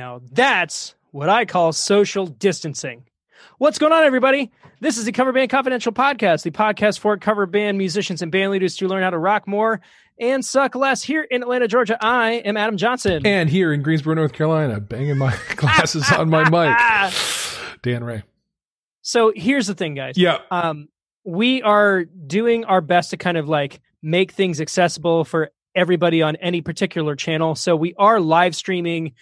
Now, 0.00 0.22
that's 0.32 0.94
what 1.10 1.28
I 1.28 1.44
call 1.44 1.74
social 1.74 2.26
distancing. 2.26 3.04
What's 3.58 3.76
going 3.78 3.92
on, 3.92 4.02
everybody? 4.02 4.50
This 4.80 4.96
is 4.96 5.04
the 5.04 5.12
Cover 5.12 5.30
Band 5.30 5.50
Confidential 5.50 5.92
podcast, 5.92 6.42
the 6.42 6.50
podcast 6.50 7.00
for 7.00 7.18
cover 7.18 7.44
band 7.44 7.76
musicians 7.76 8.22
and 8.22 8.32
band 8.32 8.50
leaders 8.50 8.76
to 8.76 8.88
learn 8.88 9.02
how 9.02 9.10
to 9.10 9.18
rock 9.18 9.46
more 9.46 9.82
and 10.18 10.42
suck 10.42 10.74
less. 10.74 11.02
Here 11.02 11.22
in 11.22 11.42
Atlanta, 11.42 11.68
Georgia, 11.68 11.98
I 12.00 12.30
am 12.46 12.56
Adam 12.56 12.78
Johnson. 12.78 13.26
And 13.26 13.50
here 13.50 13.74
in 13.74 13.82
Greensboro, 13.82 14.14
North 14.14 14.32
Carolina, 14.32 14.80
banging 14.80 15.18
my 15.18 15.36
glasses 15.56 16.10
on 16.10 16.30
my 16.30 16.48
mic, 16.48 17.12
Dan 17.82 18.02
Ray. 18.02 18.22
So 19.02 19.34
here's 19.36 19.66
the 19.66 19.74
thing, 19.74 19.94
guys. 19.96 20.16
Yeah. 20.16 20.38
Um, 20.50 20.88
we 21.24 21.60
are 21.60 22.04
doing 22.04 22.64
our 22.64 22.80
best 22.80 23.10
to 23.10 23.18
kind 23.18 23.36
of 23.36 23.50
like 23.50 23.82
make 24.00 24.32
things 24.32 24.62
accessible 24.62 25.26
for 25.26 25.50
everybody 25.74 26.22
on 26.22 26.36
any 26.36 26.62
particular 26.62 27.16
channel. 27.16 27.54
So 27.54 27.76
we 27.76 27.94
are 27.98 28.18
live 28.18 28.56
streaming 28.56 29.12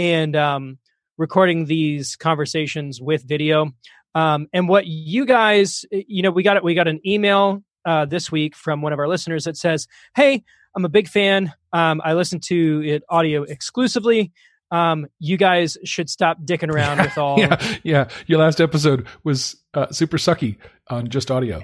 and 0.00 0.34
um, 0.34 0.78
recording 1.18 1.66
these 1.66 2.16
conversations 2.16 3.00
with 3.02 3.22
video. 3.28 3.72
Um, 4.14 4.48
and 4.52 4.66
what 4.68 4.86
you 4.86 5.26
guys, 5.26 5.84
you 5.92 6.22
know, 6.22 6.30
we 6.30 6.42
got 6.42 6.56
it. 6.56 6.64
We 6.64 6.74
got 6.74 6.88
an 6.88 7.00
email 7.06 7.62
uh, 7.84 8.06
this 8.06 8.32
week 8.32 8.56
from 8.56 8.80
one 8.80 8.92
of 8.92 8.98
our 8.98 9.06
listeners 9.06 9.44
that 9.44 9.56
says, 9.56 9.86
"Hey, 10.16 10.42
I'm 10.74 10.84
a 10.84 10.88
big 10.88 11.06
fan. 11.06 11.52
Um, 11.72 12.00
I 12.02 12.14
listen 12.14 12.40
to 12.46 12.82
it 12.84 13.02
audio 13.08 13.42
exclusively. 13.42 14.32
Um, 14.72 15.06
you 15.18 15.36
guys 15.36 15.76
should 15.84 16.08
stop 16.08 16.38
dicking 16.42 16.72
around 16.72 16.98
with 16.98 17.18
all." 17.18 17.38
yeah, 17.38 17.76
yeah. 17.82 18.08
Your 18.26 18.40
last 18.40 18.60
episode 18.60 19.06
was 19.22 19.56
uh, 19.74 19.90
super 19.92 20.16
sucky 20.16 20.56
on 20.88 21.08
just 21.08 21.30
audio. 21.30 21.62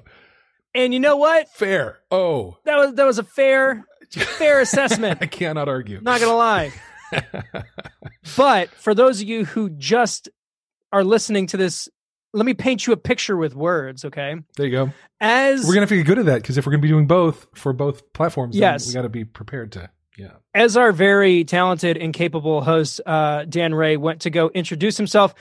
And 0.75 0.93
you 0.93 1.01
know 1.01 1.17
what? 1.17 1.49
Fair. 1.49 1.99
Oh, 2.11 2.59
That 2.67 2.77
was 2.77 2.95
that 2.95 3.07
was 3.07 3.19
a 3.19 3.25
fair 3.25 3.85
fair 4.11 4.61
assessment. 4.61 5.19
I 5.23 5.27
cannot 5.27 5.69
argue. 5.69 6.01
Not 6.03 6.21
gonna 6.21 6.37
lie. 6.37 6.73
But 8.37 8.71
for 8.71 8.95
those 8.95 9.21
of 9.23 9.29
you 9.29 9.45
who 9.45 9.71
just 9.71 10.29
are 10.93 11.05
listening 11.05 11.47
to 11.49 11.57
this, 11.57 11.89
let 12.33 12.45
me 12.45 12.55
paint 12.55 12.87
you 12.87 12.93
a 12.93 12.97
picture 12.97 13.37
with 13.37 13.55
words, 13.55 14.05
okay? 14.05 14.35
there 14.57 14.67
you 14.67 14.73
go. 14.73 14.93
As 15.21 15.61
We're 15.65 15.75
gonna 15.75 15.81
have 15.83 15.89
to 15.91 15.97
get 15.97 16.07
good 16.07 16.19
at 16.19 16.27
that 16.27 16.43
because 16.43 16.59
if 16.59 16.67
we're 16.67 16.73
gonna 16.73 16.83
be 16.83 16.89
doing 16.89 17.07
both 17.07 17.47
for 17.55 17.73
both 17.73 18.13
platforms, 18.13 18.57
Yes. 18.57 18.87
we 18.89 18.95
got 18.95 19.03
to 19.03 19.09
be 19.09 19.25
prepared 19.25 19.73
to. 19.73 19.91
Yeah. 20.19 20.33
as 20.55 20.79
our 20.79 20.93
very 20.93 21.45
talented 21.45 21.99
and 21.99 22.13
capable 22.15 22.63
host, 22.63 23.03
uh, 23.05 23.45
Dan 23.45 23.75
Ray, 23.75 23.97
went 23.99 24.23
to 24.23 24.31
go 24.31 24.49
introduce 24.55 24.97
himself, 24.97 25.35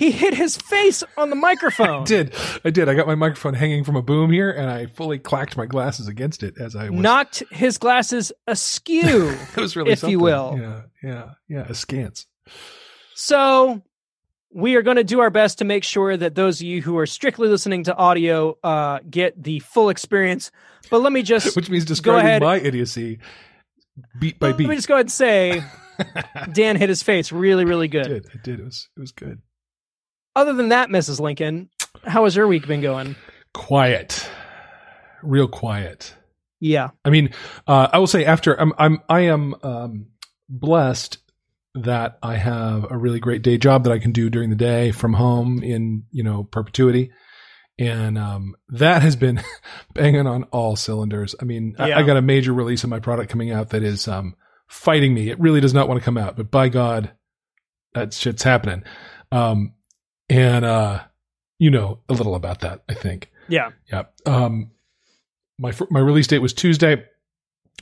he 0.00 0.10
hit 0.10 0.32
his 0.32 0.56
face 0.56 1.04
on 1.18 1.28
the 1.28 1.36
microphone. 1.36 2.02
I 2.02 2.04
did. 2.06 2.34
I 2.64 2.70
did. 2.70 2.88
I 2.88 2.94
got 2.94 3.06
my 3.06 3.14
microphone 3.14 3.52
hanging 3.52 3.84
from 3.84 3.96
a 3.96 4.02
boom 4.02 4.32
here, 4.32 4.50
and 4.50 4.70
I 4.70 4.86
fully 4.86 5.18
clacked 5.18 5.58
my 5.58 5.66
glasses 5.66 6.08
against 6.08 6.42
it 6.42 6.54
as 6.58 6.74
I 6.74 6.88
was. 6.88 6.98
Knocked 6.98 7.42
his 7.50 7.76
glasses 7.76 8.32
askew. 8.46 9.28
it 9.56 9.60
was 9.60 9.76
really, 9.76 9.92
if 9.92 10.02
you 10.02 10.18
will. 10.18 10.58
Yeah, 10.58 10.80
yeah, 11.02 11.30
yeah. 11.48 11.66
Askance. 11.68 12.24
So 13.14 13.82
we 14.50 14.74
are 14.76 14.82
going 14.82 14.96
to 14.96 15.04
do 15.04 15.20
our 15.20 15.28
best 15.28 15.58
to 15.58 15.66
make 15.66 15.84
sure 15.84 16.16
that 16.16 16.34
those 16.34 16.62
of 16.62 16.66
you 16.66 16.80
who 16.80 16.96
are 16.96 17.06
strictly 17.06 17.48
listening 17.48 17.84
to 17.84 17.94
audio 17.94 18.56
uh, 18.64 19.00
get 19.10 19.40
the 19.42 19.58
full 19.58 19.90
experience. 19.90 20.50
But 20.88 21.02
let 21.02 21.12
me 21.12 21.22
just 21.22 21.54
which 21.56 21.68
means 21.68 21.84
describing 21.84 22.24
ahead. 22.24 22.42
my 22.42 22.56
idiocy 22.56 23.18
beat 24.18 24.38
by 24.38 24.52
beat. 24.52 24.64
let 24.64 24.70
me 24.70 24.76
just 24.76 24.88
go 24.88 24.94
ahead 24.94 25.04
and 25.04 25.12
say 25.12 25.62
Dan 26.54 26.76
hit 26.76 26.88
his 26.88 27.02
face 27.02 27.30
really, 27.32 27.66
really 27.66 27.88
good. 27.88 28.08
did. 28.08 28.26
I 28.32 28.38
did. 28.42 28.60
It 28.60 28.64
was 28.64 28.88
it 28.96 29.00
was 29.00 29.12
good. 29.12 29.42
Other 30.36 30.52
than 30.52 30.68
that, 30.68 30.88
Mrs. 30.88 31.20
Lincoln, 31.20 31.70
how 32.04 32.24
has 32.24 32.36
your 32.36 32.46
week 32.46 32.66
been 32.66 32.80
going? 32.80 33.16
Quiet, 33.52 34.28
real 35.22 35.48
quiet. 35.48 36.14
Yeah. 36.60 36.90
I 37.04 37.10
mean, 37.10 37.30
uh, 37.66 37.88
I 37.92 37.98
will 37.98 38.06
say 38.06 38.24
after 38.24 38.58
I'm 38.58 38.72
I'm 38.78 39.00
I 39.08 39.20
am 39.20 39.54
um, 39.62 40.06
blessed 40.48 41.18
that 41.74 42.18
I 42.22 42.36
have 42.36 42.90
a 42.90 42.98
really 42.98 43.20
great 43.20 43.42
day 43.42 43.56
job 43.58 43.84
that 43.84 43.92
I 43.92 43.98
can 43.98 44.12
do 44.12 44.28
during 44.28 44.50
the 44.50 44.56
day 44.56 44.92
from 44.92 45.14
home 45.14 45.62
in 45.62 46.04
you 46.10 46.22
know 46.22 46.44
perpetuity, 46.44 47.10
and 47.78 48.18
um, 48.18 48.54
that 48.68 49.02
has 49.02 49.16
been 49.16 49.42
banging 49.94 50.26
on 50.26 50.44
all 50.44 50.76
cylinders. 50.76 51.34
I 51.40 51.44
mean, 51.44 51.74
I, 51.78 51.92
I 51.92 52.02
got 52.02 52.18
a 52.18 52.22
major 52.22 52.52
release 52.52 52.84
of 52.84 52.90
my 52.90 53.00
product 53.00 53.30
coming 53.30 53.50
out 53.50 53.70
that 53.70 53.82
is 53.82 54.06
um, 54.06 54.36
fighting 54.68 55.14
me. 55.14 55.30
It 55.30 55.40
really 55.40 55.60
does 55.60 55.74
not 55.74 55.88
want 55.88 55.98
to 56.00 56.04
come 56.04 56.18
out, 56.18 56.36
but 56.36 56.50
by 56.50 56.68
God, 56.68 57.12
that 57.94 58.12
shit's 58.12 58.42
happening. 58.42 58.84
Um, 59.32 59.74
and 60.30 60.64
uh, 60.64 61.02
you 61.58 61.70
know 61.70 61.98
a 62.08 62.14
little 62.14 62.34
about 62.34 62.60
that, 62.60 62.82
I 62.88 62.94
think. 62.94 63.30
Yeah. 63.48 63.70
Yeah. 63.92 64.04
Um, 64.24 64.70
my 65.58 65.74
my 65.90 66.00
release 66.00 66.28
date 66.28 66.38
was 66.38 66.54
Tuesday. 66.54 67.04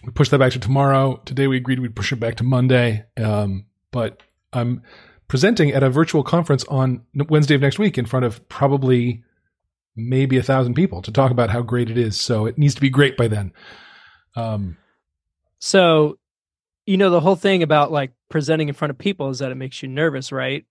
We 0.05 0.13
pushed 0.13 0.31
that 0.31 0.39
back 0.39 0.53
to 0.53 0.59
tomorrow. 0.59 1.21
Today 1.25 1.47
we 1.47 1.57
agreed 1.57 1.79
we'd 1.79 1.95
push 1.95 2.13
it 2.13 2.17
back 2.17 2.37
to 2.37 2.45
Monday. 2.45 3.05
Um, 3.17 3.67
but 3.91 4.23
I'm 4.53 4.83
presenting 5.29 5.73
at 5.73 5.83
a 5.83 5.91
virtual 5.91 6.23
conference 6.23 6.65
on 6.65 7.03
Wednesday 7.15 7.55
of 7.55 7.61
next 7.61 7.79
week 7.79 7.99
in 7.99 8.07
front 8.07 8.25
of 8.25 8.49
probably 8.49 9.25
maybe 9.95 10.39
a 10.39 10.43
thousand 10.43 10.75
people 10.75 11.03
to 11.03 11.13
talk 11.13 11.31
about 11.31 11.51
how 11.51 11.61
great 11.61 11.91
it 11.91 11.99
is. 11.99 12.19
So 12.19 12.47
it 12.47 12.57
needs 12.57 12.75
to 12.77 12.81
be 12.81 12.91
great 12.91 13.17
by 13.17 13.29
then. 13.29 13.53
Um, 14.37 14.77
So, 15.59 16.19
you 16.87 16.97
know, 16.97 17.11
the 17.11 17.21
whole 17.21 17.37
thing 17.37 17.63
about 17.63 17.91
like 17.91 18.13
presenting 18.29 18.69
in 18.69 18.75
front 18.75 18.91
of 18.91 18.99
people 18.99 19.29
is 19.31 19.41
that 19.41 19.51
it 19.51 19.57
makes 19.57 19.83
you 19.83 19.89
nervous, 19.89 20.31
right? 20.31 20.65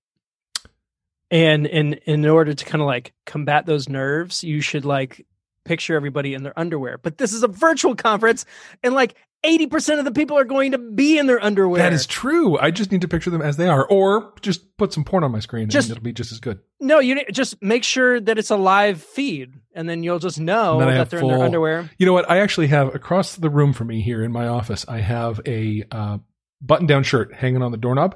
And 1.30 1.66
in 1.66 1.94
in 2.06 2.26
order 2.26 2.54
to 2.54 2.66
kind 2.66 2.82
of 2.82 2.86
like 2.88 3.14
combat 3.26 3.66
those 3.66 3.90
nerves, 3.90 4.44
you 4.44 4.62
should 4.62 4.86
like 4.86 5.26
picture 5.66 5.96
everybody 5.96 6.34
in 6.34 6.44
their 6.44 6.58
underwear. 6.58 6.98
But 6.98 7.18
this 7.18 7.34
is 7.34 7.44
a 7.44 7.48
virtual 7.50 7.96
conference, 7.96 8.46
and 8.82 8.94
like 8.94 9.16
eighty 9.44 9.68
percent 9.68 10.00
of 10.00 10.06
the 10.06 10.14
people 10.14 10.38
are 10.38 10.46
going 10.46 10.72
to 10.72 10.78
be 10.78 11.18
in 11.18 11.28
their 11.28 11.44
underwear. 11.44 11.82
that 11.84 11.92
is 11.92 12.08
true. 12.08 12.58
I 12.58 12.72
just 12.72 12.94
need 12.94 13.02
to 13.02 13.10
picture 13.10 13.30
them 13.30 13.42
as 13.42 13.58
they 13.58 13.68
are, 13.68 13.86
or 13.86 14.34
just 14.42 14.78
put 14.78 14.94
some 14.94 15.04
porn 15.04 15.26
on 15.26 15.32
my 15.34 15.40
screen 15.42 15.68
Just- 15.70 15.90
and 15.90 15.98
it'll 15.98 16.04
be 16.06 16.14
just 16.14 16.32
as 16.32 16.40
good. 16.40 16.60
no, 16.80 17.00
you 17.00 17.22
just 17.34 17.62
make 17.62 17.84
sure 17.84 18.22
that 18.22 18.38
it's 18.38 18.50
a 18.50 18.56
live 18.56 19.02
feed, 19.04 19.54
and 19.74 19.90
then 19.90 20.04
you'll 20.04 20.20
just 20.20 20.40
know 20.40 20.80
And 20.80 20.82
then 20.84 20.90
I 20.90 20.98
that 21.00 21.10
they're 21.10 21.20
in 21.20 21.28
their 21.28 21.44
underwear. 21.44 21.90
You 21.98 22.06
know 22.06 22.14
what? 22.14 22.30
I 22.32 22.40
actually 22.40 22.68
have 22.68 22.96
across 22.96 23.36
the 23.36 23.50
room 23.50 23.74
from 23.74 23.88
me 23.88 24.02
here 24.02 24.24
in 24.24 24.32
my 24.32 24.48
office, 24.48 24.86
I 24.88 25.00
have 25.02 25.42
a 25.46 25.84
uh, 25.92 26.20
button 26.62 26.88
down 26.88 27.04
shirt 27.04 27.34
hanging 27.34 27.62
on 27.62 27.72
the 27.72 27.78
doorknob 27.78 28.16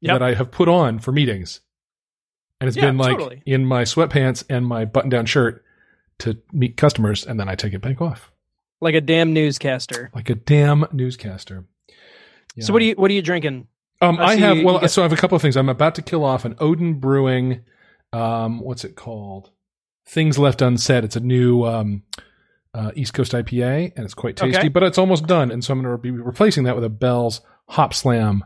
Yep. 0.00 0.14
that 0.20 0.22
I 0.22 0.34
have 0.34 0.50
put 0.52 0.68
on 0.68 0.98
for 1.00 1.10
meetings. 1.10 1.60
And 2.64 2.68
it's 2.68 2.76
Yeah, 2.76 2.86
been 2.86 2.98
like 2.98 3.18
totally. 3.18 3.42
in 3.46 3.64
my 3.66 3.82
sweatpants 3.82 4.44
and 4.48 4.66
my 4.66 4.84
button 4.84 5.10
down 5.10 5.26
shirt 5.26 5.62
to 6.20 6.38
meet 6.52 6.76
customers, 6.76 7.26
and 7.26 7.38
then 7.38 7.48
I 7.48 7.54
take 7.54 7.72
it 7.74 7.80
back 7.80 8.00
off 8.00 8.30
Like 8.80 8.94
a 8.94 9.00
damn 9.00 9.32
newscaster. 9.32 10.10
like 10.14 10.30
a 10.30 10.34
damn 10.34 10.86
newscaster. 10.92 11.64
So 12.60 12.72
what 12.72 12.80
are 12.82 12.84
you 12.84 12.94
what 12.94 13.10
are 13.10 13.14
you 13.14 13.22
drinking? 13.22 13.66
Um, 14.00 14.18
I 14.18 14.24
I 14.24 14.36
have 14.36 14.56
you 14.58 14.64
well, 14.66 14.86
so 14.88 15.02
I 15.02 15.04
have 15.04 15.12
a 15.12 15.16
couple 15.16 15.36
of 15.36 15.42
things. 15.42 15.56
I'm 15.56 15.68
about 15.68 15.94
to 15.96 16.02
kill 16.02 16.24
off 16.24 16.44
an 16.44 16.54
Odin 16.58 16.94
Brewing. 17.00 17.60
Um, 18.12 18.60
what's 18.60 18.84
it 18.84 18.94
called? 18.96 19.50
Things 20.06 20.38
Left 20.38 20.62
Unsaid. 20.62 21.02
It's 21.04 21.16
a 21.16 21.20
new 21.20 21.64
um, 21.64 22.02
uh, 22.74 22.92
East 22.94 23.12
Coast 23.14 23.32
IPA, 23.32 23.92
and 23.96 24.04
it's 24.04 24.14
quite 24.14 24.36
tasty. 24.36 24.56
Okay. 24.58 24.68
But 24.68 24.82
it's 24.84 24.98
almost 24.98 25.26
done, 25.26 25.50
and 25.50 25.64
so 25.64 25.72
I'm 25.72 25.82
going 25.82 25.92
to 25.92 25.98
be 25.98 26.10
replacing 26.10 26.64
that 26.64 26.74
with 26.76 26.84
a 26.84 26.88
Bell's 26.90 27.40
Hop 27.70 27.92
Slam 27.94 28.44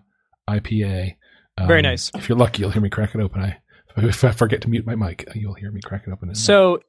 IPA. 0.49 1.17
Um, 1.59 1.67
Very 1.67 1.83
nice. 1.83 2.11
If 2.15 2.29
you're 2.29 2.39
lucky, 2.39 2.61
you'll 2.63 2.71
hear 2.71 2.81
me 2.83 2.89
crack 2.89 3.15
it 3.15 3.21
open. 3.21 3.43
I 3.43 3.59
if 4.05 4.25
I 4.25 4.33
forget 4.33 4.63
to 4.63 4.69
mute 4.71 4.87
my 4.87 4.95
mic, 4.95 5.29
you'll 5.35 5.55
hear 5.55 5.71
me 5.71 5.81
cracking 5.81 6.13
open. 6.13 6.35
So, 6.35 6.81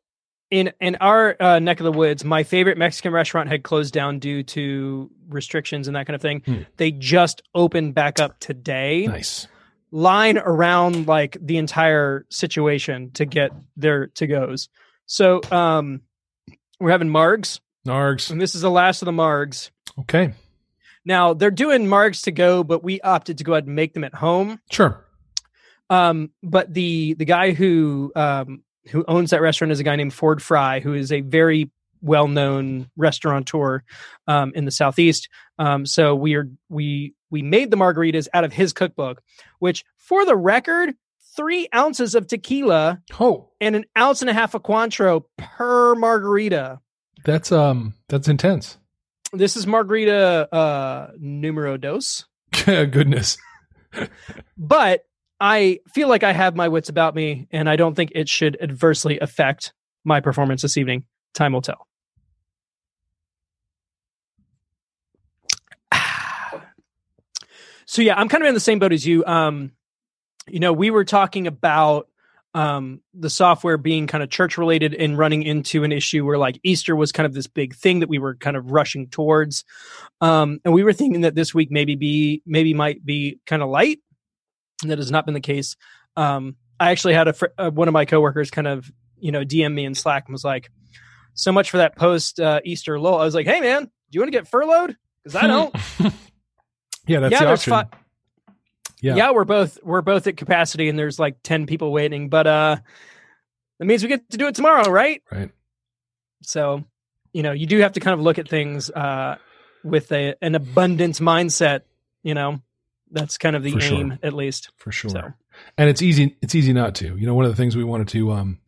in 0.51 0.71
in 0.81 0.95
our 0.99 1.35
uh, 1.39 1.59
neck 1.59 1.79
of 1.79 1.83
the 1.83 1.91
woods, 1.91 2.23
my 2.23 2.43
favorite 2.43 2.77
Mexican 2.77 3.13
restaurant 3.13 3.49
had 3.49 3.63
closed 3.63 3.93
down 3.93 4.19
due 4.19 4.43
to 4.43 5.11
restrictions 5.27 5.87
and 5.87 5.95
that 5.95 6.07
kind 6.07 6.15
of 6.15 6.21
thing. 6.21 6.41
Hmm. 6.45 6.61
They 6.77 6.91
just 6.91 7.41
opened 7.53 7.93
back 7.95 8.19
up 8.19 8.39
today. 8.39 9.05
nice. 9.07 9.47
Line 9.91 10.37
around 10.37 11.07
like 11.07 11.35
the 11.41 11.57
entire 11.57 12.25
situation 12.29 13.11
to 13.13 13.25
get 13.25 13.51
their 13.75 14.07
to 14.07 14.27
goes. 14.27 14.69
So, 15.05 15.41
um, 15.51 16.01
we're 16.79 16.91
having 16.91 17.09
margs, 17.09 17.59
margs, 17.87 18.29
and 18.29 18.39
this 18.39 18.55
is 18.55 18.61
the 18.61 18.69
last 18.69 19.01
of 19.01 19.07
the 19.07 19.11
margs. 19.11 19.71
Okay. 19.99 20.33
Now 21.05 21.33
they're 21.33 21.49
doing 21.51 21.85
margs 21.87 22.23
to 22.25 22.31
go, 22.31 22.63
but 22.63 22.83
we 22.83 23.01
opted 23.01 23.39
to 23.39 23.43
go 23.43 23.53
ahead 23.53 23.65
and 23.65 23.75
make 23.75 23.93
them 23.93 24.03
at 24.03 24.13
home. 24.13 24.59
Sure. 24.71 25.03
Um, 25.89 26.31
but 26.43 26.73
the 26.73 27.15
the 27.15 27.25
guy 27.25 27.51
who 27.51 28.11
um, 28.15 28.63
who 28.89 29.03
owns 29.07 29.31
that 29.31 29.41
restaurant 29.41 29.71
is 29.71 29.79
a 29.79 29.83
guy 29.83 29.95
named 29.95 30.13
Ford 30.13 30.41
Fry, 30.41 30.79
who 30.79 30.93
is 30.93 31.11
a 31.11 31.21
very 31.21 31.69
well 32.01 32.27
known 32.27 32.89
restaurateur 32.95 33.83
um, 34.27 34.53
in 34.55 34.65
the 34.65 34.71
southeast. 34.71 35.27
Um, 35.57 35.85
so 35.85 36.15
we 36.15 36.35
are 36.35 36.47
we 36.69 37.13
we 37.29 37.41
made 37.41 37.71
the 37.71 37.77
margaritas 37.77 38.27
out 38.33 38.43
of 38.43 38.53
his 38.53 38.73
cookbook, 38.73 39.21
which, 39.59 39.83
for 39.97 40.25
the 40.25 40.35
record, 40.35 40.95
three 41.35 41.67
ounces 41.75 42.15
of 42.15 42.27
tequila 42.27 43.01
Oh, 43.19 43.49
and 43.61 43.75
an 43.75 43.85
ounce 43.97 44.21
and 44.21 44.29
a 44.29 44.33
half 44.33 44.53
of 44.55 44.63
Cointreau 44.63 45.23
per 45.37 45.95
margarita. 45.95 46.79
that's 47.25 47.51
um, 47.51 47.93
that's 48.07 48.27
intense. 48.27 48.77
This 49.33 49.55
is 49.57 49.67
margarita 49.67 50.47
uh, 50.53 51.11
numero 51.19 51.77
dos. 51.77 52.25
Goodness. 52.65 53.37
but 54.57 55.01
I 55.39 55.79
feel 55.93 56.09
like 56.09 56.23
I 56.23 56.33
have 56.33 56.55
my 56.55 56.67
wits 56.67 56.89
about 56.89 57.15
me, 57.15 57.47
and 57.51 57.69
I 57.69 57.75
don't 57.75 57.95
think 57.95 58.11
it 58.13 58.27
should 58.27 58.57
adversely 58.61 59.19
affect 59.19 59.73
my 60.03 60.19
performance 60.19 60.61
this 60.61 60.77
evening. 60.77 61.05
Time 61.33 61.53
will 61.53 61.61
tell. 61.61 61.87
So 67.85 68.03
yeah, 68.03 68.13
I'm 68.13 68.29
kind 68.29 68.43
of 68.43 68.47
in 68.47 68.53
the 68.53 68.59
same 68.59 68.77
boat 68.77 68.93
as 68.93 69.03
you. 69.03 69.25
Um, 69.25 69.71
you 70.47 70.59
know, 70.59 70.73
we 70.73 70.91
were 70.91 71.05
talking 71.05 71.47
about 71.47 72.07
um 72.55 73.01
the 73.13 73.29
software 73.29 73.77
being 73.77 74.07
kind 74.07 74.23
of 74.23 74.29
church 74.29 74.57
related 74.57 74.93
and 74.95 75.17
running 75.17 75.43
into 75.43 75.83
an 75.83 75.91
issue 75.91 76.25
where 76.25 76.37
like 76.37 76.59
Easter 76.63 76.95
was 76.95 77.11
kind 77.11 77.25
of 77.25 77.33
this 77.33 77.45
big 77.47 77.75
thing 77.75 77.99
that 77.99 78.09
we 78.09 78.17
were 78.19 78.35
kind 78.35 78.57
of 78.57 78.71
rushing 78.71 79.07
towards. 79.07 79.65
Um 80.21 80.59
and 80.65 80.73
we 80.73 80.83
were 80.83 80.93
thinking 80.93 81.21
that 81.21 81.35
this 81.35 81.53
week 81.53 81.69
maybe 81.71 81.95
be 81.95 82.41
maybe 82.45 82.73
might 82.73 83.05
be 83.05 83.39
kind 83.45 83.61
of 83.61 83.69
light. 83.69 83.99
That 84.83 84.97
has 84.97 85.11
not 85.11 85.25
been 85.25 85.33
the 85.33 85.39
case. 85.41 85.75
Um 86.15 86.55
I 86.79 86.91
actually 86.91 87.13
had 87.13 87.27
a 87.27 87.33
fr- 87.33 87.45
uh, 87.57 87.69
one 87.69 87.87
of 87.89 87.93
my 87.93 88.05
coworkers 88.05 88.49
kind 88.51 88.67
of, 88.67 88.89
you 89.19 89.31
know, 89.33 89.43
DM 89.43 89.73
me 89.73 89.83
in 89.85 89.93
Slack 89.95 90.25
and 90.27 90.33
was 90.33 90.45
like 90.45 90.71
so 91.33 91.51
much 91.51 91.69
for 91.71 91.77
that 91.77 91.95
post 91.97 92.39
uh, 92.39 92.61
Easter 92.63 92.97
lull. 92.99 93.19
I 93.19 93.25
was 93.25 93.35
like, 93.35 93.45
"Hey 93.47 93.59
man, 93.59 93.83
do 93.83 93.89
you 94.11 94.21
want 94.21 94.31
to 94.31 94.37
get 94.37 94.47
furloughed?" 94.47 94.95
Cuz 95.25 95.35
I 95.35 95.47
don't. 95.47 95.75
yeah, 97.07 97.19
that's 97.19 97.31
yeah, 97.33 97.39
the 97.43 97.47
option. 97.51 97.71
fi- 97.71 97.87
Yeah. 99.01 99.15
yeah. 99.15 99.31
we're 99.31 99.43
both 99.45 99.77
we're 99.83 100.01
both 100.01 100.27
at 100.27 100.37
capacity 100.37 100.87
and 100.89 100.97
there's 100.97 101.19
like 101.19 101.37
10 101.43 101.65
people 101.65 101.91
waiting 101.91 102.29
but 102.29 102.47
uh 102.47 102.77
that 103.79 103.85
means 103.85 104.03
we 104.03 104.09
get 104.09 104.29
to 104.31 104.37
do 104.37 104.47
it 104.47 104.55
tomorrow 104.55 104.89
right 104.89 105.21
Right. 105.31 105.51
so 106.43 106.83
you 107.33 107.43
know 107.43 107.51
you 107.53 107.65
do 107.65 107.79
have 107.79 107.93
to 107.93 107.99
kind 108.01 108.13
of 108.13 108.19
look 108.21 108.37
at 108.39 108.47
things 108.49 108.89
uh 108.89 109.37
with 109.83 110.11
a 110.11 110.35
an 110.41 110.55
abundance 110.55 111.19
mindset 111.21 111.81
you 112.23 112.33
know 112.33 112.61
that's 113.11 113.37
kind 113.37 113.55
of 113.55 113.63
the 113.63 113.71
For 113.71 113.81
sure. 113.81 113.97
aim 113.97 114.19
at 114.23 114.33
least 114.33 114.71
for 114.77 114.91
sure. 114.91 115.11
So. 115.11 115.33
And 115.77 115.89
it's 115.89 116.01
easy. 116.01 116.37
It's 116.41 116.55
easy 116.55 116.73
not 116.73 116.95
to. 116.95 117.17
You 117.17 117.25
know, 117.27 117.33
one 117.33 117.45
of 117.45 117.51
the 117.51 117.57
things 117.57 117.75
we 117.75 117.83
wanted 117.83 118.07
to 118.09 118.31
um, 118.31 118.59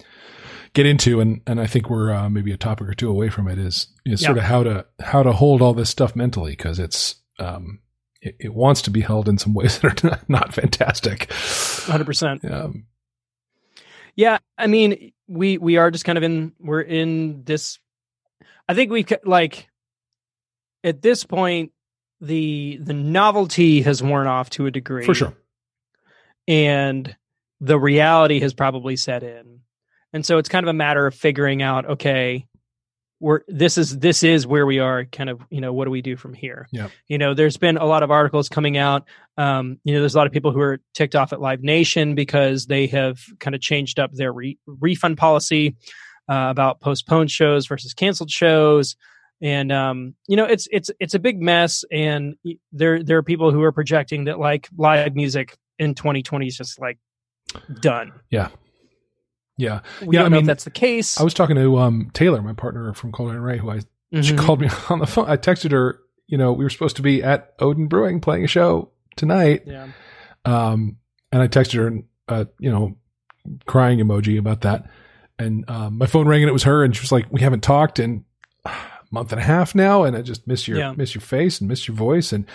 get 0.73 0.85
into, 0.85 1.19
and 1.21 1.41
and 1.47 1.59
I 1.61 1.67
think 1.67 1.89
we're 1.89 2.11
uh, 2.11 2.29
maybe 2.29 2.51
a 2.51 2.57
topic 2.57 2.87
or 2.87 2.93
two 2.93 3.09
away 3.09 3.29
from 3.29 3.47
it, 3.47 3.57
is 3.57 3.87
is 4.05 4.21
sort 4.21 4.37
of 4.37 4.43
how 4.43 4.63
to 4.63 4.85
how 4.99 5.23
to 5.23 5.31
hold 5.31 5.61
all 5.61 5.73
this 5.73 5.89
stuff 5.89 6.15
mentally 6.15 6.51
because 6.51 6.79
it's 6.79 7.15
um, 7.39 7.79
it, 8.21 8.35
it 8.39 8.53
wants 8.53 8.81
to 8.83 8.91
be 8.91 9.01
held 9.01 9.27
in 9.29 9.37
some 9.37 9.53
ways 9.55 9.79
that 9.79 10.03
are 10.03 10.07
not, 10.09 10.29
not 10.29 10.53
fantastic. 10.53 11.27
100% 11.29 12.51
Um, 12.51 12.85
yeah 14.15 14.39
i 14.57 14.67
mean 14.67 15.13
we 15.29 15.57
we 15.57 15.77
are 15.77 15.89
just 15.89 16.03
kind 16.03 16.17
of 16.17 16.23
in 16.23 16.51
we're 16.59 16.81
in 16.81 17.43
this 17.45 17.79
i 18.67 18.73
think 18.73 18.91
we 18.91 19.03
could 19.03 19.21
like 19.25 19.69
at 20.83 21.01
this 21.01 21.23
point 21.23 21.71
the 22.21 22.77
the 22.81 22.93
novelty 22.93 23.81
has 23.81 24.01
worn 24.03 24.27
off 24.27 24.49
to 24.51 24.67
a 24.67 24.71
degree 24.71 25.03
for 25.05 25.13
sure. 25.15 25.33
and 26.47 27.15
the 27.59 27.79
reality 27.79 28.39
has 28.39 28.53
probably 28.53 28.95
set 28.95 29.23
in 29.23 29.59
and 30.13 30.25
so 30.25 30.37
it's 30.37 30.49
kind 30.49 30.63
of 30.63 30.69
a 30.69 30.73
matter 30.73 31.05
of 31.07 31.15
figuring 31.15 31.61
out 31.61 31.85
okay 31.85 32.45
we're 33.19 33.41
this 33.47 33.77
is 33.77 33.99
this 33.99 34.23
is 34.23 34.47
where 34.47 34.65
we 34.65 34.79
are 34.79 35.05
kind 35.05 35.29
of 35.29 35.41
you 35.49 35.61
know 35.61 35.73
what 35.73 35.85
do 35.85 35.91
we 35.91 36.01
do 36.01 36.15
from 36.15 36.33
here 36.33 36.67
Yeah. 36.71 36.87
you 37.07 37.17
know 37.17 37.33
there's 37.33 37.57
been 37.57 37.77
a 37.77 37.85
lot 37.85 38.01
of 38.03 38.09
articles 38.11 38.49
coming 38.49 38.77
out 38.77 39.07
um 39.37 39.79
you 39.83 39.93
know 39.93 39.99
there's 39.99 40.15
a 40.15 40.17
lot 40.17 40.27
of 40.27 40.33
people 40.33 40.51
who 40.51 40.59
are 40.61 40.79
ticked 40.93 41.15
off 41.15 41.33
at 41.33 41.41
live 41.41 41.61
nation 41.63 42.15
because 42.15 42.65
they 42.65 42.87
have 42.87 43.19
kind 43.39 43.53
of 43.55 43.61
changed 43.61 43.99
up 43.99 44.11
their 44.13 44.31
re- 44.33 44.57
refund 44.65 45.17
policy 45.17 45.75
uh, 46.29 46.47
about 46.49 46.79
postponed 46.79 47.29
shows 47.31 47.67
versus 47.67 47.93
canceled 47.93 48.31
shows 48.31 48.95
and 49.41 49.71
um 49.71 50.13
you 50.27 50.35
know 50.37 50.45
it's 50.45 50.67
it's 50.71 50.91
it's 50.99 51.13
a 51.13 51.19
big 51.19 51.41
mess 51.41 51.83
and 51.91 52.35
there 52.71 53.01
there 53.03 53.17
are 53.17 53.23
people 53.23 53.51
who 53.51 53.61
are 53.63 53.71
projecting 53.71 54.25
that 54.25 54.39
like 54.39 54.69
live 54.77 55.15
music 55.15 55.57
in 55.79 55.95
2020 55.95 56.47
is 56.47 56.55
just 56.57 56.79
like 56.79 56.97
done 57.81 58.11
Yeah. 58.29 58.49
we 59.57 59.65
Yeah, 59.67 59.79
don't 60.13 60.17
I 60.17 60.21
know 60.23 60.29
mean, 60.29 60.37
if 60.41 60.45
that's 60.47 60.63
the 60.63 60.71
case 60.71 61.19
I 61.19 61.23
was 61.23 61.33
talking 61.33 61.55
to 61.55 61.77
um, 61.77 62.09
Taylor, 62.13 62.41
my 62.41 62.53
partner 62.53 62.93
from 62.93 63.11
Colin 63.11 63.35
and 63.35 63.43
Ray, 63.45 63.57
who 63.57 63.69
I 63.69 63.79
she 64.21 64.33
Mhm. 64.33 64.37
called 64.37 64.61
me 64.61 64.69
on 64.89 64.99
the 64.99 65.07
phone. 65.07 65.29
I 65.29 65.37
texted 65.37 65.71
her. 65.71 65.99
You 66.27 66.37
know, 66.37 66.51
we 66.53 66.63
were 66.65 66.69
supposed 66.69 66.95
to 66.97 67.01
be 67.01 67.21
at 67.23 67.53
Odin 67.59 67.87
Brewing 67.87 68.21
playing 68.21 68.43
a 68.43 68.47
show 68.47 68.89
tonight, 69.17 69.63
yeah 69.65 69.87
Um, 70.45 70.97
and 71.31 71.41
I 71.41 71.47
texted 71.47 71.75
her, 71.75 71.87
and 71.87 72.03
uh, 72.27 72.45
you 72.59 72.71
know, 72.71 72.95
crying 73.65 73.99
emoji 73.99 74.37
about 74.39 74.61
that. 74.61 74.89
And 75.37 75.69
um, 75.69 75.97
my 75.97 76.05
phone 76.07 76.27
rang, 76.27 76.41
and 76.41 76.49
it 76.49 76.53
was 76.53 76.63
her, 76.63 76.83
and 76.83 76.95
she 76.95 77.01
was 77.01 77.11
like, 77.11 77.31
"We 77.31 77.41
haven't 77.41 77.63
talked 77.63 77.99
and 77.99 78.23
month 79.11 79.31
and 79.31 79.39
a 79.41 79.43
half 79.43 79.75
now, 79.75 80.03
and 80.03 80.15
I 80.15 80.21
just 80.21 80.47
miss 80.47 80.67
your 80.67 80.77
Yeah. 80.79 80.93
miss 80.95 81.13
your 81.13 81.21
face 81.21 81.59
and 81.59 81.67
miss 81.69 81.87
your 81.87 81.95
voice." 81.95 82.31
And 82.33 82.45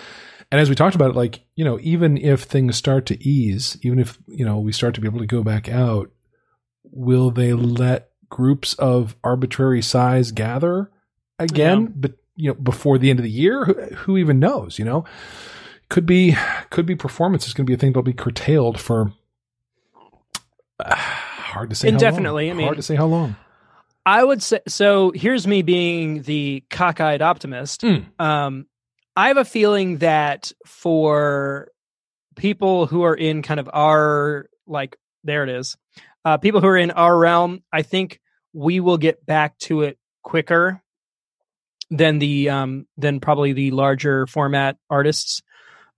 and 0.51 0.59
as 0.61 0.69
we 0.69 0.75
talked 0.75 0.95
about 0.95 1.11
it, 1.11 1.15
like 1.15 1.41
you 1.55 1.63
know, 1.65 1.77
even 1.81 2.17
if 2.17 2.43
things 2.43 2.75
start 2.75 3.05
to 3.07 3.27
ease, 3.27 3.77
even 3.81 3.99
if 3.99 4.17
you 4.27 4.45
know 4.45 4.59
we 4.59 4.71
start 4.71 4.95
to 4.95 5.01
be 5.01 5.07
able 5.07 5.19
to 5.19 5.25
go 5.25 5.43
back 5.43 5.69
out, 5.69 6.09
will 6.83 7.31
they 7.31 7.53
let 7.53 8.09
groups 8.29 8.73
of 8.75 9.15
arbitrary 9.23 9.81
size 9.81 10.31
gather 10.31 10.89
again? 11.39 11.81
Yeah. 11.81 11.87
But 11.95 12.11
you 12.35 12.47
know, 12.49 12.53
before 12.55 12.97
the 12.97 13.09
end 13.09 13.19
of 13.19 13.23
the 13.23 13.31
year, 13.31 13.65
who, 13.65 13.73
who 13.95 14.17
even 14.17 14.39
knows? 14.39 14.77
You 14.79 14.85
know, 14.85 15.05
could 15.89 16.05
be 16.05 16.35
could 16.69 16.85
be 16.85 16.95
performance 16.95 17.47
is 17.47 17.53
going 17.53 17.65
to 17.65 17.69
be 17.69 17.73
a 17.73 17.77
thing 17.77 17.91
that'll 17.91 18.03
be 18.03 18.13
curtailed 18.13 18.79
for 18.79 19.11
uh, 20.79 20.95
hard 20.95 21.69
to 21.71 21.75
say 21.75 21.87
how 21.87 21.91
long. 21.91 21.95
Indefinitely, 21.95 22.49
I 22.49 22.53
mean- 22.53 22.65
hard 22.65 22.77
to 22.77 22.83
say 22.83 22.95
how 22.95 23.05
long. 23.07 23.35
I 24.07 24.23
would 24.23 24.41
say 24.41 24.61
so. 24.69 25.11
Here's 25.13 25.45
me 25.45 25.63
being 25.63 26.21
the 26.21 26.63
cockeyed 26.69 27.21
optimist. 27.21 27.81
Mm. 27.81 28.05
Um, 28.17 28.65
I 29.17 29.27
have 29.27 29.35
a 29.35 29.43
feeling 29.43 29.97
that 29.97 30.53
for 30.65 31.71
people 32.37 32.85
who 32.85 33.03
are 33.03 33.15
in 33.15 33.41
kind 33.41 33.59
of 33.59 33.69
our 33.73 34.49
like, 34.65 34.95
there 35.25 35.43
it 35.43 35.49
is, 35.49 35.75
uh, 36.23 36.37
people 36.37 36.61
who 36.61 36.67
are 36.67 36.77
in 36.77 36.91
our 36.91 37.17
realm, 37.17 37.63
I 37.73 37.81
think 37.81 38.21
we 38.53 38.79
will 38.79 38.97
get 38.97 39.25
back 39.25 39.57
to 39.59 39.81
it 39.81 39.97
quicker 40.23 40.81
than 41.89 42.19
the 42.19 42.49
um, 42.49 42.87
than 42.95 43.19
probably 43.19 43.51
the 43.51 43.71
larger 43.71 44.25
format 44.25 44.77
artists. 44.89 45.41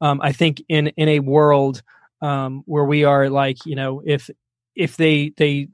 Um, 0.01 0.19
I 0.23 0.31
think 0.31 0.63
in 0.67 0.87
in 0.97 1.09
a 1.09 1.19
world 1.19 1.83
um, 2.23 2.63
where 2.65 2.85
we 2.85 3.03
are 3.03 3.29
like, 3.29 3.67
you 3.67 3.75
know, 3.75 4.01
if 4.03 4.31
if 4.75 4.97
they 4.97 5.31
they 5.37 5.67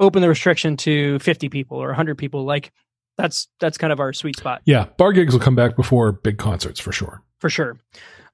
open 0.00 0.22
the 0.22 0.28
restriction 0.28 0.76
to 0.78 1.18
50 1.20 1.48
people 1.50 1.76
or 1.78 1.86
100 1.88 2.16
people 2.18 2.44
like 2.44 2.72
that's 3.18 3.48
that's 3.60 3.76
kind 3.78 3.92
of 3.92 4.00
our 4.00 4.12
sweet 4.12 4.36
spot 4.36 4.62
Yeah, 4.64 4.86
bar 4.96 5.12
gigs 5.12 5.34
will 5.34 5.40
come 5.40 5.54
back 5.54 5.76
before 5.76 6.10
big 6.12 6.38
concerts 6.38 6.80
for 6.80 6.90
sure. 6.90 7.22
for 7.38 7.50
sure 7.50 7.76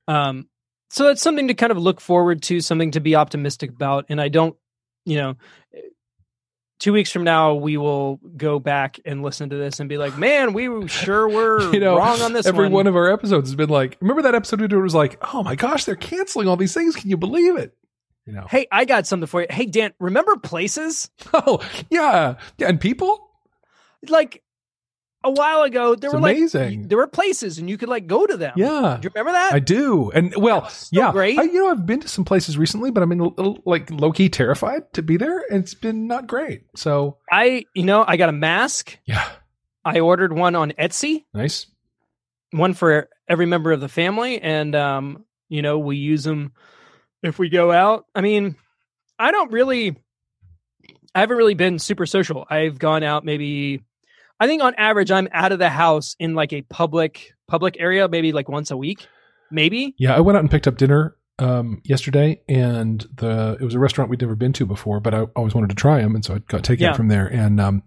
um 0.09 0.49
so 0.91 1.05
that's 1.05 1.21
something 1.21 1.49
to 1.49 1.55
kind 1.55 1.73
of 1.73 1.79
look 1.79 2.01
forward 2.01 2.43
to 2.45 2.61
something 2.61 2.93
to 2.93 3.01
be 3.01 3.17
optimistic 3.17 3.71
about 3.71 4.07
and 4.09 4.21
i 4.21 4.29
don't 4.29 4.57
you 5.05 5.17
know 5.17 5.35
two 6.79 6.93
weeks 6.93 7.11
from 7.11 7.25
now 7.25 7.55
we 7.55 7.77
will 7.77 8.21
go 8.37 8.59
back 8.61 9.01
and 9.05 9.23
listen 9.23 9.49
to 9.51 9.57
this 9.57 9.81
and 9.81 9.89
be 9.89 9.97
like 9.97 10.17
man 10.19 10.53
we 10.53 10.87
sure 10.89 11.27
were 11.37 11.73
You 11.73 11.81
know, 11.81 11.97
wrong 11.97 12.21
on 12.21 12.33
this 12.33 12.47
Every 12.47 12.67
one, 12.67 12.73
one 12.73 12.87
of 12.87 12.95
our 12.97 13.11
episodes 13.11 13.49
has 13.49 13.57
been 13.57 13.71
like, 13.71 13.97
remember 14.01 14.23
that 14.23 14.35
episode 14.35 14.61
we 14.61 14.69
did? 14.69 14.77
It 14.77 14.83
was 14.83 14.95
like, 14.95 15.19
oh 15.35 15.43
my 15.43 15.55
gosh, 15.57 15.85
they're 15.85 15.97
canceling 15.97 16.47
all 16.49 16.57
these 16.57 16.75
things. 16.75 16.95
Can 16.95 17.09
you 17.11 17.17
believe 17.17 17.57
it? 17.57 17.75
You 18.27 18.33
know, 18.33 18.47
hey 18.51 18.67
i 18.73 18.85
got 18.85 19.07
something 19.07 19.29
for 19.29 19.43
you 19.43 19.47
hey 19.49 19.67
dan 19.67 19.93
remember 20.01 20.37
places 20.37 21.11
oh 21.33 21.61
yeah, 21.91 22.35
yeah, 22.59 22.69
and 22.69 22.81
people, 22.81 23.31
like 24.09 24.43
a 25.23 25.31
while 25.31 25.63
ago 25.63 25.95
there 25.95 26.09
It's 26.09 26.15
were 26.15 26.19
amazing. 26.19 26.81
like 26.81 26.89
there 26.89 26.99
were 26.99 27.07
places 27.07 27.59
and 27.59 27.69
you 27.71 27.79
could 27.79 27.89
like 27.89 28.07
go 28.07 28.27
to 28.27 28.37
them 28.37 28.53
yeah. 28.57 28.99
do 29.01 29.07
you 29.07 29.11
remember 29.15 29.33
that 29.33 29.53
I 29.53 29.59
do, 29.61 30.11
and 30.11 30.35
well, 30.37 30.69
So 30.69 30.89
yeah, 30.93 31.13
great. 31.13 31.39
I, 31.39 31.45
you 31.45 31.55
know, 31.65 31.71
I've 31.71 31.87
been 31.87 32.01
to 32.01 32.09
some 32.09 32.25
places 32.25 32.59
recently, 32.59 32.91
but 32.91 33.03
I'm 33.03 33.13
in 33.13 33.19
little, 33.19 33.59
like 33.65 33.91
low 33.91 34.11
key 34.13 34.29
terrified 34.29 34.93
to 34.95 35.03
be 35.03 35.17
there, 35.17 35.39
and 35.51 35.63
it's 35.63 35.75
been 35.75 36.07
not 36.09 36.27
great. 36.27 36.63
So 36.77 37.19
I, 37.31 37.65
you 37.75 37.85
know, 37.85 38.05
I 38.07 38.17
got 38.17 38.29
a 38.29 38.33
mask. 38.33 38.99
yeah, 39.05 39.29
I 39.85 40.01
ordered 40.01 40.33
one 40.33 40.55
on 40.57 40.73
Etsy, 40.73 41.25
nice. 41.33 41.67
one 42.51 42.75
for 42.75 43.09
every 43.29 43.47
member 43.47 43.71
of 43.73 43.81
the 43.81 43.89
family, 43.89 44.41
and 44.41 44.75
um, 44.75 45.25
you 45.49 45.63
know, 45.63 45.79
we 45.79 45.97
use 45.97 46.25
them 46.25 46.53
if 47.23 47.39
we 47.39 47.49
go 47.49 47.73
out. 47.73 48.07
I 48.15 48.21
mean, 48.21 48.57
I 49.19 49.31
don't 49.33 49.51
really, 49.53 49.97
I 51.15 51.21
haven't 51.21 51.37
really 51.37 51.55
been 51.55 51.79
super 51.79 52.07
social. 52.07 52.47
I've 52.51 52.79
gone 52.79 53.03
out 53.03 53.25
maybe, 53.25 53.83
I 54.39 54.47
think 54.47 54.63
on 54.63 54.75
average, 54.77 55.11
I'm 55.11 55.29
out 55.33 55.53
of 55.53 55.59
the 55.59 55.71
house 55.71 56.15
in 56.19 56.35
like 56.35 56.53
a 56.53 56.63
public 56.63 57.33
public 57.49 57.77
area, 57.79 58.09
maybe 58.09 58.33
like 58.33 58.49
once 58.49 58.71
a 58.71 58.77
week, 58.77 59.07
maybe. 59.51 59.95
Yeah, 59.99 60.15
I 60.15 60.21
went 60.21 60.37
out 60.37 60.41
and 60.41 60.51
picked 60.51 60.67
up 60.67 60.77
dinner 60.77 61.17
um, 61.39 61.81
yesterday, 61.85 62.41
and 62.49 63.07
the 63.15 63.57
it 63.61 63.65
was 63.65 63.75
a 63.75 63.79
restaurant 63.79 64.11
we'd 64.11 64.21
never 64.21 64.35
been 64.35 64.53
to 64.55 64.67
before, 64.67 65.01
but 65.01 65.15
I 65.15 65.23
always 65.37 65.55
wanted 65.55 65.71
to 65.71 65.77
try 65.77 66.01
them, 66.03 66.15
and 66.15 66.25
so 66.25 66.35
I 66.35 66.39
got 66.39 66.65
taken 66.65 66.85
Yeah. 66.85 66.93
from 66.93 67.09
there. 67.09 67.27
And 67.27 67.59
um, 67.61 67.83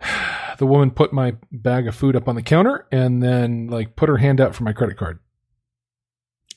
the 0.58 0.66
woman 0.66 0.90
put 0.90 1.12
my 1.12 1.36
bag 1.50 1.86
of 1.88 1.94
food 1.94 2.16
up 2.16 2.28
on 2.28 2.34
the 2.34 2.42
counter, 2.42 2.86
and 2.92 3.22
then 3.22 3.68
like 3.68 3.96
put 3.96 4.08
her 4.08 4.16
hand 4.18 4.40
out 4.40 4.54
for 4.54 4.64
my 4.64 4.72
credit 4.72 4.96
card, 4.96 5.18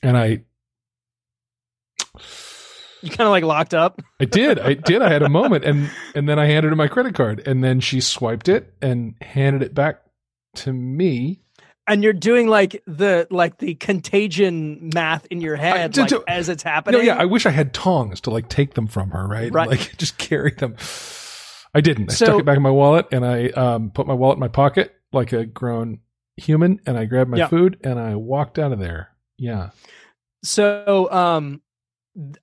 and 0.02 0.16
I 0.16 0.44
You 3.02 3.10
kind 3.10 3.26
of 3.26 3.30
like 3.30 3.44
locked 3.44 3.74
up. 3.74 4.00
I 4.20 4.24
did. 4.24 4.58
I 4.58 4.74
did. 4.74 5.02
I 5.02 5.12
had 5.12 5.22
a 5.22 5.28
moment 5.28 5.64
and 5.64 5.90
and 6.14 6.28
then 6.28 6.38
I 6.38 6.46
handed 6.46 6.70
her 6.70 6.76
my 6.76 6.88
credit 6.88 7.14
card 7.14 7.46
and 7.46 7.62
then 7.62 7.80
she 7.80 8.00
swiped 8.00 8.48
it 8.48 8.72
and 8.80 9.14
handed 9.20 9.62
it 9.62 9.74
back 9.74 10.00
to 10.56 10.72
me. 10.72 11.42
And 11.86 12.02
you're 12.02 12.12
doing 12.14 12.48
like 12.48 12.82
the 12.86 13.28
like 13.30 13.58
the 13.58 13.74
contagion 13.76 14.90
math 14.94 15.26
in 15.30 15.40
your 15.40 15.54
head 15.56 15.96
like, 15.96 16.12
as 16.26 16.48
it's 16.48 16.62
happening. 16.62 17.00
No, 17.00 17.04
yeah, 17.04 17.16
I 17.16 17.26
wish 17.26 17.46
I 17.46 17.50
had 17.50 17.72
tongs 17.72 18.20
to 18.22 18.30
like 18.30 18.48
take 18.48 18.74
them 18.74 18.88
from 18.88 19.10
her, 19.10 19.26
right? 19.26 19.52
Right. 19.52 19.68
Like 19.68 19.94
just 19.98 20.18
carry 20.18 20.50
them. 20.52 20.74
I 21.74 21.80
didn't. 21.82 22.10
I 22.10 22.14
So- 22.14 22.24
stuck 22.24 22.40
it 22.40 22.44
back 22.46 22.56
in 22.56 22.62
my 22.62 22.70
wallet 22.70 23.06
and 23.12 23.24
I 23.24 23.48
um, 23.50 23.90
put 23.90 24.06
my 24.06 24.14
wallet 24.14 24.36
in 24.36 24.40
my 24.40 24.48
pocket 24.48 24.94
like 25.12 25.32
a 25.32 25.44
grown 25.44 26.00
human 26.38 26.80
and 26.86 26.98
I 26.98 27.04
grabbed 27.04 27.30
my 27.30 27.36
Yeah. 27.38 27.48
food 27.48 27.78
and 27.84 28.00
I 28.00 28.16
walked 28.16 28.58
out 28.58 28.72
of 28.72 28.78
there. 28.80 29.10
Yeah. 29.38 29.70
So 30.42 31.10
um, 31.12 31.60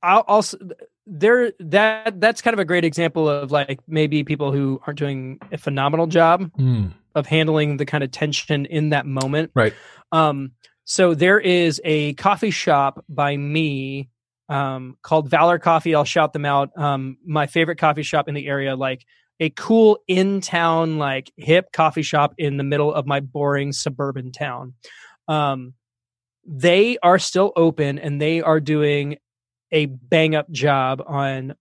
I'll 0.01 0.21
also 0.27 0.57
there 1.05 1.51
that 1.59 2.19
that's 2.21 2.41
kind 2.41 2.53
of 2.53 2.59
a 2.59 2.65
great 2.65 2.85
example 2.85 3.27
of 3.27 3.51
like 3.51 3.79
maybe 3.87 4.23
people 4.23 4.51
who 4.51 4.79
aren't 4.85 4.99
doing 4.99 5.39
a 5.51 5.57
phenomenal 5.57 6.07
job 6.07 6.51
Mm. 6.57 6.93
of 7.15 7.25
handling 7.25 7.77
the 7.77 7.85
kind 7.85 8.03
of 8.03 8.11
tension 8.11 8.65
in 8.65 8.89
that 8.89 9.05
moment. 9.05 9.51
Right. 9.53 9.73
Um, 10.11 10.51
so 10.85 11.13
there 11.13 11.39
is 11.39 11.81
a 11.83 12.13
coffee 12.13 12.51
shop 12.51 13.03
by 13.09 13.35
me 13.37 14.09
um, 14.49 14.97
called 15.01 15.29
Valor 15.29 15.57
Coffee. 15.59 15.95
I'll 15.95 16.03
shout 16.03 16.33
them 16.33 16.45
out. 16.45 16.69
Um, 16.77 17.17
my 17.25 17.47
favorite 17.47 17.77
coffee 17.77 18.03
shop 18.03 18.27
in 18.27 18.35
the 18.35 18.47
area, 18.47 18.75
like 18.75 19.05
a 19.39 19.49
cool 19.49 19.99
in 20.07 20.41
town, 20.41 20.99
like 20.99 21.31
hip 21.37 21.71
coffee 21.71 22.03
shop 22.03 22.35
in 22.37 22.57
the 22.57 22.63
middle 22.63 22.93
of 22.93 23.05
my 23.07 23.19
boring 23.21 23.71
suburban 23.71 24.31
town. 24.31 24.73
Um, 25.27 25.73
they 26.45 26.97
are 27.01 27.17
still 27.19 27.53
open 27.55 27.97
and 27.97 28.21
they 28.21 28.41
are 28.41 28.59
doing 28.59 29.17
a 29.73 29.87
bang 29.87 30.35
up 30.35 30.49
job 30.51 31.03
on 31.05 31.55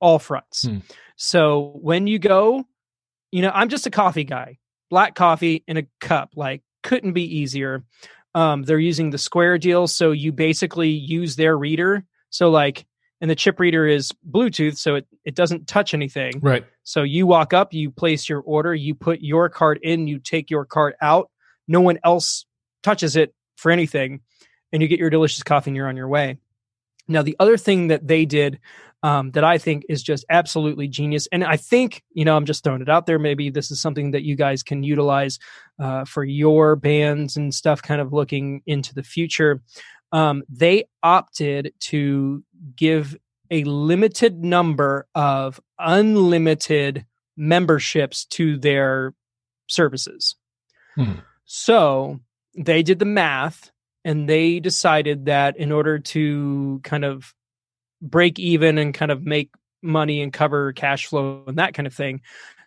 all 0.00 0.18
fronts. 0.18 0.66
Hmm. 0.66 0.78
So 1.16 1.72
when 1.80 2.06
you 2.06 2.18
go, 2.18 2.64
you 3.30 3.42
know, 3.42 3.52
I'm 3.54 3.68
just 3.68 3.86
a 3.86 3.90
coffee 3.90 4.24
guy, 4.24 4.58
black 4.90 5.14
coffee 5.14 5.64
in 5.66 5.76
a 5.78 5.86
cup, 6.00 6.32
like 6.36 6.62
couldn't 6.82 7.12
be 7.12 7.38
easier. 7.38 7.84
Um, 8.34 8.64
they're 8.64 8.78
using 8.78 9.10
the 9.10 9.18
Square 9.18 9.58
deal, 9.58 9.86
so 9.86 10.12
you 10.12 10.32
basically 10.32 10.90
use 10.90 11.36
their 11.36 11.56
reader. 11.56 12.04
So 12.30 12.50
like, 12.50 12.86
and 13.20 13.30
the 13.30 13.34
chip 13.34 13.58
reader 13.58 13.86
is 13.86 14.12
Bluetooth, 14.30 14.76
so 14.76 14.96
it 14.96 15.06
it 15.24 15.34
doesn't 15.34 15.66
touch 15.66 15.94
anything. 15.94 16.38
Right. 16.40 16.64
So 16.84 17.02
you 17.02 17.26
walk 17.26 17.52
up, 17.52 17.72
you 17.72 17.90
place 17.90 18.28
your 18.28 18.40
order, 18.40 18.74
you 18.74 18.94
put 18.94 19.20
your 19.20 19.48
card 19.48 19.80
in, 19.82 20.06
you 20.06 20.18
take 20.18 20.50
your 20.50 20.64
card 20.64 20.94
out. 21.00 21.30
No 21.66 21.80
one 21.80 21.98
else 22.04 22.46
touches 22.82 23.16
it 23.16 23.34
for 23.56 23.72
anything, 23.72 24.20
and 24.72 24.82
you 24.82 24.88
get 24.88 25.00
your 25.00 25.10
delicious 25.10 25.42
coffee 25.42 25.70
and 25.70 25.76
you're 25.76 25.88
on 25.88 25.96
your 25.96 26.08
way. 26.08 26.38
Now, 27.08 27.22
the 27.22 27.36
other 27.40 27.56
thing 27.56 27.88
that 27.88 28.06
they 28.06 28.24
did 28.24 28.60
um, 29.02 29.30
that 29.30 29.44
I 29.44 29.58
think 29.58 29.84
is 29.88 30.02
just 30.02 30.24
absolutely 30.28 30.88
genius, 30.88 31.28
and 31.30 31.44
I 31.44 31.56
think, 31.56 32.02
you 32.12 32.24
know, 32.24 32.36
I'm 32.36 32.44
just 32.44 32.64
throwing 32.64 32.82
it 32.82 32.88
out 32.88 33.06
there. 33.06 33.18
Maybe 33.18 33.48
this 33.50 33.70
is 33.70 33.80
something 33.80 34.10
that 34.10 34.24
you 34.24 34.36
guys 34.36 34.62
can 34.62 34.82
utilize 34.82 35.38
uh, 35.80 36.04
for 36.04 36.24
your 36.24 36.76
bands 36.76 37.36
and 37.36 37.54
stuff, 37.54 37.80
kind 37.80 38.00
of 38.00 38.12
looking 38.12 38.62
into 38.66 38.94
the 38.94 39.02
future. 39.02 39.62
Um, 40.12 40.42
they 40.48 40.84
opted 41.02 41.74
to 41.80 42.42
give 42.76 43.16
a 43.50 43.64
limited 43.64 44.44
number 44.44 45.06
of 45.14 45.60
unlimited 45.78 47.06
memberships 47.36 48.24
to 48.26 48.58
their 48.58 49.14
services. 49.68 50.34
Hmm. 50.96 51.20
So 51.44 52.20
they 52.56 52.82
did 52.82 52.98
the 52.98 53.04
math 53.04 53.70
and 54.08 54.26
they 54.26 54.58
decided 54.58 55.26
that 55.26 55.58
in 55.58 55.70
order 55.70 55.98
to 55.98 56.80
kind 56.82 57.04
of 57.04 57.34
break 58.00 58.38
even 58.38 58.78
and 58.78 58.94
kind 58.94 59.10
of 59.10 59.22
make 59.22 59.50
money 59.82 60.22
and 60.22 60.32
cover 60.32 60.72
cash 60.72 61.04
flow 61.04 61.44
and 61.46 61.58
that 61.58 61.74
kind 61.74 61.86
of 61.86 61.92
thing, 61.92 62.22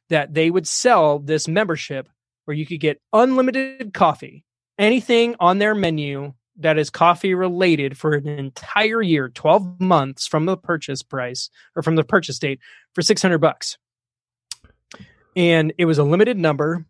that 0.10 0.36
they 0.36 0.52
would 0.52 0.68
sell 0.68 1.18
this 1.18 1.48
membership 1.48 2.08
where 2.46 2.54
you 2.56 2.64
could 2.64 2.80
get 2.80 3.02
unlimited 3.12 3.92
coffee, 3.92 4.46
anything 4.78 5.36
on 5.40 5.58
their 5.58 5.74
menu 5.74 6.32
that 6.58 6.78
is 6.78 6.92
coffee 6.92 7.34
related 7.34 7.98
for 7.98 8.14
an 8.14 8.28
entire 8.28 9.02
year, 9.02 9.28
12 9.28 9.82
months 9.82 10.28
from 10.28 10.46
the 10.46 10.56
purchase 10.56 11.02
price 11.02 11.50
or 11.76 11.82
from 11.82 11.96
the 11.96 12.04
purchase 12.04 12.38
date 12.38 12.60
for 12.94 13.02
600 13.02 13.40
bucks. 13.40 13.80
And 15.36 15.74
it 15.80 15.86
was 15.86 15.98
a 15.98 16.04
limited 16.04 16.38
number 16.38 16.86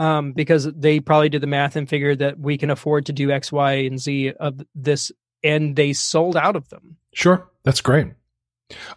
um, 0.00 0.32
because 0.32 0.64
they 0.72 0.98
probably 0.98 1.28
did 1.28 1.42
the 1.42 1.46
math 1.46 1.76
and 1.76 1.88
figured 1.88 2.18
that 2.18 2.38
we 2.40 2.58
can 2.58 2.70
afford 2.70 3.06
to 3.06 3.12
do 3.12 3.30
X, 3.30 3.52
Y, 3.52 3.72
and 3.72 4.00
Z 4.00 4.32
of 4.40 4.60
this. 4.74 5.12
And 5.44 5.76
they 5.76 5.92
sold 5.92 6.36
out 6.36 6.56
of 6.56 6.68
them. 6.70 6.96
Sure. 7.12 7.48
That's 7.62 7.80
great. 7.80 8.08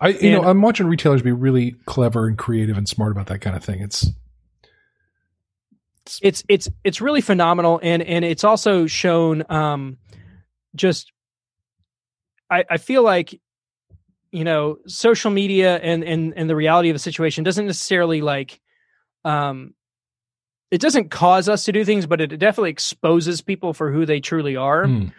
I 0.01 0.09
you 0.09 0.17
And- 0.29 0.41
know, 0.41 0.49
I'm 0.49 0.61
watching 0.61 0.87
retailers 0.87 1.21
be 1.21 1.31
really 1.31 1.75
clever 1.85 2.27
and 2.27 2.37
creative 2.37 2.77
and 2.77 2.87
smart 2.87 3.11
about 3.11 3.27
that 3.27 3.39
kind 3.39 3.55
of 3.55 3.63
thing. 3.63 3.81
It's 3.81 4.07
it's 6.21 6.43
it's 6.49 6.69
it's 6.83 6.99
really 7.01 7.21
phenomenal 7.21 7.79
and 7.81 8.03
and 8.03 8.25
it's 8.25 8.43
also 8.43 8.87
shown 8.87 9.43
um 9.49 9.97
just 10.75 11.13
i 12.51 12.65
i 12.69 12.77
feel 12.77 13.03
like 13.03 13.39
you 14.31 14.43
know 14.43 14.77
social 14.85 15.31
media 15.31 15.77
and 15.77 16.03
and 16.03 16.33
and 16.35 16.49
the 16.49 16.57
reality 16.57 16.89
of 16.89 16.95
the 16.95 16.99
situation 16.99 17.45
doesn't 17.45 17.67
necessarily 17.67 18.19
like 18.21 18.59
um 19.23 19.73
it 20.73 20.81
doesn't 20.81 21.11
cause 21.11 21.47
us 21.47 21.65
to 21.65 21.71
do 21.71 21.85
things 21.85 22.07
but 22.07 22.19
it 22.19 22.35
definitely 22.39 22.71
exposes 22.71 23.41
people 23.41 23.73
for 23.73 23.91
who 23.91 24.07
they 24.07 24.19
truly 24.19 24.55
are. 24.55 24.85
Mm, 24.85 25.13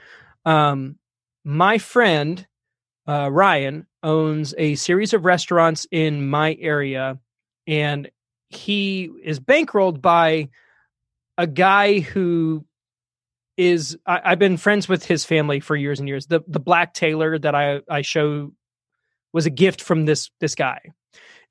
um, 0.44 0.99
my 1.44 1.78
friend 1.78 2.44
uh, 3.06 3.30
Ryan 3.30 3.87
owns 4.02 4.54
a 4.58 4.75
series 4.75 5.12
of 5.12 5.25
restaurants 5.25 5.87
in 5.90 6.26
my 6.26 6.56
area, 6.58 7.18
and 7.66 8.11
he 8.49 9.11
is 9.23 9.38
bankrolled 9.38 10.00
by 10.00 10.49
a 11.38 11.46
guy 11.46 12.00
who 12.00 12.64
is 13.56 13.96
I, 14.06 14.23
I've 14.25 14.38
been 14.38 14.56
friends 14.56 14.88
with 14.88 15.04
his 15.04 15.25
family 15.25 15.61
for 15.61 15.76
years 15.76 16.00
and 16.00 16.08
years. 16.08 16.26
The 16.26 16.40
the 16.49 16.61
black 16.61 16.94
Taylor 16.94 17.38
that 17.38 17.54
I 17.54 17.80
I 17.88 18.02
show 18.02 18.52
was 19.32 19.46
a 19.46 19.50
gift 19.50 19.80
from 19.80 20.06
this 20.06 20.30
this 20.40 20.54
guy, 20.54 20.80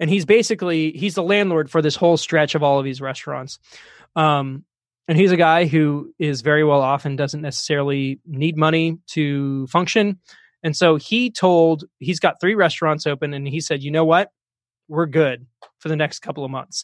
and 0.03 0.09
he's 0.09 0.25
basically 0.25 0.91
he's 0.91 1.15
the 1.15 1.23
landlord 1.23 1.71
for 1.71 1.81
this 1.81 1.95
whole 1.95 2.17
stretch 2.17 2.55
of 2.55 2.61
all 2.61 2.77
of 2.77 2.83
these 2.83 2.99
restaurants. 2.99 3.57
Um, 4.17 4.65
and 5.07 5.17
he's 5.17 5.31
a 5.31 5.37
guy 5.37 5.65
who 5.65 6.13
is 6.19 6.41
very 6.41 6.65
well 6.65 6.81
off 6.81 7.05
and 7.05 7.17
doesn't 7.17 7.41
necessarily 7.41 8.19
need 8.25 8.57
money 8.57 8.97
to 9.11 9.65
function. 9.67 10.19
And 10.61 10.75
so 10.75 10.97
he 10.97 11.31
told 11.31 11.85
he's 11.99 12.19
got 12.19 12.41
three 12.41 12.53
restaurants 12.53 13.07
open, 13.07 13.33
and 13.33 13.47
he 13.47 13.61
said, 13.61 13.81
"You 13.81 13.91
know 13.91 14.03
what? 14.03 14.29
We're 14.89 15.05
good 15.05 15.47
for 15.79 15.87
the 15.87 15.95
next 15.95 16.19
couple 16.19 16.43
of 16.43 16.51
months." 16.51 16.83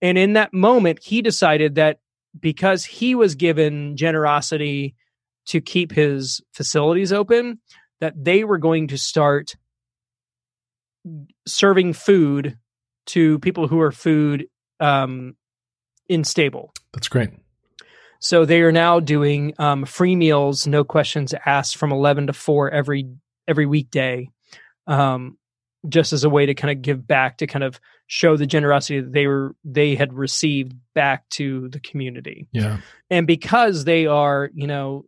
And 0.00 0.16
in 0.16 0.34
that 0.34 0.54
moment, 0.54 1.00
he 1.02 1.22
decided 1.22 1.74
that 1.74 1.98
because 2.38 2.84
he 2.84 3.16
was 3.16 3.34
given 3.34 3.96
generosity 3.96 4.94
to 5.46 5.60
keep 5.60 5.90
his 5.90 6.40
facilities 6.52 7.12
open, 7.12 7.58
that 8.00 8.14
they 8.16 8.44
were 8.44 8.58
going 8.58 8.86
to 8.86 8.96
start 8.96 9.56
serving 11.46 11.92
food 11.92 12.58
to 13.06 13.38
people 13.40 13.68
who 13.68 13.80
are 13.80 13.92
food 13.92 14.46
um, 14.78 15.36
unstable. 16.08 16.72
that's 16.92 17.08
great. 17.08 17.30
So 18.20 18.44
they 18.44 18.60
are 18.60 18.72
now 18.72 19.00
doing 19.00 19.54
um, 19.58 19.86
free 19.86 20.14
meals, 20.14 20.66
no 20.66 20.84
questions 20.84 21.34
asked, 21.46 21.76
from 21.76 21.90
eleven 21.90 22.26
to 22.26 22.32
four 22.32 22.70
every 22.70 23.08
every 23.48 23.64
weekday, 23.66 24.28
um, 24.86 25.38
just 25.88 26.12
as 26.12 26.22
a 26.24 26.30
way 26.30 26.44
to 26.46 26.54
kind 26.54 26.70
of 26.70 26.82
give 26.82 27.06
back 27.06 27.38
to 27.38 27.46
kind 27.46 27.64
of 27.64 27.80
show 28.06 28.36
the 28.36 28.46
generosity 28.46 29.00
that 29.00 29.12
they 29.12 29.26
were 29.26 29.56
they 29.64 29.94
had 29.94 30.12
received 30.12 30.74
back 30.94 31.28
to 31.30 31.68
the 31.68 31.80
community. 31.80 32.46
Yeah. 32.52 32.78
And 33.08 33.26
because 33.26 33.84
they 33.84 34.06
are, 34.06 34.50
you 34.52 34.66
know, 34.66 35.06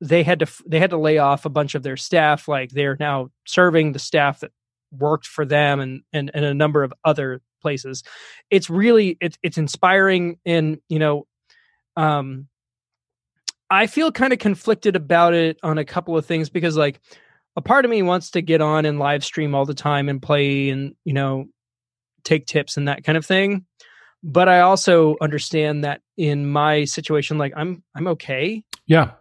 they 0.00 0.22
had 0.22 0.40
to 0.40 0.46
they 0.66 0.78
had 0.78 0.90
to 0.90 0.98
lay 0.98 1.18
off 1.18 1.46
a 1.46 1.50
bunch 1.50 1.74
of 1.74 1.82
their 1.82 1.96
staff. 1.96 2.46
Like 2.46 2.70
they're 2.70 2.96
now 3.00 3.30
serving 3.44 3.92
the 3.92 3.98
staff 3.98 4.40
that 4.40 4.52
worked 4.90 5.26
for 5.26 5.44
them 5.44 5.80
and 5.80 6.02
and, 6.12 6.30
and 6.34 6.44
a 6.44 6.54
number 6.54 6.82
of 6.82 6.92
other 7.04 7.40
places. 7.62 8.02
It's 8.50 8.70
really 8.70 9.16
it's 9.20 9.38
it's 9.42 9.58
inspiring 9.58 10.38
and 10.46 10.78
you 10.88 10.98
know 10.98 11.26
um 11.96 12.48
I 13.68 13.88
feel 13.88 14.12
kind 14.12 14.32
of 14.32 14.38
conflicted 14.38 14.94
about 14.94 15.34
it 15.34 15.58
on 15.62 15.76
a 15.78 15.84
couple 15.84 16.16
of 16.16 16.24
things 16.24 16.48
because 16.50 16.76
like 16.76 17.00
a 17.56 17.62
part 17.62 17.84
of 17.84 17.90
me 17.90 18.02
wants 18.02 18.30
to 18.32 18.42
get 18.42 18.60
on 18.60 18.84
and 18.84 18.98
live 18.98 19.24
stream 19.24 19.54
all 19.54 19.64
the 19.64 19.74
time 19.74 20.08
and 20.08 20.22
play 20.22 20.68
and 20.70 20.94
you 21.04 21.12
know 21.12 21.46
take 22.22 22.46
tips 22.46 22.76
and 22.76 22.86
that 22.88 23.02
kind 23.04 23.18
of 23.18 23.24
thing 23.26 23.64
but 24.22 24.48
I 24.48 24.60
also 24.60 25.16
understand 25.20 25.84
that 25.84 26.00
in 26.16 26.46
my 26.46 26.84
situation 26.84 27.38
like 27.38 27.52
I'm 27.56 27.82
I'm 27.94 28.06
okay 28.08 28.62
Yeah. 28.86 29.12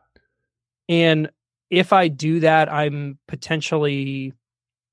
and 0.89 1.29
if 1.69 1.93
I 1.93 2.07
do 2.07 2.39
that 2.41 2.71
I'm 2.71 3.17
potentially 3.27 4.33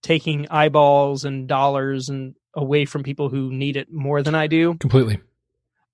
taking 0.02 0.47
eyeballs 0.50 1.25
and 1.25 1.47
dollars 1.49 2.09
and 2.09 2.35
away 2.54 2.85
from 2.85 3.02
people 3.02 3.28
who 3.28 3.50
need 3.52 3.76
it 3.76 3.90
more 3.92 4.23
than 4.23 4.35
I 4.35 4.47
do 4.47 4.75
Completely. 4.75 5.21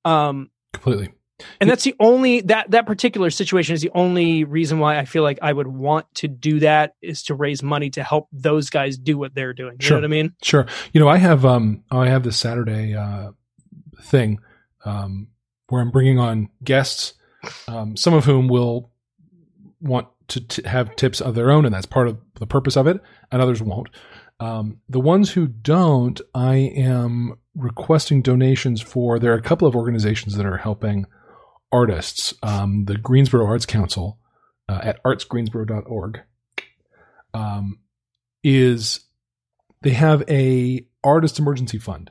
um 0.04 0.50
Completely. 0.72 1.10
and 1.60 1.68
that's 1.70 1.84
the 1.84 1.94
only 2.00 2.40
that 2.42 2.70
that 2.72 2.86
particular 2.86 3.30
situation 3.30 3.74
is 3.74 3.80
the 3.82 3.90
only 3.94 4.44
reason 4.44 4.78
why 4.80 4.98
I 4.98 5.04
feel 5.04 5.22
like 5.22 5.38
I 5.42 5.52
would 5.52 5.66
want 5.68 6.06
to 6.16 6.28
do 6.28 6.60
that 6.60 6.94
is 7.02 7.22
to 7.24 7.34
raise 7.34 7.62
money 7.62 7.90
to 7.90 8.02
help 8.02 8.28
those 8.32 8.70
guys 8.70 8.98
do 8.98 9.16
what 9.18 9.34
they're 9.34 9.52
doing. 9.52 9.76
You 9.80 9.86
Sure. 9.86 9.96
know 9.98 10.00
what 10.02 10.06
I 10.06 10.08
mean? 10.08 10.32
Sure. 10.42 10.66
You 10.92 11.00
know, 11.00 11.08
I 11.08 11.16
have 11.18 11.44
um 11.44 11.84
I 11.90 12.08
have 12.08 12.22
this 12.24 12.38
Saturday 12.38 12.94
uh 12.94 13.30
thing 14.02 14.38
um 14.84 15.28
where 15.68 15.80
I'm 15.82 15.90
bringing 15.90 16.18
on 16.18 16.48
guests 16.64 17.14
um 17.68 17.96
some 17.96 18.14
of 18.14 18.24
whom 18.24 18.48
will 18.48 18.90
want 19.80 20.08
to 20.28 20.40
t- 20.40 20.62
have 20.68 20.94
tips 20.96 21.20
of 21.20 21.34
their 21.34 21.50
own 21.50 21.64
and 21.64 21.72
that's 21.74 21.86
part 21.86 22.08
of 22.08 22.18
the 22.38 22.46
purpose 22.46 22.76
of 22.76 22.86
it 22.86 23.00
and 23.30 23.40
others 23.42 23.62
won't. 23.62 23.88
Um 24.40 24.78
the 24.88 25.00
ones 25.00 25.32
who 25.32 25.46
don't 25.46 26.20
I 26.34 26.56
am 26.76 27.34
requesting 27.54 28.22
donations 28.22 28.80
for 28.80 29.18
there 29.18 29.32
are 29.32 29.36
a 29.38 29.42
couple 29.42 29.66
of 29.68 29.74
organizations 29.76 30.36
that 30.36 30.46
are 30.46 30.56
helping 30.58 31.06
artists 31.72 32.34
um 32.42 32.84
the 32.86 32.96
Greensboro 32.96 33.46
Arts 33.46 33.66
Council 33.66 34.18
uh, 34.68 34.80
at 34.82 35.02
artsgreensboro.org 35.04 36.20
um, 37.34 37.78
is 38.42 39.00
they 39.82 39.90
have 39.90 40.22
a 40.28 40.86
artist 41.04 41.38
emergency 41.38 41.78
fund 41.78 42.10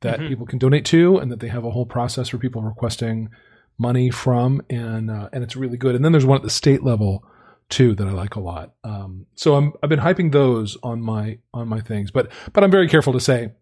that 0.00 0.20
Mhm. 0.20 0.28
people 0.28 0.46
can 0.46 0.58
donate 0.58 0.84
to, 0.86 1.16
and 1.18 1.30
that 1.32 1.40
they 1.40 1.48
have 1.48 1.64
a 1.64 1.70
whole 1.70 1.86
process 1.86 2.28
for 2.28 2.38
people 2.38 2.62
requesting 2.62 3.30
money 3.78 4.10
from, 4.10 4.60
and 4.68 5.10
uh, 5.10 5.28
and 5.32 5.42
it's 5.42 5.56
really 5.56 5.76
good. 5.78 5.94
And 5.94 6.04
then 6.04 6.12
there's 6.12 6.26
one 6.26 6.36
at 6.36 6.42
the 6.42 6.50
state 6.50 6.82
level 6.82 7.24
too 7.68 7.94
that 7.94 8.06
I 8.06 8.12
like 8.12 8.36
a 8.36 8.40
lot. 8.40 8.74
Um, 8.84 9.26
so 9.34 9.54
I'm 9.54 9.72
I've 9.82 9.88
been 9.88 10.00
hyping 10.00 10.32
those 10.32 10.76
on 10.82 11.00
my 11.00 11.38
on 11.52 11.68
my 11.68 11.80
things, 11.80 12.10
but 12.10 12.30
but 12.52 12.64
I'm 12.64 12.70
very 12.70 12.88
careful 12.88 13.12
to 13.12 13.20
say 13.20 13.52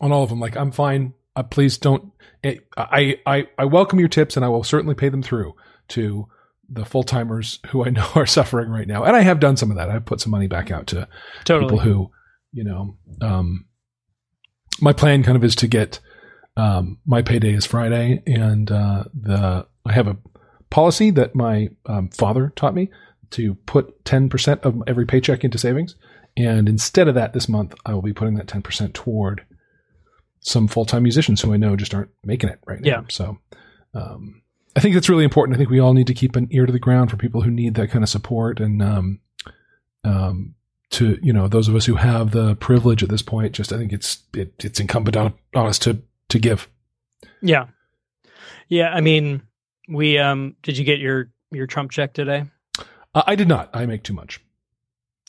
on 0.00 0.12
all 0.12 0.22
of 0.22 0.30
them 0.30 0.40
like 0.40 0.56
I'm 0.56 0.72
fine. 0.72 1.14
Uh, 1.36 1.42
please 1.42 1.78
don't. 1.78 2.12
I, 2.44 2.58
I 2.76 3.20
I 3.26 3.48
I 3.58 3.64
welcome 3.64 3.98
your 3.98 4.08
tips, 4.08 4.36
and 4.36 4.44
I 4.44 4.48
will 4.48 4.64
certainly 4.64 4.94
pay 4.94 5.08
them 5.08 5.22
through 5.22 5.54
to 5.88 6.28
the 6.68 6.84
full 6.84 7.02
timers 7.02 7.60
who 7.68 7.84
I 7.84 7.90
know 7.90 8.08
are 8.14 8.26
suffering 8.26 8.68
right 8.68 8.86
now. 8.86 9.04
And 9.04 9.16
I 9.16 9.20
have 9.20 9.40
done 9.40 9.56
some 9.56 9.70
of 9.70 9.76
that. 9.76 9.90
I've 9.90 10.04
put 10.04 10.20
some 10.20 10.30
money 10.30 10.46
back 10.46 10.70
out 10.70 10.86
to 10.88 11.08
Totally. 11.44 11.70
people 11.70 11.78
who, 11.80 12.10
you 12.52 12.64
know, 12.64 12.96
um, 13.20 13.66
my 14.80 14.92
plan 14.92 15.22
kind 15.22 15.36
of 15.36 15.44
is 15.44 15.54
to 15.56 15.66
get 15.66 16.00
um, 16.56 16.98
my 17.06 17.22
payday 17.22 17.54
is 17.54 17.66
Friday, 17.66 18.22
and 18.26 18.70
uh, 18.70 19.04
the 19.14 19.66
I 19.86 19.92
have 19.92 20.08
a 20.08 20.18
policy 20.70 21.10
that 21.12 21.34
my 21.34 21.68
um, 21.86 22.10
father 22.10 22.52
taught 22.54 22.74
me 22.74 22.90
to 23.30 23.54
put 23.66 24.04
ten 24.04 24.28
percent 24.28 24.60
of 24.62 24.82
every 24.86 25.06
paycheck 25.06 25.44
into 25.44 25.58
savings, 25.58 25.96
and 26.36 26.68
instead 26.68 27.08
of 27.08 27.14
that, 27.14 27.32
this 27.32 27.48
month 27.48 27.74
I 27.86 27.94
will 27.94 28.02
be 28.02 28.12
putting 28.12 28.34
that 28.34 28.48
ten 28.48 28.62
percent 28.62 28.94
toward 28.94 29.44
some 30.40 30.68
full 30.68 30.84
time 30.84 31.02
musicians 31.02 31.40
who 31.40 31.52
I 31.52 31.56
know 31.56 31.76
just 31.76 31.94
aren't 31.94 32.10
making 32.24 32.50
it 32.50 32.60
right 32.66 32.80
now. 32.80 32.88
Yeah. 32.88 33.02
So. 33.08 33.38
Um, 33.94 34.42
I 34.76 34.80
think 34.80 34.94
that's 34.94 35.08
really 35.08 35.24
important. 35.24 35.56
I 35.56 35.58
think 35.58 35.70
we 35.70 35.80
all 35.80 35.94
need 35.94 36.06
to 36.06 36.14
keep 36.14 36.36
an 36.36 36.46
ear 36.52 36.64
to 36.64 36.72
the 36.72 36.78
ground 36.78 37.10
for 37.10 37.16
people 37.16 37.40
who 37.40 37.50
need 37.50 37.74
that 37.74 37.90
kind 37.90 38.04
of 38.04 38.08
support, 38.08 38.60
and 38.60 38.80
um, 38.80 39.20
um, 40.04 40.54
to 40.90 41.18
you 41.22 41.32
know 41.32 41.48
those 41.48 41.68
of 41.68 41.74
us 41.74 41.86
who 41.86 41.96
have 41.96 42.30
the 42.30 42.56
privilege 42.56 43.02
at 43.02 43.08
this 43.08 43.22
point. 43.22 43.52
Just 43.52 43.72
I 43.72 43.78
think 43.78 43.92
it's 43.92 44.22
it, 44.34 44.52
it's 44.64 44.80
incumbent 44.80 45.16
on, 45.16 45.34
on 45.54 45.66
us 45.66 45.78
to 45.80 46.00
to 46.28 46.38
give. 46.38 46.68
Yeah. 47.42 47.66
Yeah. 48.68 48.90
I 48.90 49.00
mean, 49.00 49.42
we 49.88 50.18
um 50.18 50.56
did 50.62 50.78
you 50.78 50.84
get 50.84 50.98
your 50.98 51.30
your 51.50 51.66
Trump 51.66 51.90
check 51.90 52.14
today? 52.14 52.44
Uh, 53.18 53.22
I 53.26 53.34
did 53.34 53.48
not. 53.48 53.70
I 53.74 53.84
make 53.86 54.02
too 54.04 54.12
much. 54.14 54.40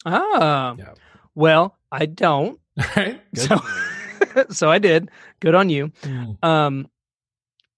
Ah. 0.05 0.75
Yeah. 0.77 0.93
Well, 1.35 1.75
I 1.91 2.05
don't. 2.05 2.59
right. 2.95 3.21
So 3.33 3.57
so 4.49 4.69
I 4.71 4.79
did. 4.79 5.09
Good 5.39 5.55
on 5.55 5.69
you. 5.69 5.89
Mm. 6.03 6.43
Um 6.43 6.87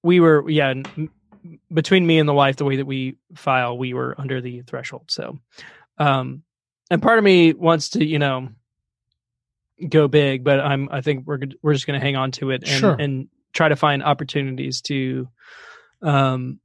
we 0.03 0.19
were 0.19 0.49
yeah, 0.49 0.69
n- 0.69 1.09
between 1.73 2.05
me 2.05 2.19
and 2.19 2.27
the 2.27 2.33
wife 2.33 2.55
the 2.57 2.65
way 2.65 2.75
that 2.77 2.85
we 2.85 3.17
file, 3.35 3.77
we 3.77 3.93
were 3.93 4.15
under 4.19 4.41
the 4.41 4.61
threshold. 4.63 5.05
So 5.09 5.39
um 5.97 6.43
and 6.89 7.01
part 7.01 7.17
of 7.17 7.23
me 7.23 7.53
wants 7.53 7.89
to, 7.91 8.03
you 8.05 8.19
know, 8.19 8.49
go 9.89 10.07
big, 10.07 10.43
but 10.43 10.59
I'm 10.59 10.89
I 10.91 11.01
think 11.01 11.25
we're 11.25 11.39
we're 11.61 11.73
just 11.73 11.87
going 11.87 11.99
to 11.99 12.05
hang 12.05 12.15
on 12.15 12.31
to 12.33 12.51
it 12.51 12.61
and 12.63 12.79
Sure. 12.79 12.95
and 12.99 13.27
try 13.53 13.69
to 13.69 13.75
find 13.75 14.03
opportunities 14.03 14.81
to 14.83 15.27
um 16.01 16.59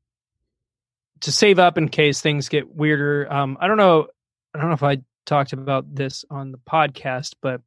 to 1.21 1.33
save 1.33 1.59
up 1.59 1.79
in 1.79 1.89
case 1.89 2.21
things 2.21 2.49
get 2.49 2.75
weirder. 2.75 3.33
Um 3.33 3.59
I 3.61 3.69
don't 3.69 3.77
know 3.77 4.09
I 4.55 4.59
don't 4.59 4.69
know 4.69 4.75
if 4.75 4.83
I 4.83 4.99
talked 5.25 5.53
about 5.53 5.95
this 5.95 6.25
on 6.31 6.53
the 6.53 6.59
podcast, 6.59 7.35
but 7.41 7.61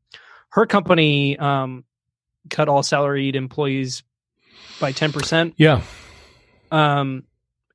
her 0.49 0.65
company 0.65 1.37
um 1.37 1.83
cut 2.49 2.69
all 2.69 2.83
salaried 2.83 3.35
employees 3.35 4.03
by 4.79 4.91
10%. 4.91 5.53
Yeah. 5.57 5.81
Um 6.71 7.23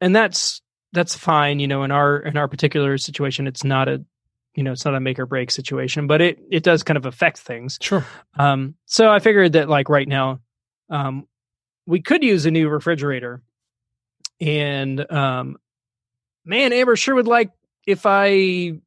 and 0.01 0.15
that's 0.15 0.61
that's 0.93 1.17
fine, 1.17 1.59
you 1.59 1.67
know, 1.67 1.83
in 1.83 1.91
our 1.91 2.19
in 2.19 2.37
our 2.37 2.49
particular 2.49 2.99
situation 2.99 3.47
it's 3.47 3.65
not 3.65 3.89
a 3.89 4.05
you 4.55 4.63
know, 4.63 4.73
it's 4.73 4.85
not 4.85 4.95
a 4.95 5.01
make 5.01 5.19
or 5.19 5.27
break 5.27 5.51
situation, 5.51 6.07
but 6.07 6.21
it 6.21 6.39
it 6.51 6.63
does 6.63 6.83
kind 6.83 6.97
of 6.97 7.07
affect 7.07 7.39
things. 7.39 7.79
Sure. 7.81 8.07
Um, 8.39 8.77
so 8.87 9.11
I 9.11 9.19
figured 9.19 9.55
that 9.55 9.69
like 9.69 9.89
right 9.89 10.07
now, 10.07 10.41
um, 10.91 11.27
we 11.87 12.01
could 12.01 12.23
use 12.23 12.47
a 12.47 12.51
new 12.51 12.69
refrigerator. 12.69 13.43
And 14.41 15.11
um, 15.13 15.59
man, 16.45 16.73
Amber 16.73 16.97
sure 16.97 17.15
would 17.15 17.27
like 17.27 17.51
if 17.87 18.07
I, 18.07 18.29
you 18.29 18.81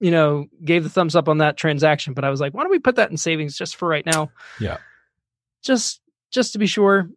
know, 0.00 0.46
gave 0.64 0.84
the 0.84 0.90
thumbs 0.90 1.16
up 1.16 1.28
on 1.28 1.38
that 1.38 1.56
transaction. 1.56 2.14
But 2.14 2.24
I 2.24 2.30
was 2.30 2.40
like, 2.40 2.54
why 2.54 2.62
don't 2.62 2.70
we 2.70 2.78
put 2.78 2.96
that 2.96 3.10
in 3.10 3.16
savings 3.16 3.56
just 3.56 3.76
for 3.76 3.88
right 3.88 4.04
now? 4.04 4.30
Yeah. 4.60 4.78
Just 5.62 6.00
just 6.30 6.52
to 6.52 6.58
be 6.58 6.66
sure, 6.66 7.08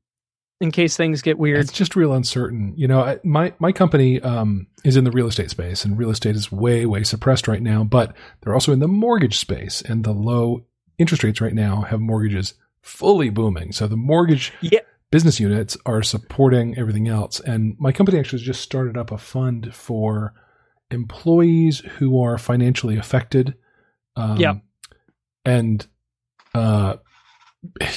in 0.59 0.71
case 0.71 0.97
things 0.97 1.21
get 1.21 1.37
weird. 1.37 1.59
It's 1.59 1.71
just 1.71 1.95
real 1.95 2.13
uncertain. 2.13 2.73
You 2.75 2.87
know, 2.87 3.01
I, 3.01 3.19
my 3.23 3.53
my 3.59 3.71
company 3.71 4.21
um, 4.21 4.67
is 4.83 4.97
in 4.97 5.03
the 5.03 5.11
real 5.11 5.27
estate 5.27 5.49
space, 5.49 5.85
and 5.85 5.97
real 5.97 6.09
estate 6.09 6.35
is 6.35 6.51
way 6.51 6.85
way 6.85 7.03
suppressed 7.03 7.47
right 7.47 7.61
now. 7.61 7.83
But 7.83 8.15
they're 8.41 8.53
also 8.53 8.71
in 8.71 8.79
the 8.79 8.87
mortgage 8.87 9.37
space, 9.37 9.81
and 9.81 10.03
the 10.03 10.13
low 10.13 10.65
interest 10.97 11.23
rates 11.23 11.41
right 11.41 11.53
now 11.53 11.81
have 11.81 11.99
mortgages 11.99 12.53
fully 12.81 13.29
booming. 13.29 13.71
So 13.71 13.87
the 13.87 13.97
mortgage 13.97 14.53
Yeah. 14.61 14.79
Business 15.11 15.39
units 15.39 15.77
are 15.85 16.03
supporting 16.03 16.77
everything 16.77 17.07
else. 17.07 17.39
And 17.39 17.75
my 17.79 17.91
company 17.91 18.19
actually 18.19 18.41
just 18.41 18.61
started 18.61 18.97
up 18.97 19.11
a 19.11 19.17
fund 19.17 19.73
for 19.73 20.33
employees 20.91 21.79
who 21.79 22.21
are 22.21 22.37
financially 22.37 22.97
affected. 22.97 23.55
Um, 24.15 24.37
Yeah. 24.37 24.55
and 25.45 25.85
uh, 26.53 26.95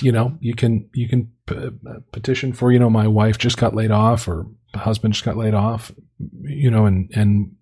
you 0.01 0.13
know, 0.13 0.37
you 0.41 0.55
can 0.55 0.89
you 0.95 1.09
can 1.09 1.31
p- 1.47 1.71
petition 2.13 2.53
for 2.53 2.73
you 2.73 2.79
know 2.79 2.91
my 2.91 3.07
wife 3.07 3.39
just 3.39 3.57
got 3.57 3.75
laid 3.75 3.91
off 3.91 4.29
or 4.29 4.47
husband 4.75 5.15
just 5.15 5.25
got 5.25 5.37
laid 5.37 5.55
off, 5.55 5.93
you 6.43 6.71
know, 6.71 6.87
and 6.87 7.11
and 7.15 7.55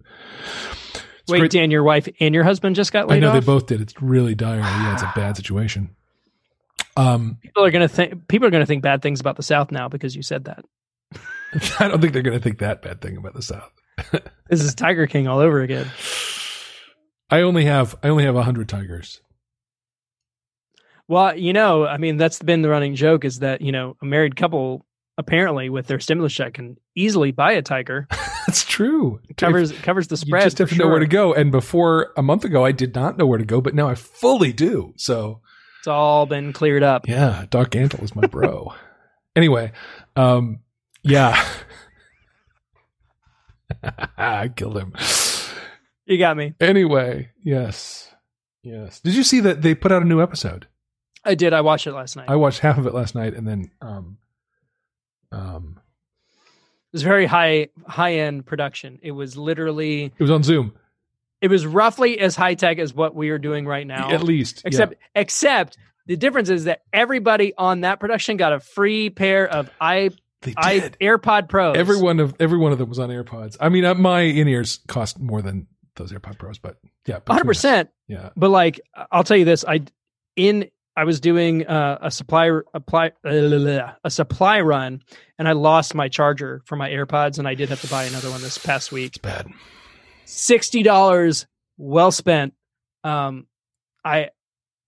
Wait, 1.29 1.41
great- 1.41 1.51
Dan, 1.51 1.71
your 1.71 1.83
wife 1.85 2.09
and 2.21 2.35
your 2.35 2.45
husband 2.45 2.75
just 2.75 2.93
got 2.93 3.07
laid 3.09 3.23
off. 3.23 3.29
I 3.29 3.33
know 3.33 3.39
off. 3.39 3.45
they 3.45 3.47
both 3.47 3.67
did. 3.67 3.81
It's 3.81 4.01
really 4.01 4.35
dire. 4.35 4.59
Yeah, 4.61 4.95
it's 4.95 5.03
a 5.03 5.13
bad 5.17 5.37
situation. 5.37 5.91
Um, 6.99 7.39
people 7.43 7.65
are 7.65 7.71
gonna 7.71 7.89
think 7.89 8.29
people 8.29 8.49
are 8.49 8.51
gonna 8.51 8.67
think 8.67 8.83
bad 8.83 9.03
things 9.03 9.21
about 9.21 9.37
the 9.37 9.43
South 9.43 9.71
now 9.71 9.89
because 9.89 10.17
you 10.17 10.23
said 10.23 10.45
that. 10.45 10.65
I 11.79 11.89
don't 11.89 12.01
think 12.01 12.13
they're 12.13 12.23
going 12.23 12.37
to 12.37 12.43
think 12.43 12.59
that 12.59 12.83
bad 12.83 13.01
thing 13.01 13.17
about 13.17 13.35
the 13.35 13.43
South. 13.43 13.73
This 14.51 14.63
is 14.63 14.75
Tiger 14.75 15.07
King 15.07 15.29
all 15.29 15.41
over 15.41 15.61
again. 15.61 15.91
I 17.29 17.43
only 17.43 17.67
have 17.67 17.97
I 18.03 18.09
only 18.09 18.25
have 18.25 18.35
a 18.35 18.43
hundred 18.43 18.67
tigers. 18.67 19.21
Well, 21.07 21.37
you 21.37 21.53
know, 21.53 21.87
I 21.87 21.99
mean, 21.99 22.17
that's 22.17 22.43
been 22.43 22.63
the 22.63 22.71
running 22.71 22.95
joke 22.95 23.27
is 23.27 23.41
that, 23.41 23.61
you 23.61 23.73
know, 23.73 23.99
a 24.01 24.07
married 24.07 24.37
couple 24.37 24.87
apparently 25.19 25.69
with 25.69 25.87
their 25.87 26.01
stimulus 26.01 26.33
check 26.33 26.55
can 26.55 26.79
easily 26.95 27.31
buy 27.31 27.53
a 27.53 27.61
tiger. 27.61 28.07
That's 28.47 28.65
true. 28.65 29.21
It 29.29 29.37
covers 29.37 29.71
covers 29.73 30.09
the 30.09 30.15
you 30.15 30.29
spread. 30.29 30.45
just 30.45 30.57
have 30.59 30.71
to 30.71 30.77
know 30.77 30.89
where 30.89 30.99
to 30.99 31.07
go. 31.07 31.35
And 31.35 31.53
before 31.53 32.15
a 32.17 32.23
month 32.23 32.47
ago, 32.47 32.65
I 32.65 32.73
did 32.73 32.95
not 32.95 33.19
know 33.19 33.27
where 33.27 33.39
to 33.39 33.45
go, 33.45 33.61
but 33.61 33.75
now 33.75 33.87
I 33.89 33.97
fully 33.97 34.55
do. 34.55 34.95
So 34.97 35.43
It's 35.79 35.87
all 35.89 36.27
been 36.27 36.53
cleared 36.53 36.83
up. 36.83 37.09
yeah, 37.09 37.47
Doc 37.51 37.71
Antle 37.71 38.03
is 38.03 38.15
my 38.15 38.27
bro. 38.27 38.75
anyway, 39.37 39.73
um, 40.17 40.61
yeah, 41.03 41.45
I 44.17 44.49
killed 44.49 44.77
him. 44.77 44.95
You 46.07 46.19
got 46.19 46.37
me. 46.37 46.55
Anyway, 46.61 47.31
yes, 47.43 48.13
yes. 48.63 49.01
Did 49.01 49.15
you 49.15 49.23
see 49.23 49.41
that 49.41 49.63
they 49.63 49.75
put 49.75 49.93
out 49.93 50.03
a 50.03 50.07
new 50.07 50.21
episode? 50.23 50.67
I 51.25 51.35
did. 51.35 51.53
I 51.53 51.61
watched 51.61 51.87
it 51.87 51.93
last 51.93 52.17
night. 52.17 52.29
I 52.29 52.37
watched 52.37 52.61
half 52.61 52.79
of 52.79 52.87
it 52.87 52.95
last 52.95 53.15
night, 53.15 53.35
and 53.35 53.47
then 53.47 53.71
um, 53.83 54.19
um, 55.31 55.81
it 56.37 56.93
was 56.93 57.03
very 57.03 57.27
high 57.27 57.69
high 57.87 58.15
end 58.15 58.47
production. 58.47 58.99
It 59.03 59.13
was 59.13 59.37
literally 59.37 60.05
it 60.07 60.21
was 60.23 60.31
on 60.31 60.43
Zoom. 60.43 60.73
It 61.41 61.49
was 61.49 61.67
roughly 61.67 62.19
as 62.19 62.37
high 62.37 62.55
tech 62.55 62.79
as 62.79 62.93
what 62.93 63.15
we 63.15 63.31
are 63.31 63.39
doing 63.39 63.67
right 63.67 63.87
now. 63.87 64.11
At 64.11 64.23
least, 64.23 64.63
yeah. 64.65 64.69
except 64.69 64.95
except 65.15 65.79
the 66.07 66.17
difference 66.17 66.49
is 66.49 66.65
that 66.65 66.83
everybody 66.93 67.55
on 67.57 67.83
that 67.83 68.01
production 68.01 68.37
got 68.37 68.53
a 68.53 68.61
free 68.61 69.11
pair 69.11 69.47
of 69.49 69.71
i 69.81 70.11
they 70.43 70.55
i. 70.57 70.81
AirPod 71.01 71.49
Pros. 71.49 71.77
Every 71.77 72.01
one 72.01 72.21
of 72.21 72.35
every 72.41 72.59
one 72.59 72.73
of 72.73 72.79
them 72.79 72.89
was 72.89 72.99
on 72.99 73.11
AirPods. 73.11 73.57
I 73.61 73.69
mean, 73.69 73.85
uh, 73.85 73.95
my 73.95 74.21
in 74.21 74.49
ears 74.49 74.81
cost 74.89 75.19
more 75.19 75.43
than 75.43 75.67
those 75.97 76.13
AirPod 76.13 76.39
Pros, 76.39 76.59
but 76.59 76.77
yeah, 77.07 77.19
hundred 77.27 77.45
percent. 77.45 77.91
Yeah, 78.07 78.31
But 78.37 78.51
like, 78.51 78.81
I'll 79.11 79.25
tell 79.25 79.37
you 79.37 79.45
this: 79.45 79.65
I 79.67 79.83
in 80.37 80.71
I 80.97 81.05
was 81.05 81.21
doing 81.21 81.67
uh, 81.67 81.99
a 82.03 82.11
supply 82.11 82.51
apply 82.73 83.13
uh, 83.25 83.93
a 84.05 84.11
supply 84.11 84.61
run, 84.61 85.03
and 85.39 85.49
I 85.49 85.53
lost 85.53 85.95
my 85.95 86.09
charger 86.09 86.63
for 86.65 86.77
my 86.77 86.89
AirPods, 86.89 87.39
and 87.39 87.47
I 87.47 87.55
did 87.55 87.69
have 87.69 87.81
to 87.83 87.89
buy 87.89 88.05
another 88.05 88.31
one 88.31 88.41
this 88.41 88.59
past 88.59 88.93
week. 88.93 89.17
it's 89.17 89.19
bad. 89.19 89.47
Sixty 90.31 90.83
dollars, 90.83 91.47
well 91.79 92.13
spent. 92.13 92.53
Um, 93.03 93.47
I, 94.05 94.29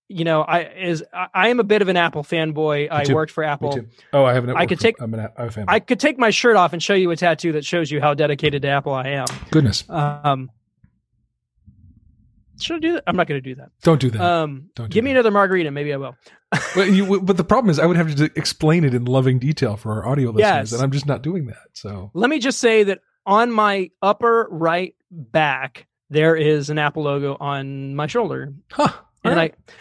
you 0.07 0.23
know, 0.23 0.41
I 0.41 0.61
is 0.61 1.03
I, 1.11 1.27
I 1.33 1.47
am 1.49 1.59
a 1.59 1.63
bit 1.63 1.81
of 1.81 1.87
an 1.87 1.97
Apple 1.97 2.23
fanboy. 2.23 2.89
I 2.91 3.11
worked 3.11 3.31
for 3.31 3.43
Apple. 3.43 3.79
Oh, 4.13 4.23
I 4.23 4.33
have 4.33 4.43
an. 4.47 4.55
I 4.55 4.67
could 4.67 4.79
take- 4.79 5.01
I'm 5.01 5.13
an. 5.15 5.27
I'm 5.37 5.47
a 5.47 5.51
fan. 5.51 5.65
I 5.67 5.79
could 5.79 5.99
take 5.99 6.19
my 6.19 6.29
shirt 6.29 6.55
off 6.57 6.73
and 6.73 6.83
show 6.83 6.93
you 6.93 7.09
a 7.09 7.15
tattoo 7.15 7.53
that 7.53 7.65
shows 7.65 7.89
you 7.89 7.99
how 7.99 8.13
dedicated 8.13 8.61
to 8.61 8.67
Apple 8.67 8.93
I 8.93 9.07
am. 9.09 9.25
Goodness, 9.49 9.83
Um, 9.89 10.51
should 12.59 12.75
I 12.75 12.79
do 12.79 12.93
that? 12.93 13.03
I'm 13.07 13.15
not 13.15 13.27
going 13.27 13.41
to 13.41 13.49
do 13.49 13.55
that. 13.55 13.69
don't 13.81 13.99
do 13.99 14.11
that. 14.11 14.21
Um, 14.21 14.69
Don't 14.75 14.89
do 14.89 14.93
give 14.93 15.03
me 15.03 15.09
another 15.09 15.31
margarita, 15.31 15.71
maybe 15.71 15.91
I 15.91 15.97
will. 15.97 16.15
but, 16.75 16.91
you, 16.91 17.19
but 17.21 17.35
the 17.37 17.43
problem 17.43 17.71
is, 17.71 17.79
I 17.79 17.87
would 17.87 17.97
have 17.97 18.13
to 18.17 18.25
explain 18.35 18.83
it 18.83 18.93
in 18.93 19.05
loving 19.05 19.39
detail 19.39 19.77
for 19.77 19.93
our 19.93 20.07
audio 20.07 20.29
listeners, 20.29 20.71
Yes. 20.71 20.73
and 20.73 20.83
I'm 20.83 20.91
just 20.91 21.07
not 21.07 21.23
doing 21.23 21.47
that. 21.47 21.57
So 21.73 22.11
Let 22.13 22.29
me 22.29 22.37
just 22.37 22.59
say 22.59 22.83
that 22.83 22.99
on 23.25 23.51
my 23.51 23.91
upper 24.01 24.47
right 24.51 24.95
back, 25.09 25.87
there 26.09 26.35
is 26.35 26.69
an 26.69 26.77
Apple 26.77 27.03
logo 27.03 27.37
on 27.39 27.95
my 27.95 28.07
shoulder. 28.07 28.53
Huh. 28.71 28.91
And 29.23 29.33
Alright. 29.33 29.55
I, 29.67 29.71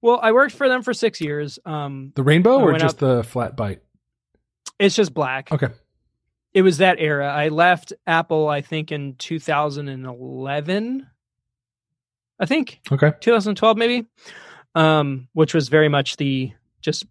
well, 0.00 0.20
I 0.22 0.32
worked 0.32 0.54
for 0.54 0.68
them 0.68 0.82
for 0.82 0.94
six 0.94 1.20
years. 1.20 1.58
Um, 1.64 2.12
the 2.14 2.22
rainbow 2.22 2.60
or 2.60 2.78
just 2.78 2.98
the 2.98 3.24
flat 3.24 3.56
bite? 3.56 3.80
it's 4.78 4.94
just 4.96 5.14
black. 5.14 5.50
Okay. 5.52 5.68
It 6.52 6.62
was 6.62 6.78
that 6.78 6.98
era. 7.00 7.32
I 7.32 7.48
left 7.48 7.92
Apple, 8.06 8.48
I 8.48 8.60
think, 8.60 8.92
in 8.92 9.14
2011. 9.16 11.06
I 12.38 12.46
think 12.46 12.80
Okay. 12.90 13.12
2012, 13.20 13.76
maybe, 13.76 14.06
um, 14.74 15.28
which 15.32 15.54
was 15.54 15.68
very 15.68 15.88
much 15.88 16.16
the 16.16 16.52
just 16.80 17.06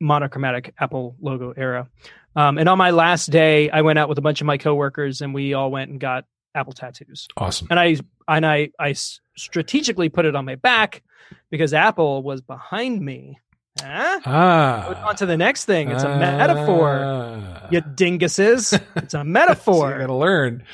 monochromatic 0.00 0.74
Apple 0.78 1.16
logo 1.20 1.52
era. 1.56 1.88
Um, 2.36 2.58
and 2.58 2.68
on 2.68 2.78
my 2.78 2.90
last 2.90 3.26
day, 3.30 3.70
I 3.70 3.82
went 3.82 3.98
out 3.98 4.08
with 4.08 4.18
a 4.18 4.20
bunch 4.20 4.40
of 4.40 4.46
my 4.46 4.58
coworkers, 4.58 5.20
and 5.20 5.34
we 5.34 5.54
all 5.54 5.70
went 5.70 5.90
and 5.90 5.98
got 5.98 6.24
Apple 6.54 6.72
tattoos. 6.72 7.28
Awesome. 7.36 7.68
And 7.70 7.80
I 7.80 7.96
and 8.28 8.46
I 8.46 8.70
I 8.78 8.94
strategically 9.36 10.08
put 10.08 10.24
it 10.24 10.34
on 10.34 10.44
my 10.44 10.56
back 10.56 11.02
because 11.50 11.74
Apple 11.74 12.22
was 12.22 12.40
behind 12.40 13.00
me. 13.00 13.38
Huh? 13.80 14.20
Ah. 14.26 15.08
On 15.08 15.16
to 15.16 15.26
the 15.26 15.36
next 15.36 15.66
thing. 15.66 15.90
It's 15.90 16.02
a 16.02 16.18
metaphor. 16.18 17.00
Ah. 17.02 17.68
You 17.70 17.80
dinguses. 17.80 18.80
It's 18.96 19.14
a 19.14 19.18
so 19.18 19.24
metaphor. 19.24 19.92
you 19.92 19.98
gotta 19.98 20.14
learn. 20.14 20.64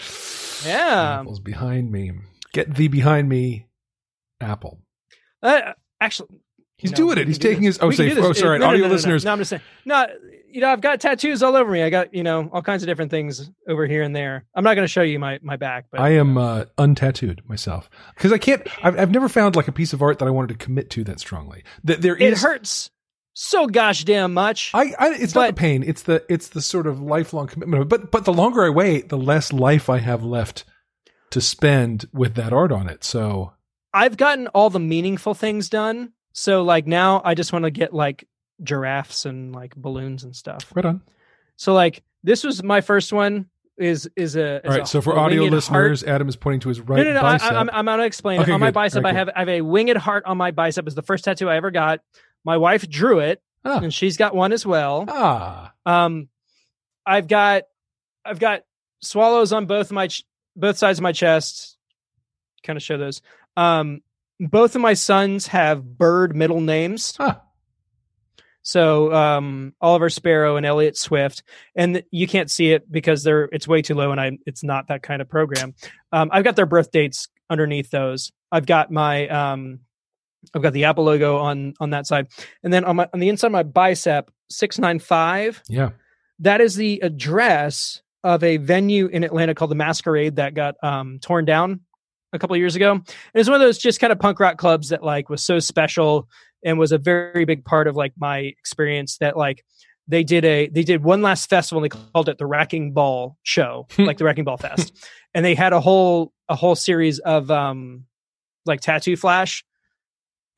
Yeah. 0.65 1.21
Apple's 1.21 1.41
behind 1.41 1.91
me. 1.91 2.13
Get 2.53 2.75
thee 2.75 2.89
behind 2.89 3.29
me, 3.29 3.67
Apple. 4.41 4.81
Uh, 5.43 5.73
actually, 6.01 6.29
He's 6.85 6.91
No, 6.93 6.97
doing 6.97 7.17
it. 7.17 7.27
He's 7.27 7.39
taking 7.39 7.63
his. 7.63 7.79
Oh, 7.81 7.91
say. 7.91 8.15
Oh, 8.15 8.35
sorry. 8.35 8.59
No, 8.59 8.67
Audio 8.67 8.89
no, 8.89 8.93
listeners. 8.93 9.25
No, 9.25 9.33
I'm 9.33 9.39
just 9.39 9.49
saying. 9.49 9.63
No, 9.87 10.07
you 10.51 10.61
know, 10.61 10.69
I've 10.69 10.83
got 10.83 11.01
tattoos 11.01 11.43
all 11.43 11.57
over 11.57 11.71
me. 11.71 11.83
I 11.83 11.89
got, 11.89 12.13
you 12.13 12.23
know, 12.23 12.51
all 12.53 12.61
kinds 12.61 12.83
of 12.83 12.89
different 12.89 13.11
things 13.11 13.51
over 13.67 13.87
here 13.87 14.03
and 14.03 14.15
there. 14.15 14.45
I'm 14.55 14.63
not 14.63 14.75
going 14.75 14.85
to 14.85 14.93
show 14.93 15.01
you 15.01 15.19
my 15.19 15.39
my 15.43 15.57
back, 15.57 15.87
but 15.91 15.99
I 15.99 16.11
am 16.11 16.37
uh, 16.37 16.67
untattooed 16.77 17.41
myself 17.49 17.89
because 18.15 18.33
I 18.33 18.39
can't. 18.39 18.69
I've, 18.85 18.99
I've 18.99 19.11
never 19.11 19.31
found 19.31 19.57
like 19.57 19.67
a 19.67 19.73
piece 19.73 19.95
of 19.95 20.03
art 20.03 20.19
that 20.19 20.27
I 20.27 20.31
wanted 20.31 20.59
to 20.59 20.63
commit 20.63 20.91
to 20.91 21.05
that 21.05 21.21
strongly. 21.21 21.65
That 21.85 22.03
there 22.03 22.17
is. 22.17 22.43
It 22.45 22.47
hurts 22.47 22.91
so 23.33 23.67
gosh 23.67 24.05
damn 24.05 24.35
much. 24.35 24.73
I, 24.75 24.93
I 24.99 25.15
it's 25.15 25.35
not 25.35 25.47
the 25.47 25.55
pain. 25.55 25.83
It's 25.83 26.03
the 26.03 26.23
it's 26.29 26.49
the 26.49 26.61
sort 26.61 26.87
of 26.87 27.01
lifelong 27.01 27.47
commitment. 27.47 27.89
But 27.89 28.11
but 28.11 28.27
the 28.27 28.33
longer 28.35 28.63
I 28.63 28.69
wait, 28.69 29.09
the 29.09 29.17
less 29.17 29.55
life 29.55 29.89
I 29.89 30.01
have 30.01 30.23
left 30.23 30.65
to 31.31 31.41
spend 31.41 32.05
with 32.13 32.35
that 32.35 32.53
art 32.53 32.73
on 32.73 32.91
it. 32.91 33.05
So 33.05 33.55
I've 33.93 34.17
gotten 34.17 34.49
all 34.49 34.71
the 34.71 34.81
meaningful 34.81 35.35
things 35.35 35.69
done. 35.69 36.13
So 36.35 36.63
like 36.63 36.87
now 36.87 37.23
I 37.25 37.35
just 37.35 37.53
want 37.53 37.65
to 37.65 37.71
get 37.71 37.95
like 37.95 38.29
giraffes 38.63 39.25
and 39.25 39.55
like 39.55 39.75
balloons 39.77 40.25
and 40.25 40.35
stuff. 40.37 40.71
right 40.75 40.85
on. 40.85 41.01
So 41.57 41.73
like 41.73 42.03
this 42.23 42.45
was 42.45 42.63
my 42.63 42.81
first 42.83 43.13
one 43.13 43.47
is 43.79 44.09
is 44.17 44.37
a 44.37 44.57
is 44.57 44.61
All 44.65 44.71
right. 44.71 44.83
a- 44.83 44.87
So 44.87 45.01
for 45.01 45.19
audio 45.19 45.45
listeners, 45.45 46.05
Adam 46.05 46.29
is 46.29 46.37
pointing 46.37 46.61
to 46.61 46.69
his 46.69 46.81
right 46.81 46.99
no, 46.99 47.05
no, 47.05 47.13
no. 47.15 47.23
bicep. 47.23 47.53
I, 47.53 47.57
I'm, 47.57 47.71
I'm 47.73 47.85
going 47.87 47.99
to 48.01 48.05
explain 48.05 48.41
Okay. 48.41 48.53
On 48.53 48.61
my 48.61 48.71
bicep, 48.71 49.03
right, 49.05 49.15
I 49.15 49.19
have 49.19 49.31
I 49.35 49.39
have 49.41 49.49
a 49.49 49.61
winged 49.63 49.97
heart 49.97 50.25
on 50.27 50.37
my 50.37 50.51
bicep. 50.51 50.87
Is 50.89 50.95
the 50.95 51.03
first 51.03 51.25
tattoo 51.25 51.49
I 51.49 51.57
ever 51.57 51.71
got. 51.71 52.01
My 52.45 52.57
wife 52.59 52.89
drew 52.89 53.21
it, 53.21 53.41
Ah. 53.65 53.79
and 53.81 53.93
she's 53.95 54.17
got 54.17 54.35
one 54.35 54.53
as 54.53 54.67
well. 54.67 55.07
ah, 55.09 55.73
Um, 55.87 56.29
I've 57.07 57.27
got 57.29 57.63
I've 58.25 58.39
got 58.39 58.63
swallows 59.01 59.53
on 59.53 59.67
both 59.67 59.91
my 59.93 60.09
ch- 60.09 60.25
both 60.57 60.77
sides 60.79 60.99
of 60.99 61.03
my 61.05 61.13
chest. 61.13 61.77
Kind 62.65 62.77
of 62.77 62.83
show 62.83 62.97
those. 62.99 63.23
Um, 63.57 64.01
both 64.41 64.75
of 64.75 64.83
my 64.83 64.95
sons 64.95 65.47
have 65.49 65.85
bird 65.85 66.35
middle 66.35 66.61
names. 66.61 67.15
ah. 67.19 67.41
So 68.67 69.13
um, 69.13 69.75
Oliver 69.81 70.09
Sparrow 70.09 70.57
and 70.57 70.65
Elliot 70.65 70.97
Swift, 70.97 71.43
and 71.77 72.03
you 72.11 72.27
can't 72.27 72.51
see 72.51 72.73
it 72.73 72.91
because 72.91 73.23
they're 73.23 73.45
it's 73.53 73.69
way 73.69 73.83
too 73.83 73.95
low, 73.95 74.11
and 74.11 74.19
I 74.19 74.39
it's 74.47 74.65
not 74.65 74.89
that 74.89 75.03
kind 75.03 75.21
of 75.21 75.29
program. 75.29 75.75
Um, 76.13 76.31
I've 76.33 76.45
got 76.45 76.57
their 76.57 76.65
birth 76.65 76.91
dates 76.91 77.29
underneath 77.51 77.91
those. 77.91 78.33
I've 78.51 78.65
got 78.65 78.91
my 78.91 79.29
um, 79.29 79.81
I've 80.55 80.63
got 80.63 80.73
the 80.73 80.85
Apple 80.85 81.05
logo 81.05 81.37
on 81.37 81.75
on 81.79 81.91
that 81.91 82.07
side, 82.07 82.29
and 82.63 82.73
then 82.73 82.85
on 82.87 82.97
my 82.97 83.09
on 83.13 83.21
the 83.21 83.29
inside 83.29 83.49
of 83.49 83.53
my 83.53 83.65
bicep 83.65 84.31
six 84.49 84.79
nine 84.79 84.99
five. 84.99 85.63
Yeah. 85.69 85.91
That 86.39 86.63
is 86.63 86.75
the 86.75 87.01
address 87.01 88.01
of 88.25 88.43
a 88.43 88.57
venue 88.57 89.07
in 89.07 89.25
Atlanta 89.25 89.55
called 89.55 89.71
the 89.71 89.77
Masquerade 89.77 90.37
that 90.37 90.55
got 90.55 90.75
um, 90.83 91.19
torn 91.21 91.45
down 91.45 91.81
a 92.35 92.39
couple 92.39 92.55
of 92.55 92.61
years 92.61 92.77
ago. 92.77 92.93
And 92.93 93.05
it's 93.33 93.49
one 93.49 93.55
of 93.55 93.67
those 93.67 93.79
just 93.79 94.01
kind 94.01 94.13
of 94.13 94.19
punk 94.19 94.41
rock 94.41 94.59
clubs 94.59 94.91
that 94.91 95.03
like 95.03 95.31
was 95.31 95.43
so 95.43 95.59
special 95.61 96.29
and 96.65 96.79
was 96.79 96.93
a 96.93 96.99
very 96.99 97.45
big 97.45 97.65
part 97.65 97.87
of 97.87 97.97
like 97.97 98.13
my 98.19 98.39
experience 98.39 99.19
that 99.19 99.37
like 99.37 99.65
they 100.09 100.25
did 100.25 100.45
a 100.45 100.69
they 100.69 100.83
did 100.83 101.03
one 101.03 101.23
last 101.23 101.49
festival 101.49 101.83
and 101.83 101.91
they 101.91 101.97
called 101.97 102.29
it 102.29 102.37
the 102.37 102.47
Wrecking 102.47 102.93
Ball 102.93 103.39
show, 103.43 103.87
like 103.99 104.19
the 104.19 104.25
Wrecking 104.25 104.45
Ball 104.45 104.59
Fest. 104.59 104.93
And 105.33 105.45
they 105.45 105.55
had 105.55 105.73
a 105.73 105.81
whole 105.81 106.33
a 106.49 106.55
whole 106.55 106.75
series 106.75 107.21
of 107.21 107.51
um 107.51 108.05
like 108.67 108.81
tattoo 108.81 109.17
flash. 109.17 109.65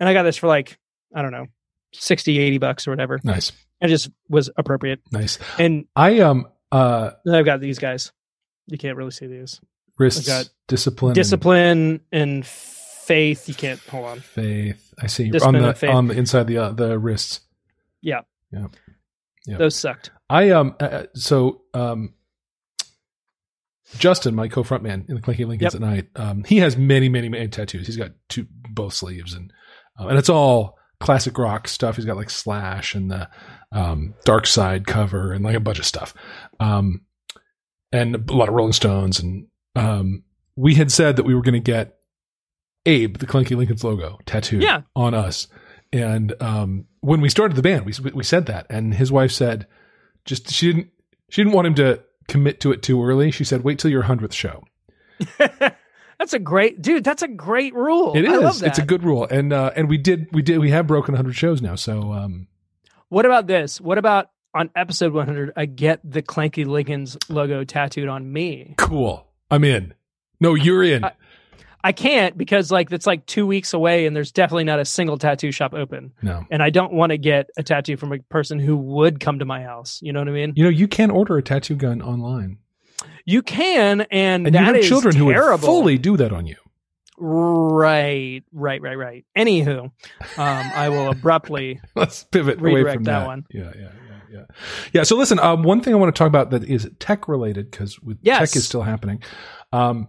And 0.01 0.09
I 0.09 0.13
got 0.13 0.25
this 0.25 0.37
for 0.37 0.49
like, 0.49 0.79
I 1.15 1.23
don't 1.23 1.33
know, 1.33 1.47
60, 1.93 2.39
80 2.39 2.59
bucks 2.59 2.87
or 2.87 2.91
whatever. 2.91 3.21
Nice. 3.23 3.53
It 3.81 3.89
just 3.89 4.11
was 4.29 4.51
appropriate. 4.57 5.01
Nice. 5.13 5.39
And 5.59 5.87
I 5.95 6.21
um 6.21 6.49
uh 6.73 7.11
I've 7.31 7.45
got 7.45 7.61
these 7.61 7.79
guys. 7.79 8.13
You 8.67 8.79
can't 8.79 8.97
really 8.97 9.13
see 9.13 9.27
these. 9.27 9.61
Wrists 9.99 10.27
got 10.27 10.49
discipline 10.69 11.11
and 11.11 11.15
Discipline 11.15 12.01
and 12.13 12.47
faith. 12.47 13.49
You 13.49 13.55
can't 13.55 13.81
hold 13.81 14.07
on. 14.07 14.21
faith. 14.21 14.93
I 15.01 15.07
see 15.07 15.31
on 15.41 15.53
the 15.55 15.69
and 15.69 15.79
faith. 15.79 15.91
on 15.91 16.09
the 16.09 16.15
inside 16.17 16.47
the 16.47 16.59
uh, 16.59 16.71
the 16.73 16.99
wrists. 16.99 17.41
Yeah. 18.03 18.21
Yeah. 18.53 18.67
Yeah. 19.47 19.59
Those 19.59 19.77
sucked. 19.77 20.11
I 20.29 20.51
um 20.51 20.75
uh, 20.81 20.85
uh, 20.85 21.07
so 21.15 21.63
um 21.75 22.15
Justin, 23.99 24.35
my 24.35 24.49
co-frontman 24.49 25.09
in 25.09 25.15
the 25.15 25.21
Clanky 25.21 25.47
Lincolns 25.47 25.73
Yep. 25.73 25.75
at 25.75 25.81
night, 25.81 26.09
um, 26.17 26.43
he 26.43 26.59
has 26.59 26.77
many, 26.77 27.09
many, 27.09 27.29
many 27.29 27.47
tattoos. 27.47 27.87
He's 27.87 27.97
got 27.97 28.11
two 28.29 28.47
both 28.71 28.95
sleeves, 28.95 29.33
and 29.33 29.53
uh, 29.99 30.09
and 30.09 30.19
it's 30.19 30.29
all 30.29 30.77
classic 30.99 31.39
rock 31.39 31.69
stuff. 31.69 31.95
He's 31.95 32.05
got 32.05 32.17
like 32.17 32.29
Slash 32.31 32.97
and 32.97 33.11
the 33.13 33.29
um, 33.71 34.15
Dark 34.25 34.49
Side 34.49 34.87
cover 34.89 35.33
and 35.33 35.45
like 35.45 35.55
a 35.55 35.61
bunch 35.61 35.79
of 35.79 35.85
stuff, 35.87 36.15
um, 36.59 37.03
and 37.93 38.29
a 38.29 38.35
lot 38.35 38.49
of 38.49 38.55
Rolling 38.57 38.73
Stones. 38.73 39.21
And 39.21 39.47
um, 39.77 40.23
we 40.57 40.75
had 40.75 40.91
said 40.91 41.17
that 41.17 41.25
we 41.25 41.35
were 41.35 41.43
going 41.43 41.55
to 41.55 41.61
get 41.61 41.99
Abe, 42.87 43.19
the 43.19 43.27
Clanky 43.27 43.57
Lincolns 43.57 43.85
logo, 43.85 44.19
tattooed 44.27 44.63
Yeah. 44.63 44.83
on 44.95 45.13
us. 45.15 45.49
And 45.93 46.35
um, 46.41 46.87
when 47.01 47.21
we 47.21 47.29
started 47.29 47.57
the 47.57 47.63
band, 47.63 47.85
we 47.87 47.93
we 48.13 48.25
said 48.25 48.47
that, 48.47 48.67
and 48.71 48.95
his 48.95 49.13
wife 49.13 49.31
said, 49.33 49.67
just 50.25 50.51
she 50.51 50.73
didn't 50.73 50.89
she 51.29 51.43
didn't 51.43 51.55
want 51.55 51.67
him 51.69 51.75
to 51.77 52.03
commit 52.29 52.61
to 52.61 52.73
it 52.73 52.83
too 52.83 53.03
early. 53.05 53.31
She 53.31 53.45
said, 53.45 53.63
wait 53.63 53.79
till 53.79 53.91
your 53.91 54.03
hundredth 54.03 54.35
show. 54.35 54.65
that's 55.39 56.33
a 56.33 56.39
great 56.39 56.83
dude. 56.83 57.05
That's 57.05 57.23
a 57.23 57.29
great 57.29 57.75
rule. 57.75 58.15
It 58.17 58.27
I 58.27 58.37
love 58.37 58.59
that. 58.61 58.69
It's 58.69 58.79
a 58.79 58.85
good 58.85 59.05
rule, 59.05 59.27
and 59.31 59.53
uh, 59.53 59.71
and 59.77 59.89
we 59.89 59.99
did 59.99 60.29
we 60.33 60.43
did 60.43 60.59
we 60.59 60.71
have 60.71 60.87
broken 60.87 61.15
hundred 61.15 61.35
shows 61.37 61.63
now. 61.63 61.77
So 61.77 62.13
um, 62.13 62.49
What 63.09 63.25
about 63.27 63.47
this? 63.47 63.81
What 63.81 63.99
about 63.99 64.31
on 64.55 64.71
episode 64.75 65.13
100? 65.13 65.53
I 65.57 65.67
get 65.67 66.01
the 66.03 66.23
Clanky 66.23 66.67
Lincoln's 66.67 67.17
logo 67.29 67.63
tattooed 67.65 68.09
on 68.09 68.31
me. 68.33 68.75
cool. 68.79 69.27
I'm 69.51 69.65
in. 69.65 69.95
No, 70.41 70.55
you're 70.55 70.83
in. 70.85 71.05
I- 71.05 71.13
I 71.85 71.93
can't 71.93 72.37
because 72.37 72.73
like 72.73 72.91
it's 72.91 73.07
like 73.07 73.27
two 73.27 73.47
weeks 73.47 73.73
away, 73.73 74.07
and 74.07 74.17
there's 74.17 74.33
definitely 74.33 74.65
not 74.65 74.81
a 74.81 74.85
single 74.85 75.19
tattoo 75.19 75.53
shop 75.53 75.73
open. 75.73 76.11
no, 76.21 76.45
And 76.51 76.61
I 76.61 76.69
don't 76.71 76.93
want 76.93 77.11
to 77.11 77.19
get 77.19 77.49
a 77.57 77.63
tattoo 77.63 77.97
from 77.97 78.13
a 78.13 78.19
person 78.29 78.59
who 78.59 78.77
would 78.77 79.21
come 79.21 79.39
to 79.39 79.45
my 79.45 79.63
house. 79.63 80.01
You 80.03 80.13
know 80.13 80.19
what 80.19 80.27
I 80.29 80.33
mean? 80.33 80.53
you 80.57 80.65
know 80.65 80.69
you 80.71 80.89
can 80.89 81.13
order 81.13 81.37
a 81.37 81.43
tattoo 81.45 81.77
gun 81.77 82.03
online, 82.03 82.59
You 83.25 83.41
can, 83.41 84.01
and, 84.11 84.47
and 84.49 84.55
you 84.57 84.61
have 84.61 84.81
children 84.83 85.15
who 85.15 85.27
would 85.27 85.35
terrible. 85.35 85.65
fully 85.65 85.97
do 85.97 86.17
that 86.17 86.33
on 86.33 86.47
you. 86.49 86.57
Right, 87.19 88.43
right, 88.53 88.81
right, 88.83 88.99
right. 88.99 89.25
Anywho, 89.37 89.85
um, 89.85 89.91
I 90.37 90.89
will 90.89 91.09
abruptly. 91.11 91.81
Let's 91.95 92.25
pivot 92.25 92.61
away 92.61 92.75
Redirect 92.75 92.97
from 92.97 93.05
that 93.05 93.21
that, 93.21 93.27
one. 93.27 93.47
Yeah, 93.51 93.73
yeah, 93.75 93.81
yeah, 93.81 94.21
yeah. 94.31 94.45
Yeah. 94.93 95.03
So 95.05 95.17
listen, 95.17 95.39
um, 95.39 95.63
one 95.63 95.81
thing 95.81 95.95
I 95.95 95.97
want 95.97 96.15
to 96.15 96.19
talk 96.19 96.29
about 96.29 96.51
that 96.51 96.65
is 96.65 96.89
tech 96.99 97.29
related 97.29 97.71
because 97.71 97.99
with 98.01 98.19
Yes. 98.23 98.51
tech 98.51 98.57
is 98.57 98.67
still 98.67 98.83
happening. 98.83 99.23
Um, 99.73 100.09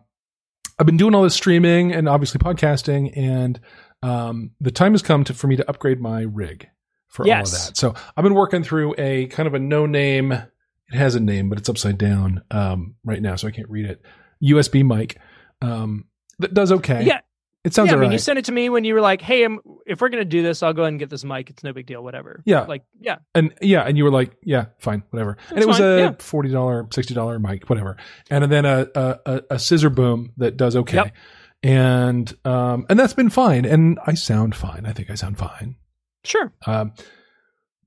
I've 0.80 0.86
been 0.86 0.98
doing 0.98 1.16
all 1.16 1.24
this 1.24 1.34
streaming 1.34 1.92
and 1.94 2.08
obviously 2.08 2.40
podcasting, 2.40 3.16
and 3.18 3.60
um, 4.04 4.52
the 4.60 4.72
time 4.72 4.92
has 4.92 5.02
come 5.02 5.24
to, 5.24 5.34
for 5.34 5.48
me 5.48 5.56
to 5.56 5.68
upgrade 5.68 6.00
my 6.00 6.22
rig 6.22 6.68
for 7.08 7.24
all 7.26 7.32
of 7.32 7.52
that. 7.52 7.78
So 7.78 7.96
I've 8.16 8.24
been 8.24 8.36
working 8.36 8.64
through 8.64 8.94
a 8.98 9.28
kind 9.28 9.48
of 9.48 9.54
a 9.54 9.60
no 9.60 9.86
name. 9.86 10.32
It 10.34 10.96
has 10.96 11.16
a 11.16 11.20
name, 11.20 11.50
but 11.50 11.58
it's 11.58 11.68
upside 11.70 11.98
down 11.98 12.44
um, 12.52 12.96
right 13.04 13.22
now, 13.22 13.36
so 13.36 13.48
I 13.48 13.52
can't 13.52 13.70
read 13.70 13.86
it. 13.86 14.02
USB 14.44 14.86
mic 14.86 15.18
um, 15.62 16.06
that 16.40 16.54
does 16.54 16.72
okay. 16.72 17.04
Yeah, 17.04 17.20
it 17.64 17.74
sounds 17.74 17.88
yeah. 17.90 17.94
I 17.94 18.00
mean, 18.00 18.10
right. 18.10 18.14
you 18.14 18.20
sent 18.20 18.40
it 18.40 18.46
to 18.46 18.52
me 18.52 18.70
when 18.70 18.84
you 18.84 18.94
were 18.94 19.02
like, 19.02 19.22
"Hey, 19.22 19.44
I'm, 19.44 19.60
if 19.86 20.00
we're 20.02 20.10
gonna 20.10 20.26
do 20.26 20.42
this, 20.44 20.64
I'll 20.64 20.74
go 20.74 20.84
ahead 20.84 20.94
and 20.94 21.00
get 21.00 21.10
this 21.10 21.24
mic. 21.24 21.50
It's 21.50 21.64
no 21.64 21.74
big 21.74 21.86
deal. 21.88 22.04
Whatever." 22.04 22.42
Yeah. 22.46 22.62
Like, 22.62 22.84
yeah, 23.00 23.18
And 23.36 23.54
yeah, 23.62 23.82
and 23.82 23.98
you 23.98 24.04
were 24.04 24.12
like, 24.12 24.32
yeah, 24.44 24.66
fine, 24.80 25.04
whatever. 25.10 25.38
and 25.50 25.58
That's 25.58 25.66
it 25.66 25.68
was 25.68 25.78
fine, 25.78 25.88
a 25.88 25.98
yeah. 25.98 26.12
forty 26.20 26.50
dollar, 26.50 26.88
sixty 26.94 27.14
dollar 27.14 27.40
mic, 27.40 27.70
whatever. 27.70 27.98
And 28.30 28.52
then 28.52 28.66
a, 28.66 28.88
a 28.96 29.20
a- 29.26 29.42
a 29.52 29.60
scissor 29.60 29.90
boom 29.90 30.34
that 30.38 30.58
does 30.58 30.76
okay. 30.76 30.98
Yep. 30.98 31.16
And 31.64 32.38
um 32.46 32.86
and 32.90 33.00
that's 33.00 33.14
been 33.14 33.30
fine. 33.32 33.66
And 33.66 34.00
I 34.06 34.14
sound 34.14 34.56
fine. 34.56 34.86
I 34.86 34.94
think 34.94 35.10
I 35.10 35.16
sound 35.16 35.38
fine. 35.38 35.76
sure. 36.24 36.54
Um, 36.66 36.94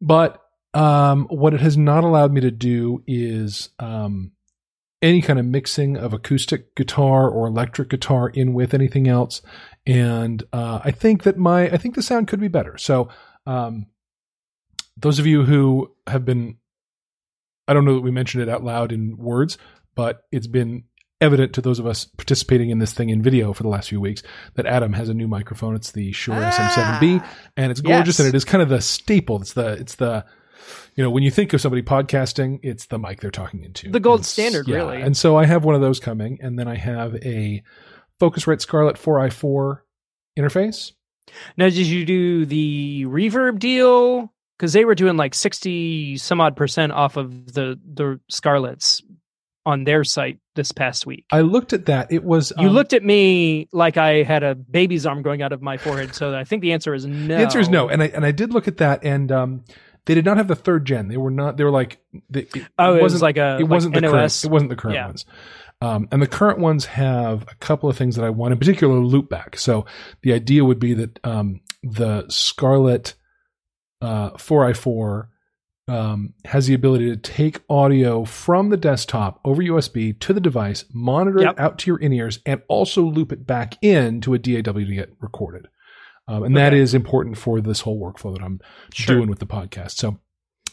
but 0.00 0.42
um, 0.74 1.26
what 1.30 1.52
it 1.54 1.60
has 1.60 1.76
not 1.76 2.04
allowed 2.04 2.32
me 2.32 2.40
to 2.42 2.50
do 2.50 3.02
is 3.06 3.70
um, 3.78 4.32
any 5.02 5.22
kind 5.22 5.38
of 5.38 5.46
mixing 5.46 5.96
of 5.96 6.12
acoustic 6.12 6.74
guitar 6.74 7.28
or 7.28 7.46
electric 7.46 7.88
guitar 7.88 8.28
in 8.28 8.52
with 8.52 8.74
anything 8.74 9.08
else. 9.08 9.40
And 9.86 10.42
uh, 10.52 10.80
I 10.84 10.90
think 10.90 11.22
that 11.22 11.38
my 11.38 11.64
I 11.70 11.76
think 11.76 11.94
the 11.94 12.02
sound 12.02 12.28
could 12.28 12.40
be 12.40 12.48
better. 12.48 12.76
So 12.76 13.08
um, 13.46 13.86
those 14.96 15.18
of 15.18 15.26
you 15.26 15.44
who 15.44 15.90
have 16.06 16.24
been, 16.24 16.56
I 17.66 17.72
don't 17.72 17.84
know 17.84 17.94
that 17.94 18.02
we 18.02 18.10
mentioned 18.10 18.42
it 18.42 18.48
out 18.48 18.62
loud 18.62 18.92
in 18.92 19.16
words, 19.16 19.56
but 19.94 20.24
it's 20.30 20.46
been 20.46 20.84
evident 21.20 21.52
to 21.54 21.60
those 21.60 21.78
of 21.78 21.86
us 21.86 22.04
participating 22.04 22.70
in 22.70 22.78
this 22.78 22.92
thing 22.92 23.10
in 23.10 23.22
video 23.22 23.52
for 23.52 23.62
the 23.62 23.68
last 23.68 23.88
few 23.90 24.00
weeks 24.00 24.22
that 24.54 24.66
Adam 24.66 24.92
has 24.94 25.08
a 25.08 25.14
new 25.14 25.28
microphone. 25.28 25.74
It's 25.74 25.92
the 25.92 26.12
Shure 26.12 26.34
Ah, 26.36 26.50
SM7B, 26.50 27.26
and 27.56 27.70
it's 27.70 27.80
gorgeous, 27.80 28.18
yes. 28.18 28.20
and 28.20 28.28
it 28.28 28.34
is 28.36 28.44
kind 28.44 28.62
of 28.62 28.68
the 28.68 28.80
staple. 28.80 29.40
It's 29.40 29.54
the 29.54 29.72
it's 29.72 29.96
the 29.96 30.24
you 30.94 31.04
know 31.04 31.10
when 31.10 31.22
you 31.22 31.30
think 31.30 31.52
of 31.52 31.60
somebody 31.60 31.82
podcasting, 31.82 32.60
it's 32.62 32.86
the 32.86 32.98
mic 32.98 33.20
they're 33.20 33.30
talking 33.30 33.64
into. 33.64 33.90
The 33.90 34.00
gold 34.00 34.20
It's- 34.20 34.30
standard, 34.30 34.68
really. 34.68 35.00
And 35.00 35.16
so 35.16 35.36
I 35.36 35.46
have 35.46 35.64
one 35.64 35.74
of 35.74 35.80
those 35.80 36.00
coming, 36.00 36.38
and 36.42 36.58
then 36.58 36.68
I 36.68 36.76
have 36.76 37.14
a 37.16 37.62
Focusrite 38.20 38.60
Scarlett 38.60 38.96
4i4 38.96 39.80
interface. 40.38 40.92
Now, 41.56 41.66
did 41.66 41.76
you 41.86 42.04
do 42.04 42.44
the 42.44 43.04
reverb 43.06 43.58
deal? 43.58 44.32
Because 44.58 44.72
they 44.72 44.84
were 44.84 44.94
doing 44.94 45.16
like 45.16 45.34
sixty 45.34 46.18
some 46.18 46.40
odd 46.40 46.54
percent 46.54 46.92
off 46.92 47.16
of 47.16 47.52
the 47.52 47.80
the 47.94 48.20
Scarletts 48.30 49.02
on 49.64 49.84
their 49.84 50.04
site 50.04 50.38
this 50.54 50.72
past 50.72 51.06
week. 51.06 51.24
I 51.30 51.40
looked 51.42 51.72
at 51.72 51.86
that. 51.86 52.12
It 52.12 52.24
was 52.24 52.52
you 52.58 52.68
um, 52.68 52.74
looked 52.74 52.92
at 52.92 53.02
me 53.02 53.68
like 53.72 53.96
I 53.96 54.22
had 54.22 54.42
a 54.42 54.54
baby's 54.54 55.06
arm 55.06 55.22
growing 55.22 55.40
out 55.42 55.52
of 55.52 55.62
my 55.62 55.76
forehead. 55.76 56.14
So 56.14 56.36
I 56.36 56.44
think 56.44 56.62
the 56.62 56.72
answer 56.72 56.92
is 56.92 57.06
no. 57.06 57.36
The 57.36 57.42
answer 57.42 57.58
is 57.58 57.68
no, 57.68 57.88
and 57.88 58.02
I 58.02 58.06
and 58.08 58.24
I 58.24 58.32
did 58.32 58.52
look 58.52 58.68
at 58.68 58.78
that, 58.78 59.04
and 59.04 59.30
um, 59.32 59.64
they 60.06 60.14
did 60.14 60.24
not 60.24 60.36
have 60.36 60.48
the 60.48 60.56
third 60.56 60.84
gen. 60.86 61.08
They 61.08 61.16
were 61.16 61.30
not. 61.30 61.56
They 61.56 61.64
were 61.64 61.70
like. 61.70 62.00
They, 62.28 62.42
it 62.42 62.66
oh, 62.78 62.92
it 62.94 63.02
was 63.02 63.12
wasn't 63.14 63.22
like 63.22 63.36
a 63.36 63.58
it 63.60 63.64
wasn't 63.64 63.94
the 63.94 64.00
current. 64.00 64.44
It 64.44 64.50
wasn't 64.50 64.70
the 64.70 64.76
current 64.76 64.94
Yeah. 64.96 65.06
ones. 65.06 65.26
Um, 65.82 66.08
and 66.12 66.20
the 66.20 66.26
current 66.26 66.58
ones 66.58 66.84
have 66.86 67.42
a 67.44 67.54
couple 67.54 67.88
of 67.88 67.96
things 67.96 68.16
that 68.16 68.24
I 68.24 68.28
want, 68.30 68.52
in 68.52 68.58
particular, 68.58 68.96
loopback. 68.98 69.58
So 69.58 69.86
the 70.22 70.34
idea 70.34 70.62
would 70.64 70.78
be 70.78 70.92
that 70.94 71.18
um, 71.24 71.60
the 71.82 72.26
Scarlett 72.28 73.14
uh, 74.02 74.30
4i4 74.32 75.28
um, 75.88 76.34
has 76.44 76.66
the 76.66 76.74
ability 76.74 77.06
to 77.06 77.16
take 77.16 77.60
audio 77.70 78.24
from 78.24 78.68
the 78.68 78.76
desktop 78.76 79.40
over 79.44 79.62
USB 79.62 80.18
to 80.20 80.32
the 80.34 80.40
device, 80.40 80.84
monitor 80.92 81.40
Yep. 81.40 81.52
it 81.54 81.58
out 81.58 81.78
to 81.78 81.90
your 81.90 81.98
in 81.98 82.12
ears, 82.12 82.40
and 82.46 82.62
also 82.68 83.02
loop 83.02 83.32
it 83.32 83.46
back 83.46 83.74
in 83.82 84.20
to 84.20 84.34
a 84.34 84.38
DAW 84.38 84.72
to 84.72 84.84
get 84.94 85.14
recorded. 85.20 85.66
Um, 86.30 86.44
and 86.44 86.56
that 86.56 86.72
Okay. 86.72 86.80
is 86.80 86.94
important 86.94 87.36
for 87.38 87.60
this 87.60 87.80
whole 87.80 88.00
workflow 88.00 88.32
that 88.36 88.42
I'm 88.42 88.60
Sure. 88.94 89.16
doing 89.16 89.28
with 89.28 89.38
the 89.40 89.46
podcast. 89.46 89.92
So, 89.92 90.18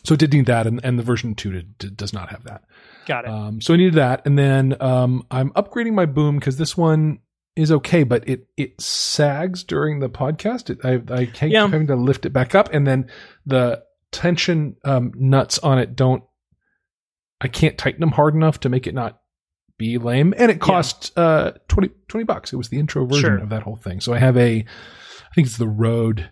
so 0.03 0.13
it 0.13 0.19
did 0.19 0.31
need 0.33 0.45
that, 0.45 0.67
and, 0.67 0.79
and 0.83 0.97
the 0.99 1.03
version 1.03 1.33
two 1.35 1.51
did, 1.51 1.77
did- 1.77 1.97
does 1.97 2.13
not 2.13 2.29
have 2.29 2.43
that. 2.43 2.63
Got 3.07 3.25
it. 3.25 3.31
Um, 3.31 3.61
so 3.61 3.73
I 3.73 3.77
needed 3.77 3.95
that, 3.95 4.25
and 4.25 4.37
then 4.37 4.75
um, 4.81 5.23
I'm 5.31 5.49
upgrading 5.51 5.93
my 5.93 6.05
boom 6.05 6.37
because 6.39 6.57
this 6.57 6.75
one 6.77 7.19
is 7.55 7.71
okay, 7.71 8.03
but 8.03 8.27
it 8.29 8.47
it 8.57 8.79
sags 8.79 9.63
during 9.63 9.99
the 9.99 10.09
podcast. 10.09 10.69
It, 10.69 10.79
I 10.85 11.01
I 11.21 11.25
keep 11.25 11.51
Yeah. 11.51 11.67
having 11.67 11.87
to 11.87 11.95
lift 11.95 12.25
it 12.25 12.31
back 12.33 12.53
up, 12.53 12.69
and 12.73 12.85
then 12.85 13.09
the 13.45 13.81
tension 14.11 14.75
um, 14.85 15.11
nuts 15.15 15.57
on 15.59 15.79
it 15.79 15.95
don't. 15.95 16.23
I 17.41 17.47
can't 17.47 17.77
tighten 17.77 17.99
them 18.01 18.11
hard 18.11 18.33
enough 18.35 18.59
to 18.61 18.69
make 18.69 18.87
it 18.87 18.93
not 18.93 19.21
be 19.77 19.97
lame, 19.97 20.33
and 20.37 20.49
it 20.51 20.59
cost 20.59 21.17
uh 21.17 21.53
20, 21.67 21.89
20 22.07 22.23
bucks. 22.25 22.51
It 22.51 22.55
was 22.57 22.69
the 22.69 22.79
intro 22.79 23.05
version 23.05 23.21
Sure. 23.21 23.37
of 23.37 23.49
that 23.49 23.63
whole 23.63 23.75
thing. 23.75 24.01
So 24.01 24.13
I 24.13 24.17
have 24.19 24.35
a, 24.37 24.65
think 25.37 25.47
it's 25.47 25.57
the 25.57 25.67
Rode 25.67 26.31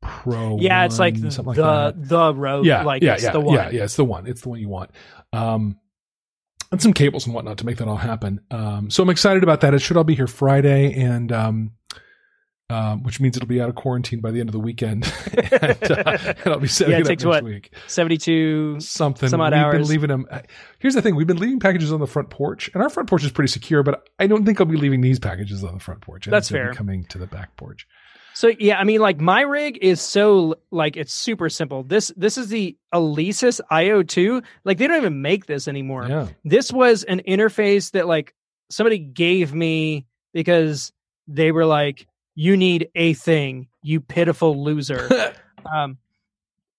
Pro. 0.00 0.58
yeah, 0.60 0.84
it's 0.84 1.00
like 1.00 1.20
the 1.20 1.42
like 1.42 1.56
that 1.56 2.08
the 2.08 2.32
Rode. 2.32 2.64
yeah, 2.64 2.84
like 2.84 3.02
yeah, 3.02 3.14
it's 3.14 3.24
yeah, 3.24 3.32
the 3.32 3.40
one. 3.40 3.54
yeah, 3.56 3.70
yeah. 3.70 3.82
It's 3.82 3.96
the 3.96 4.04
one. 4.04 4.28
It's 4.28 4.42
the 4.42 4.48
one 4.48 4.60
you 4.60 4.68
want. 4.68 4.92
Um, 5.32 5.80
and 6.70 6.80
some 6.80 6.92
cables 6.92 7.26
and 7.26 7.34
whatnot 7.34 7.58
to 7.58 7.66
make 7.66 7.78
that 7.78 7.88
all 7.88 7.96
happen. 7.96 8.40
Um, 8.52 8.90
so 8.90 9.02
I'm 9.02 9.10
excited 9.10 9.42
about 9.42 9.60
that. 9.62 9.74
It 9.74 9.80
should 9.80 9.96
all 9.96 10.04
be 10.04 10.14
here 10.14 10.28
Friday, 10.28 10.92
and 10.94 11.32
um, 11.32 11.72
um, 12.68 13.02
which 13.04 13.20
means 13.20 13.36
it'll 13.36 13.48
be 13.48 13.60
out 13.60 13.68
of 13.68 13.74
quarantine 13.74 14.20
by 14.20 14.30
the 14.30 14.40
end 14.40 14.48
of 14.48 14.52
the 14.52 14.58
weekend, 14.60 15.04
and, 15.32 15.90
uh, 15.90 16.18
and 16.44 16.46
I'll 16.46 16.58
be 16.58 16.66
setting 16.68 16.92
Yeah, 16.92 16.98
it 16.98 17.00
it 17.00 17.04
up 17.06 17.08
next 17.10 17.24
what? 17.24 17.44
week. 17.44 17.72
Seventy-two. 17.86 18.80
Something. 18.80 19.28
some 19.28 19.40
odd 19.40 19.52
we've 19.52 19.62
hours. 19.62 19.74
been 19.74 19.88
leaving 19.88 20.08
them. 20.08 20.26
Here's 20.78 20.94
the 20.94 21.02
thing: 21.02 21.14
we've 21.14 21.26
been 21.26 21.38
leaving 21.38 21.60
packages 21.60 21.92
on 21.92 22.00
the 22.00 22.06
front 22.06 22.30
porch, 22.30 22.70
and 22.74 22.82
our 22.82 22.90
front 22.90 23.08
porch 23.08 23.24
is 23.24 23.30
pretty 23.30 23.48
secure. 23.50 23.82
But 23.82 24.08
I 24.18 24.26
don't 24.26 24.44
think 24.44 24.60
I'll 24.60 24.66
be 24.66 24.76
leaving 24.76 25.00
these 25.00 25.18
packages 25.18 25.62
on 25.62 25.74
the 25.74 25.80
front 25.80 26.00
porch. 26.00 26.26
I 26.26 26.30
That's 26.30 26.48
fair. 26.48 26.72
Coming 26.74 27.04
to 27.06 27.18
the 27.18 27.26
back 27.26 27.56
porch. 27.56 27.86
So 28.34 28.52
yeah, 28.58 28.78
I 28.78 28.84
mean, 28.84 29.00
like 29.00 29.18
my 29.18 29.40
rig 29.40 29.78
is 29.80 29.98
so 30.00 30.56
like 30.70 30.96
it's 30.98 31.12
super 31.14 31.48
simple. 31.48 31.84
This 31.84 32.12
this 32.18 32.36
is 32.36 32.48
the 32.48 32.76
Alesis 32.92 33.62
IO2. 33.72 34.44
Like 34.64 34.76
they 34.76 34.86
don't 34.86 34.98
even 34.98 35.22
make 35.22 35.46
this 35.46 35.68
anymore. 35.68 36.06
Yeah. 36.06 36.28
This 36.44 36.70
was 36.70 37.02
an 37.04 37.22
interface 37.26 37.92
that 37.92 38.06
like 38.06 38.34
somebody 38.68 38.98
gave 38.98 39.54
me 39.54 40.04
because 40.34 40.92
they 41.26 41.50
were 41.50 41.64
like, 41.64 42.06
"You 42.36 42.56
need 42.56 42.88
a 42.94 43.14
thing, 43.14 43.66
you 43.82 44.00
pitiful 44.00 44.62
loser." 44.62 45.34
um, 45.74 45.98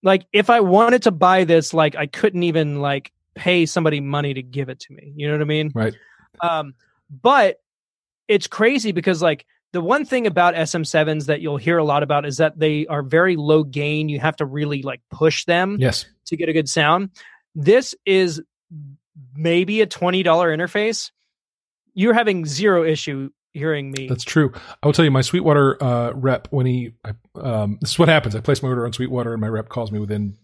like 0.04 0.26
if 0.32 0.50
I 0.50 0.62
wanted 0.62 1.02
to 1.04 1.12
buy 1.12 1.44
this, 1.44 1.74
like 1.74 1.96
I 1.96 2.06
couldn't 2.08 2.44
even 2.44 2.80
like 2.80 3.12
pay 3.36 3.66
somebody 3.66 4.00
money 4.00 4.34
to 4.34 4.42
give 4.42 4.70
it 4.70 4.80
to 4.82 4.94
me. 4.94 5.12
You 5.16 5.28
know 5.28 5.34
what 5.34 5.42
I 5.42 5.46
mean? 5.46 5.72
Right. 5.76 5.94
Um, 6.42 6.74
but 7.10 7.62
it's 8.28 8.48
crazy 8.48 8.92
because 8.92 9.22
like 9.22 9.46
the 9.74 9.82
one 9.82 10.06
thing 10.06 10.28
about 10.28 10.56
SM7s 10.56 11.26
that 11.26 11.42
you'll 11.42 11.58
hear 11.58 11.78
a 11.78 11.84
lot 11.84 12.04
about 12.04 12.26
is 12.26 12.38
that 12.38 12.58
they 12.58 12.88
are 12.88 13.04
very 13.04 13.36
low 13.36 13.64
gain. 13.64 14.10
You 14.10 14.20
have 14.20 14.36
to 14.38 14.46
really 14.46 14.82
like 14.82 15.02
push 15.12 15.46
them 15.46 15.78
Yes. 15.80 16.06
to 16.28 16.38
get 16.38 16.50
a 16.50 16.54
good 16.54 16.70
sound. 16.70 17.10
This 17.54 17.94
is 18.06 18.42
maybe 19.36 19.82
a 19.82 19.88
$20 19.88 20.24
interface. 20.24 21.12
You're 21.94 22.14
having 22.14 22.46
zero 22.46 22.84
issue 22.84 23.30
hearing 23.54 23.92
me. 23.92 24.08
That's 24.08 24.24
true. 24.24 24.52
I 24.82 24.86
will 24.86 24.94
tell 24.94 25.06
you, 25.06 25.12
my 25.12 25.22
Sweetwater 25.22 25.82
uh, 25.84 26.12
rep 26.14 26.48
when 26.52 26.66
he, 26.66 26.94
I, 27.04 27.12
um, 27.40 27.78
this 27.82 27.92
is 27.92 28.00
what 28.00 28.10
happens. 28.10 28.36
I 28.36 28.40
place 28.42 28.62
my 28.62 28.70
order 28.70 28.86
on 28.86 28.94
Sweetwater, 28.94 29.34
and 29.34 29.42
my 29.42 29.48
rep 29.48 29.70
calls 29.70 29.92
me 29.92 30.00
within 30.00 30.38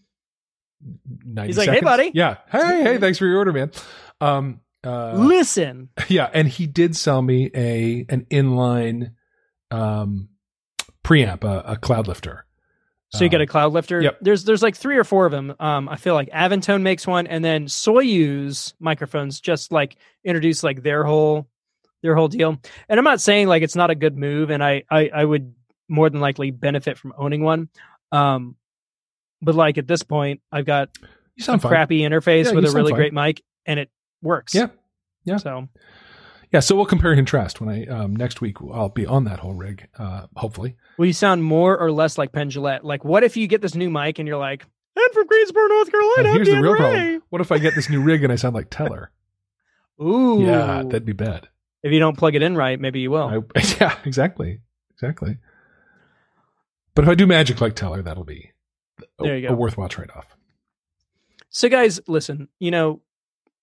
ninety. 1.25 1.49
He's 1.49 1.57
like, 1.57 1.69
"Hey, 1.69 1.81
buddy." 1.81 2.11
Yeah. 2.13 2.37
Hey, 2.51 2.83
hey, 2.83 2.97
thanks 2.97 3.17
for 3.17 3.25
your 3.25 3.37
order, 3.37 3.53
man. 3.53 3.71
Um, 4.21 4.61
uh, 4.83 5.13
Listen, 5.15 5.89
yeah, 6.09 6.29
and 6.33 6.47
he 6.47 6.67
did 6.67 6.95
sell 6.95 7.21
me 7.21 7.49
a 7.55 8.05
an 8.09 8.25
inline 8.29 9.11
um 9.71 10.29
preamp, 11.03 11.43
a, 11.43 11.71
a 11.71 11.77
cloud 11.77 12.07
lifter. 12.07 12.45
so 13.09 13.23
you 13.23 13.29
get 13.29 13.41
a 13.41 13.47
cloud 13.47 13.73
lifter. 13.73 14.01
yep. 14.01 14.17
There's 14.21 14.43
there's 14.43 14.61
like 14.63 14.75
three 14.75 14.97
or 14.97 15.03
four 15.03 15.25
of 15.25 15.31
them. 15.31 15.53
Um, 15.59 15.87
I 15.89 15.95
feel 15.97 16.13
like 16.15 16.29
Avantone 16.31 16.81
makes 16.81 17.05
one, 17.07 17.27
and 17.27 17.43
then 17.43 17.65
Soyuz 17.67 18.73
microphones 18.79 19.39
just 19.39 19.71
like 19.71 19.97
introduce 20.23 20.63
like 20.63 20.83
their 20.83 21.03
whole 21.03 21.47
their 22.03 22.15
whole 22.15 22.27
deal. 22.27 22.59
And 22.87 22.99
I'm 22.99 23.03
not 23.03 23.19
saying 23.21 23.47
like 23.47 23.63
it's 23.63 23.75
not 23.75 23.89
a 23.89 23.95
good 23.95 24.15
move, 24.17 24.51
and 24.51 24.63
I 24.63 24.83
I, 24.91 25.09
I 25.11 25.25
would 25.25 25.55
more 25.89 26.09
than 26.09 26.21
likely 26.21 26.51
benefit 26.51 26.97
from 26.99 27.13
owning 27.17 27.43
one. 27.43 27.69
Um, 28.11 28.55
but 29.41 29.55
like 29.55 29.77
at 29.79 29.87
this 29.87 30.03
point, 30.03 30.41
I've 30.51 30.65
got 30.65 30.89
You 31.35 31.43
a 31.43 31.57
fine. 31.57 31.59
crappy 31.59 31.99
interface 32.01 32.45
Yeah, 32.45 32.51
with 32.51 32.65
a 32.65 32.71
really 32.71 32.91
fine. 32.91 32.99
great 32.99 33.13
mic, 33.13 33.41
and 33.65 33.79
it 33.79 33.89
works. 34.21 34.53
Yeah. 34.53 34.67
Yeah. 35.25 35.37
So 35.37 35.67
Yeah, 36.51 36.59
so 36.59 36.75
we'll 36.75 36.85
compare 36.85 37.11
and 37.11 37.17
contrast 37.17 37.59
when 37.61 37.69
I 37.69 37.85
um, 37.87 38.15
next 38.15 38.39
week. 38.41 38.57
I'll 38.61 38.89
be 38.89 39.05
on 39.05 39.23
that 39.23 39.39
whole 39.39 39.53
rig, 39.55 39.87
uh, 39.97 40.27
hopefully. 40.35 40.75
will 40.97 41.07
you 41.07 41.13
sound 41.13 41.43
more 41.43 41.77
or 41.77 41.91
less 41.91 42.17
like 42.17 42.31
Penn 42.31 42.49
Jillette? 42.51 42.83
Like, 42.83 43.03
what 43.03 43.23
if 43.23 43.35
you 43.35 43.47
get 43.47 43.61
this 43.61 43.73
new 43.75 43.89
mic 43.89 44.19
and 44.19 44.27
you're 44.27 44.37
like, 44.37 44.65
"I'm 44.97 45.11
from 45.13 45.25
Greensboro, 45.27 45.67
North 45.67 45.91
Carolina." 45.91 46.29
And 46.29 46.35
here's 46.35 46.47
the 46.49 46.61
real 46.61 46.73
Ray." 46.73 46.77
problem: 46.79 47.23
what 47.29 47.41
if 47.41 47.51
I 47.51 47.57
get 47.57 47.73
this 47.75 47.89
new 47.89 48.01
rig 48.01 48.23
and 48.23 48.31
I 48.31 48.35
sound 48.35 48.53
like 48.55 48.67
Teller? 48.69 49.11
Ooh, 50.01 50.43
Yeah, 50.45 50.83
that'd 50.83 51.05
be 51.05 51.13
bad. 51.13 51.47
If 51.83 51.91
you 51.91 51.99
don't 51.99 52.17
plug 52.17 52.35
it 52.35 52.41
in 52.41 52.55
right, 52.55 52.79
maybe 52.79 52.99
you 53.01 53.11
will. 53.11 53.43
I, 53.55 53.61
yeah, 53.79 53.97
exactly, 54.05 54.59
exactly. 54.91 55.37
But 56.95 57.03
if 57.05 57.09
I 57.09 57.15
do 57.15 57.27
magic 57.27 57.59
like 57.61 57.75
Teller, 57.75 58.01
that'll 58.01 58.23
be 58.23 58.51
a, 59.19 59.23
There 59.23 59.37
you 59.37 59.47
go. 59.47 59.53
a 59.53 59.57
worthwhile 59.57 59.89
trade-off. 59.89 60.27
So, 61.49 61.69
guys, 61.69 61.99
listen. 62.07 62.47
You 62.59 62.71
know, 62.71 63.01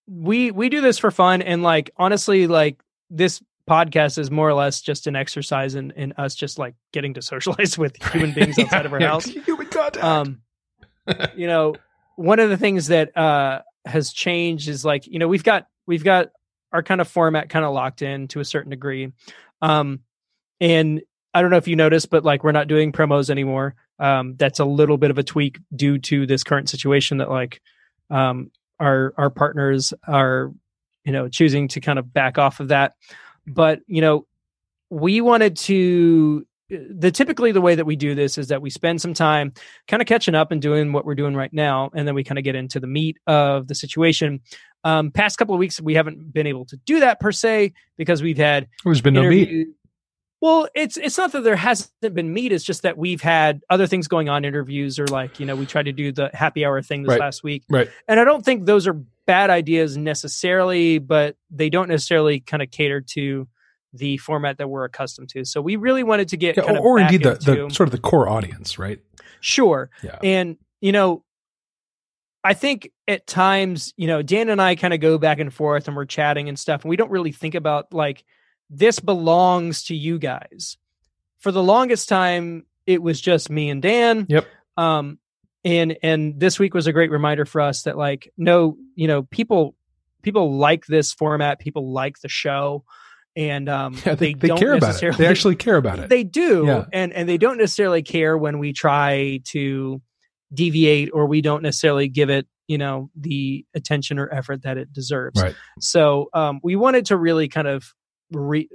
we 0.07 0.51
we 0.51 0.69
do 0.69 0.81
this 0.81 0.99
for 0.99 1.11
fun, 1.11 1.43
and 1.43 1.63
like 1.63 1.91
honestly, 1.97 2.47
like 2.47 2.81
this 3.11 3.43
podcast 3.69 4.19
is 4.19 4.31
more 4.31 4.49
or 4.49 4.55
less 4.55 4.81
just 4.81 5.07
an 5.07 5.15
exercise 5.17 5.75
in 5.77 5.93
in 5.93 6.13
us 6.17 6.35
just 6.35 6.59
like 6.59 6.75
getting 6.93 7.15
to 7.15 7.23
socialize 7.23 7.79
with 7.79 7.97
human 8.13 8.33
beings 8.33 8.59
outside 8.59 8.87
of 8.87 8.93
our 8.93 9.01
Yeah, 9.01 9.09
house. 9.09 9.25
Human 9.27 9.67
contact. 9.69 10.05
um 10.05 10.43
you 11.37 11.47
know 11.47 11.75
one 12.17 12.39
of 12.41 12.51
the 12.51 12.57
things 12.57 12.89
that 12.89 13.17
uh 13.17 13.63
has 13.87 14.13
changed 14.13 14.69
is 14.69 14.85
like 14.85 15.07
you 15.07 15.19
know 15.21 15.29
we've 15.29 15.45
got 15.45 15.67
we've 15.87 16.03
got 16.05 16.31
our 16.73 16.83
kind 16.83 17.01
of 17.01 17.09
format 17.09 17.49
kind 17.49 17.65
of 17.65 17.73
locked 17.73 18.03
in 18.03 18.29
to 18.29 18.41
a 18.41 18.45
certain 18.45 18.71
degree. 18.71 19.13
Um 19.63 20.01
and 20.61 21.01
i 21.33 21.41
don't 21.41 21.51
know 21.51 21.57
if 21.57 21.69
you 21.69 21.77
noticed 21.77 22.11
but 22.11 22.25
like 22.25 22.45
we're 22.45 22.53
not 22.53 22.69
doing 22.69 22.93
promos 22.93 23.31
anymore. 23.31 23.75
Um 23.99 24.37
that's 24.37 24.61
a 24.61 24.65
little 24.65 24.97
bit 24.97 25.11
of 25.11 25.19
a 25.19 25.23
tweak 25.23 25.59
due 25.75 25.99
to 25.99 26.27
this 26.27 26.45
current 26.45 26.69
situation 26.69 27.19
that 27.19 27.31
like 27.31 27.61
um 28.11 28.51
our 28.79 29.15
our 29.17 29.31
partners 29.31 29.93
are 30.07 30.53
you 31.05 31.13
know 31.13 31.29
choosing 31.29 31.69
to 31.69 31.81
kind 31.81 31.99
of 31.99 32.13
back 32.13 32.39
off 32.39 32.61
of 32.61 32.69
that. 32.69 32.95
But 33.47 33.81
you 33.87 34.01
know 34.01 34.27
we 34.91 35.21
wanted 35.21 35.57
to 35.57 36.47
the 36.71 37.11
typically 37.11 37.53
the 37.53 37.61
way 37.61 37.75
that 37.75 37.85
we 37.85 37.97
do 37.97 38.15
this 38.15 38.39
is 38.39 38.49
that 38.49 38.63
we 38.63 38.71
spend 38.71 39.01
some 39.01 39.15
time 39.15 39.53
kind 39.89 40.01
of 40.01 40.07
catching 40.07 40.35
up 40.35 40.53
and 40.53 40.63
doing 40.63 40.93
what 40.93 41.05
we're 41.05 41.15
doing 41.15 41.35
right 41.35 41.53
now, 41.53 41.91
and 41.95 42.07
then 42.07 42.15
we 42.15 42.25
kind 42.25 42.39
of 42.39 42.45
get 42.45 42.55
into 42.55 42.81
the 42.81 42.87
meat 42.87 43.19
of 43.27 43.69
the 43.69 43.75
situation. 43.75 44.41
Um, 44.85 45.11
past 45.11 45.37
couple 45.37 45.55
of 45.55 45.59
weeks, 45.59 45.81
we 45.81 45.95
haven't 45.95 46.33
been 46.33 46.47
able 46.47 46.65
to 46.67 46.77
do 46.87 47.01
that 47.01 47.21
per 47.21 47.33
se 47.33 47.73
because 47.97 48.23
we've 48.23 48.39
had 48.39 48.69
There's 48.85 49.01
been 49.03 49.15
no 49.15 49.29
meat. 49.29 49.69
Well, 50.41 50.69
it's 50.75 50.97
it's 50.97 51.19
not 51.19 51.33
that 51.33 51.43
there 51.45 51.57
hasn't 51.57 51.91
been 52.15 52.33
meat. 52.33 52.51
It's 52.51 52.65
just 52.65 52.83
that 52.83 52.97
we've 52.97 53.21
had 53.21 53.61
other 53.69 53.87
things 53.87 54.09
going 54.09 54.31
on, 54.31 54.47
interviews 54.47 54.99
or 54.99 55.07
like 55.07 55.39
you 55.39 55.45
know 55.45 55.55
we 55.55 55.67
tried 55.67 55.85
to 55.85 55.93
do 55.93 56.13
the 56.13 56.31
happy 56.33 56.65
hour 56.65 56.81
thing 56.81 57.03
this 57.03 57.11
Right. 57.11 57.21
last 57.21 57.45
week, 57.45 57.65
Right. 57.69 57.91
and 58.09 58.19
I 58.19 58.25
don't 58.25 58.43
think 58.43 58.65
those 58.65 58.87
are 58.87 58.95
bad 59.27 59.51
ideas 59.51 59.99
necessarily, 59.99 60.99
but 60.99 61.37
they 61.51 61.69
don't 61.69 61.89
necessarily 61.89 62.41
kind 62.41 62.63
of 62.63 62.71
cater 62.71 63.03
to 63.03 63.47
the 63.93 64.17
format 64.19 64.59
that 64.59 64.69
we're 64.69 64.85
accustomed 64.85 65.29
to. 65.31 65.45
So 65.45 65.61
we 65.61 65.77
really 65.77 66.03
wanted 66.03 66.29
to 66.29 66.37
get 66.37 66.57
Yeah, 66.57 66.63
kind 66.65 66.77
or, 66.77 66.81
of 66.81 66.85
or 66.85 66.97
back 66.99 67.13
indeed 67.13 67.25
the, 67.25 67.33
into- 67.33 67.69
the 67.69 67.75
sort 67.75 67.89
of 67.89 67.93
the 67.93 67.99
core 67.99 68.29
audience, 68.29 68.79
right? 68.79 69.01
sure 69.43 69.89
Yeah. 70.03 70.19
and 70.23 70.59
you 70.83 70.93
know 70.93 71.25
i 72.45 72.53
think 72.53 72.91
at 73.09 73.27
times 73.27 73.95
you 73.97 74.07
know 74.07 74.21
dan 74.21 74.51
and 74.51 74.61
i 74.61 74.75
kind 74.75 74.93
of 74.93 75.01
go 75.01 75.17
back 75.17 75.39
and 75.39 75.53
forth 75.53 75.89
and 75.89 75.97
we're 75.97 76.05
chatting 76.05 76.49
and 76.51 76.59
stuff 76.59 76.83
and 76.85 76.91
we 76.91 76.97
don't 76.97 77.11
really 77.11 77.33
think 77.33 77.55
about 77.55 77.93
like 77.95 78.23
this 78.69 79.01
belongs 79.01 79.85
to 79.85 79.95
you 79.95 80.19
guys 80.19 80.77
for 81.39 81.53
the 81.53 81.63
longest 81.63 82.07
time 82.11 82.67
it 82.87 83.03
was 83.03 83.19
just 83.19 83.49
me 83.49 83.71
and 83.71 83.81
dan 83.81 84.27
Yep. 84.29 84.47
um 84.77 85.19
and 85.65 85.97
and 86.03 86.39
this 86.39 86.59
week 86.59 86.75
was 86.75 86.87
a 86.87 86.93
great 86.93 87.11
reminder 87.11 87.47
for 87.47 87.63
us 87.63 87.85
that 87.85 87.97
like 87.97 88.31
no 88.37 88.77
you 88.95 89.09
know 89.09 89.23
people 89.23 89.75
people 90.23 90.59
like 90.59 90.85
this 90.85 91.15
format 91.15 91.59
people 91.59 91.93
like 91.93 92.19
the 92.21 92.29
show 92.29 92.85
and 93.37 93.69
um 93.69 93.95
Yeah, 94.05 94.15
they, 94.15 94.35
they, 94.35 94.49
don't 94.49 94.59
care 94.59 94.75
about 94.75 95.03
it. 95.03 95.17
They 95.17 95.27
actually 95.27 95.57
care 95.57 95.77
about 95.77 95.99
it. 95.99 96.09
they 96.09 96.25
do 96.25 96.65
Yeah. 96.67 96.85
and 96.93 97.13
and 97.13 97.29
they 97.29 97.39
don't 97.39 97.59
necessarily 97.59 98.03
care 98.03 98.37
when 98.37 98.59
we 98.59 98.73
try 98.73 99.41
to 99.51 100.01
deviate 100.53 101.11
or 101.13 101.27
we 101.27 101.41
don't 101.41 101.63
necessarily 101.63 102.09
give 102.09 102.29
it 102.31 102.47
you 102.67 102.77
know 102.79 103.11
the 103.17 103.65
attention 103.75 104.19
or 104.19 104.33
effort 104.33 104.63
that 104.63 104.79
it 104.79 104.93
deserves 104.93 105.41
Right. 105.41 105.55
so 105.81 106.29
um 106.35 106.61
we 106.63 106.75
wanted 106.77 107.07
to 107.07 107.17
really 107.17 107.49
kind 107.49 107.69
of 107.69 107.95
re 108.33 108.69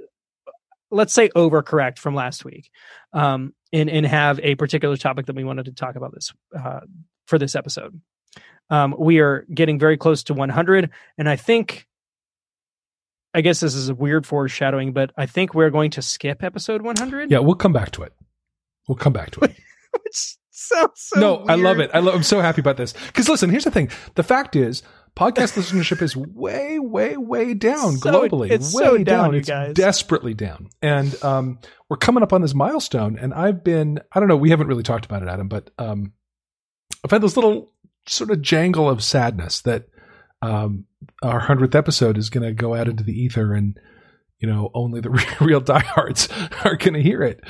let's 0.90 1.12
say 1.12 1.28
overcorrect 1.30 1.98
from 1.98 2.14
last 2.14 2.44
week 2.44 2.70
um 3.12 3.54
and 3.72 3.90
and 3.90 4.06
have 4.06 4.38
a 4.42 4.54
particular 4.54 4.96
topic 4.96 5.26
that 5.26 5.36
we 5.36 5.44
wanted 5.44 5.66
to 5.66 5.72
talk 5.72 5.96
about 5.96 6.14
this 6.14 6.32
uh 6.58 6.80
for 7.26 7.38
this 7.38 7.54
episode 7.54 8.00
um 8.70 8.94
we 8.98 9.18
are 9.18 9.44
getting 9.52 9.78
very 9.78 9.96
close 9.98 10.22
to 10.24 10.34
100 10.34 10.90
and 11.18 11.28
i 11.28 11.36
think 11.36 11.86
I 13.36 13.42
guess 13.42 13.60
this 13.60 13.74
is 13.74 13.90
a 13.90 13.94
weird 13.94 14.26
foreshadowing, 14.26 14.92
but 14.92 15.12
I 15.16 15.26
think 15.26 15.54
we're 15.54 15.70
going 15.70 15.90
to 15.92 16.02
skip 16.02 16.42
episode 16.42 16.80
100. 16.82 17.30
yeah, 17.30 17.38
we'll 17.38 17.54
come 17.54 17.72
back 17.72 17.90
to 17.92 18.02
it. 18.02 18.12
We'll 18.88 18.96
come 18.96 19.12
back 19.12 19.30
to 19.32 19.40
it. 19.42 19.54
which 20.02 20.36
sounds 20.50 20.92
so. 20.96 21.20
no, 21.20 21.44
I 21.46 21.54
love 21.56 21.78
it. 21.78 21.90
I 21.92 21.98
love, 22.00 22.14
I'm 22.14 22.22
so 22.22 22.40
happy 22.40 22.60
about 22.62 22.76
this. 22.78 22.94
Because 22.94 23.28
listen, 23.28 23.50
here's 23.50 23.64
the 23.64 23.70
thing. 23.70 23.90
The 24.14 24.22
fact 24.22 24.56
is, 24.56 24.82
podcast 25.14 25.54
listenership 25.56 26.00
is 26.02 26.16
way, 26.16 26.78
way, 26.78 27.16
way 27.18 27.52
down 27.54 27.98
So- 27.98 28.10
globally. 28.28 28.50
it's 28.50 28.74
way 28.74 28.84
so 28.84 28.98
down, 29.04 29.32
you 29.34 29.40
It's 29.40 29.48
guys. 29.48 29.74
desperately 29.74 30.32
down. 30.34 30.68
And 30.80 31.22
um, 31.22 31.58
we're 31.90 31.96
coming 31.98 32.22
up 32.22 32.32
on 32.32 32.40
this 32.42 32.54
milestone. 32.54 33.18
And 33.18 33.34
I've 33.34 33.62
been, 33.62 34.00
I 34.12 34.18
don't 34.20 34.28
know, 34.28 34.36
we 34.36 34.50
haven't 34.50 34.68
really 34.68 34.82
talked 34.82 35.04
about 35.04 35.22
it, 35.22 35.28
Adam, 35.28 35.48
but 35.48 35.70
um, 35.78 36.12
I've 37.04 37.10
had 37.10 37.20
this 37.22 37.36
little 37.36 37.70
sort 38.06 38.30
of 38.30 38.40
jangle 38.40 38.88
of 38.88 39.02
sadness 39.02 39.60
that 39.62 39.88
um, 40.46 40.84
our 41.22 41.40
hundredth 41.40 41.74
episode 41.74 42.16
is 42.18 42.30
going 42.30 42.44
to 42.46 42.52
go 42.52 42.74
out 42.74 42.88
into 42.88 43.04
the 43.04 43.12
ether 43.12 43.52
and. 43.54 43.78
You 44.38 44.46
know, 44.52 44.70
only 44.74 45.00
the 45.00 45.08
real 45.40 45.60
diehards 45.60 46.28
are 46.62 46.76
going 46.76 46.92
to 46.92 47.00
hear 47.02 47.22
it, 47.22 47.40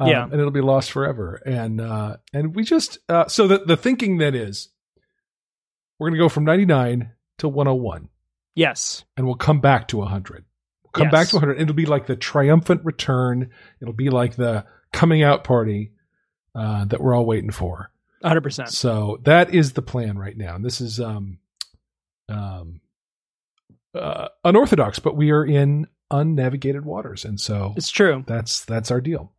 um, 0.00 0.08
Yeah. 0.08 0.24
and 0.24 0.32
it'll 0.34 0.50
be 0.50 0.60
lost 0.60 0.90
forever. 0.90 1.40
And 1.46 1.80
uh, 1.80 2.16
and 2.34 2.52
we 2.56 2.64
just 2.64 2.98
uh, 3.08 3.28
so 3.28 3.46
the 3.46 3.58
the 3.64 3.76
thinking 3.76 4.18
then 4.18 4.34
is 4.34 4.68
we're 6.00 6.08
going 6.08 6.18
to 6.18 6.24
go 6.24 6.28
from 6.28 6.42
99 6.44 7.12
to 7.38 7.48
101 7.48 8.08
Yes. 8.56 9.04
and 9.16 9.24
we'll 9.24 9.36
come 9.36 9.60
back 9.60 9.86
to 9.88 9.98
100 9.98 10.44
we'll 10.82 10.90
come 10.90 11.04
Yes. 11.04 11.12
back 11.12 11.28
to 11.28 11.36
100 11.36 11.60
it'll 11.60 11.74
be 11.74 11.86
like 11.86 12.06
the 12.06 12.16
triumphant 12.16 12.84
return 12.84 13.50
it'll 13.80 13.94
be 13.94 14.10
like 14.10 14.34
the 14.34 14.64
coming 14.92 15.22
out 15.22 15.44
party 15.44 15.92
uh, 16.56 16.86
that 16.86 17.00
we're 17.00 17.14
all 17.14 17.24
waiting 17.24 17.52
for 17.52 17.92
100%. 18.24 18.68
so 18.68 19.18
that 19.22 19.54
is 19.54 19.74
the 19.74 19.82
plan 19.82 20.18
right 20.18 20.36
now 20.36 20.56
and 20.56 20.64
this 20.64 20.80
is 20.80 20.98
um 20.98 21.38
um 22.32 22.80
uh, 23.94 24.28
unorthodox 24.44 24.98
but 24.98 25.16
we 25.16 25.30
are 25.30 25.44
in 25.44 25.86
unnavigated 26.10 26.84
waters 26.84 27.24
and 27.24 27.38
so 27.40 27.74
It's 27.76 27.90
true. 27.90 28.24
that's 28.26 28.64
that's 28.64 28.90
our 28.90 29.00
deal 29.00 29.32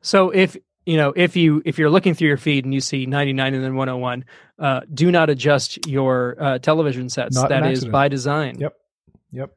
So 0.00 0.30
if 0.30 0.56
you 0.86 0.96
know 0.96 1.12
if 1.16 1.36
you 1.36 1.60
if 1.66 1.78
you're 1.78 1.90
looking 1.90 2.14
through 2.14 2.28
your 2.28 2.36
feed 2.38 2.64
and 2.64 2.72
you 2.72 2.80
see 2.80 3.04
99 3.06 3.54
and 3.54 3.62
then 3.64 3.74
101 3.74 4.24
uh 4.58 4.80
do 4.92 5.10
not 5.10 5.28
adjust 5.28 5.86
your 5.86 6.36
uh 6.40 6.58
television 6.58 7.08
sets 7.10 7.36
Not 7.36 7.50
That 7.50 7.66
is 7.66 7.84
by 7.84 8.08
design 8.08 8.56
Yep. 8.58 8.74
yep 9.32 9.50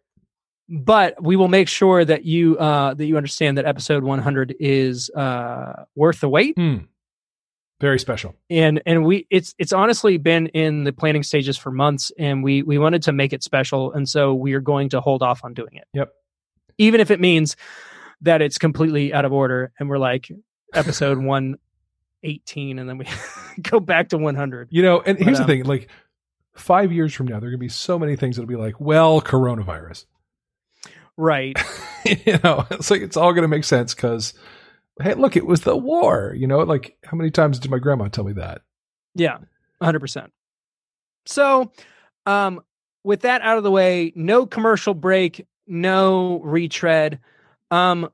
but 0.68 1.22
we 1.24 1.36
will 1.38 1.48
make 1.50 1.68
sure 1.70 2.04
that 2.04 2.26
you 2.26 2.58
uh 2.58 2.94
that 2.94 3.06
you 3.06 3.16
understand 3.18 3.58
that 3.58 3.66
episode 3.66 4.04
100 4.04 4.56
is 4.60 5.10
uh 5.12 5.86
worth 5.96 6.20
the 6.20 6.30
wait 6.30 6.56
Hmm. 6.58 6.78
Very 7.82 8.00
special. 8.00 8.36
And 8.50 8.82
and 8.86 9.04
we 9.04 9.28
it's 9.30 9.54
it's 9.58 9.74
honestly 9.74 10.18
been 10.18 10.48
in 10.48 10.86
the 10.86 10.94
planning 10.94 11.24
stages 11.24 11.58
for 11.58 11.72
months 11.72 12.12
and 12.18 12.44
we 12.44 12.64
we 12.64 12.78
wanted 12.78 13.02
to 13.04 13.12
make 13.12 13.34
it 13.34 13.44
special. 13.44 13.92
And 13.92 14.08
so 14.08 14.34
we 14.34 14.54
are 14.54 14.62
going 14.62 14.90
to 14.90 15.02
hold 15.02 15.22
off 15.24 15.44
on 15.44 15.54
doing 15.54 15.74
it. 15.76 15.88
Yep. 15.94 16.14
even 16.78 17.02
if 17.02 17.12
it 17.12 17.20
means 17.20 17.58
that 18.22 18.42
it's 18.42 18.58
completely 18.58 19.14
out 19.14 19.26
of 19.26 19.34
order 19.34 19.72
and 19.80 19.90
we're 19.90 19.98
like 19.98 20.32
episode 20.74 21.18
118 22.22 22.80
and 22.80 22.88
then 22.90 22.98
we 22.98 23.06
go 23.62 23.80
back 23.80 24.10
to 24.10 24.18
100 24.18 24.68
You 24.72 24.84
know, 24.84 25.02
and 25.02 25.18
But, 25.18 25.26
here's 25.26 25.40
um, 25.40 25.48
the 25.48 25.54
thing: 25.54 25.64
like 25.66 25.90
five 26.54 26.92
years 26.92 27.14
from 27.14 27.28
now, 27.28 27.40
there 27.40 27.48
are 27.50 27.52
going 27.52 27.60
to 27.60 27.66
be 27.66 27.70
so 27.70 27.98
many 27.98 28.16
things 28.16 28.36
that'll 28.36 28.48
be 28.48 28.56
like, 28.56 28.80
well, 28.80 29.22
coronavirus. 29.22 30.06
right. 31.18 31.58
You 32.26 32.40
know, 32.44 32.66
it's 32.72 32.90
like 32.90 33.02
it's 33.04 33.16
all 33.16 33.32
going 33.32 33.44
to 33.44 33.48
make 33.48 33.64
sense 33.64 33.94
because, 33.94 34.34
hey, 35.02 35.14
look, 35.16 35.36
it 35.36 35.46
was 35.46 35.62
the 35.62 35.76
war. 35.76 36.34
You 36.38 36.48
know, 36.48 36.60
like 36.60 36.98
how 37.04 37.18
many 37.18 37.32
times 37.32 37.60
did 37.60 37.72
my 37.72 37.80
grandma 37.80 38.08
tell 38.08 38.24
me 38.24 38.34
that? 38.34 38.62
yeah 39.14 39.40
100% 39.82 40.30
so 41.26 41.72
um 42.26 42.62
with 43.04 43.22
that 43.22 43.42
out 43.42 43.58
of 43.58 43.64
the 43.64 43.72
way 43.72 44.14
no 44.16 44.46
commercial 44.46 44.94
break 44.94 45.46
no 45.68 46.40
retread. 46.40 47.20
Um 47.70 48.10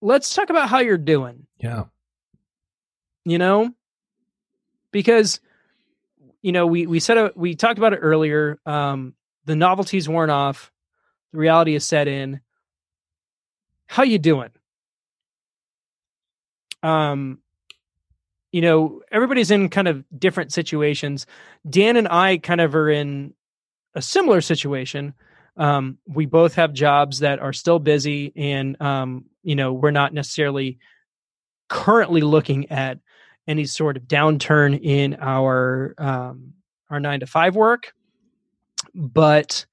let's 0.00 0.34
talk 0.34 0.50
about 0.50 0.68
how 0.68 0.80
you're 0.80 0.98
doing. 0.98 1.46
Yeah, 1.58 1.84
you 3.24 3.38
know? 3.38 3.72
Because 4.90 5.40
you 6.42 6.52
know 6.52 6.66
we 6.66 6.86
we 6.86 7.00
said 7.00 7.16
it, 7.16 7.36
we 7.36 7.54
talked 7.54 7.78
about 7.78 7.92
it 7.92 7.98
earlier 7.98 8.58
um 8.66 9.14
the 9.44 9.56
novelty's 9.56 10.08
worn 10.08 10.30
off 10.30 10.72
the 11.32 11.38
reality 11.38 11.74
is 11.74 11.86
set 11.86 12.08
in. 12.08 12.40
How 13.86 14.02
you 14.02 14.18
doing 14.18 14.50
um 16.84 17.38
you 18.52 18.60
know 18.60 19.02
everybody's 19.10 19.50
in 19.50 19.68
kind 19.68 19.88
of 19.88 20.04
different 20.16 20.52
situations. 20.52 21.26
Dan 21.68 21.96
and 21.96 22.08
i 22.08 22.38
kind 22.38 22.60
of 22.60 22.74
are 22.74 22.90
in 22.90 23.34
a 23.94 24.02
similar 24.02 24.40
situation. 24.40 25.14
Um 25.56 25.98
we 26.06 26.26
both 26.26 26.54
have 26.54 26.72
jobs 26.72 27.20
that 27.20 27.40
are 27.40 27.52
still 27.52 27.78
busy 27.78 28.32
and 28.36 28.80
um 28.80 29.24
you 29.42 29.56
know 29.56 29.72
we're 29.72 29.90
not 29.90 30.14
necessarily 30.14 30.78
currently 31.68 32.20
looking 32.20 32.70
at 32.70 32.98
any 33.46 33.64
sort 33.66 33.96
of 33.96 34.04
downturn 34.04 34.78
in 34.82 35.16
our 35.20 35.94
um, 35.98 36.54
our 36.90 37.00
nine 37.00 37.20
to 37.20 37.26
five 37.26 37.56
work, 37.56 37.92
but 38.94 39.66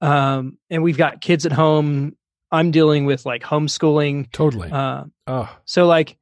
um, 0.00 0.58
and 0.70 0.82
we've 0.82 0.98
got 0.98 1.20
kids 1.20 1.46
at 1.46 1.52
home. 1.52 2.16
I'm 2.52 2.70
dealing 2.70 3.06
with 3.06 3.26
like 3.26 3.42
homeschooling, 3.42 4.30
totally. 4.30 4.70
uh, 4.70 5.04
oh, 5.26 5.56
so 5.64 5.86
like 5.86 6.16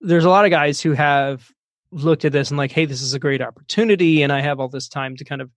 there's 0.00 0.24
a 0.24 0.30
lot 0.30 0.44
of 0.44 0.50
guys 0.50 0.80
who 0.80 0.92
have 0.92 1.50
looked 1.90 2.24
at 2.24 2.32
this 2.32 2.50
and 2.50 2.58
like, 2.58 2.72
hey, 2.72 2.84
this 2.84 3.02
is 3.02 3.14
a 3.14 3.18
great 3.18 3.42
opportunity, 3.42 4.22
and 4.22 4.32
I 4.32 4.40
have 4.40 4.60
all 4.60 4.68
this 4.68 4.88
time 4.88 5.16
to 5.16 5.24
kind 5.24 5.40
of 5.40 5.50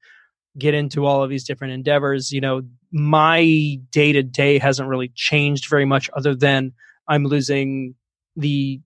get 0.58 0.74
into 0.74 1.06
all 1.06 1.24
of 1.24 1.30
these 1.30 1.46
different 1.46 1.74
endeavors. 1.74 2.32
You 2.32 2.42
know, 2.42 2.62
my 2.92 3.80
day 3.92 4.12
to 4.14 4.24
day 4.24 4.58
hasn't 4.58 4.88
really 4.88 5.12
changed 5.16 5.70
very 5.70 5.86
much, 5.86 6.10
other 6.16 6.36
than 6.36 6.74
I'm 7.08 7.26
losing 7.26 7.96
the 8.36 8.80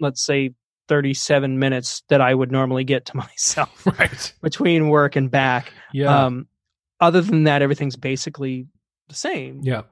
let's 0.00 0.22
say 0.22 0.52
37 0.88 1.58
minutes 1.58 2.02
that 2.08 2.20
I 2.20 2.34
would 2.34 2.52
normally 2.52 2.84
get 2.84 3.06
to 3.06 3.16
myself 3.16 3.86
right. 3.98 4.32
between 4.42 4.88
work 4.88 5.16
and 5.16 5.30
back. 5.30 5.72
Yeah. 5.92 6.24
Um, 6.26 6.48
other 7.00 7.20
than 7.20 7.44
that, 7.44 7.62
everything's 7.62 7.96
basically 7.96 8.66
the 9.08 9.14
same. 9.14 9.60
Yeah. 9.62 9.82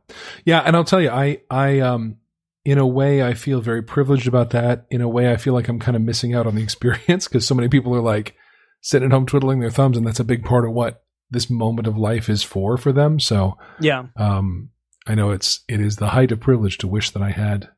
Yeah. 0.45 0.61
And 0.61 0.77
I'll 0.77 0.85
tell 0.85 1.01
you, 1.01 1.11
I, 1.11 1.41
I, 1.51 1.81
um, 1.81 2.18
in 2.65 2.79
a 2.79 2.87
way, 2.87 3.23
I 3.23 3.35
feel 3.35 3.61
very 3.61 3.83
privileged 3.83 4.29
about 4.29 4.51
that. 4.51 4.87
In 4.91 5.01
a 5.01 5.09
way, 5.09 5.33
I 5.33 5.37
feel 5.37 5.55
like 5.55 5.69
I'm 5.69 5.79
kind 5.81 5.97
of 5.97 6.03
missing 6.03 6.35
out 6.35 6.47
on 6.47 6.55
the 6.55 6.63
experience 6.63 7.27
because 7.27 7.47
so 7.47 7.55
many 7.55 7.69
people 7.69 7.95
are 7.95 8.01
like 8.03 8.35
sitting 8.83 9.07
at 9.07 9.13
home 9.13 9.27
twiddling 9.27 9.61
their 9.61 9.71
thumbs, 9.71 9.97
and 9.97 10.07
that's 10.07 10.21
a 10.21 10.25
big 10.25 10.45
part 10.45 10.65
of 10.67 10.73
what 10.73 11.03
this 11.31 11.49
moment 11.49 11.87
of 11.87 11.97
life 11.97 12.29
is 12.29 12.43
for 12.43 12.77
for 12.77 12.93
them. 12.93 13.21
So, 13.21 13.57
Yeah. 13.81 14.07
um, 14.17 14.71
I 15.07 15.15
know 15.15 15.31
it's 15.31 15.65
it 15.69 15.81
is 15.81 15.97
the 15.97 16.09
height 16.09 16.33
of 16.33 16.41
privilege 16.41 16.77
to 16.79 16.89
wish 16.89 17.11
that 17.11 17.23
I 17.23 17.31
had 17.31 17.69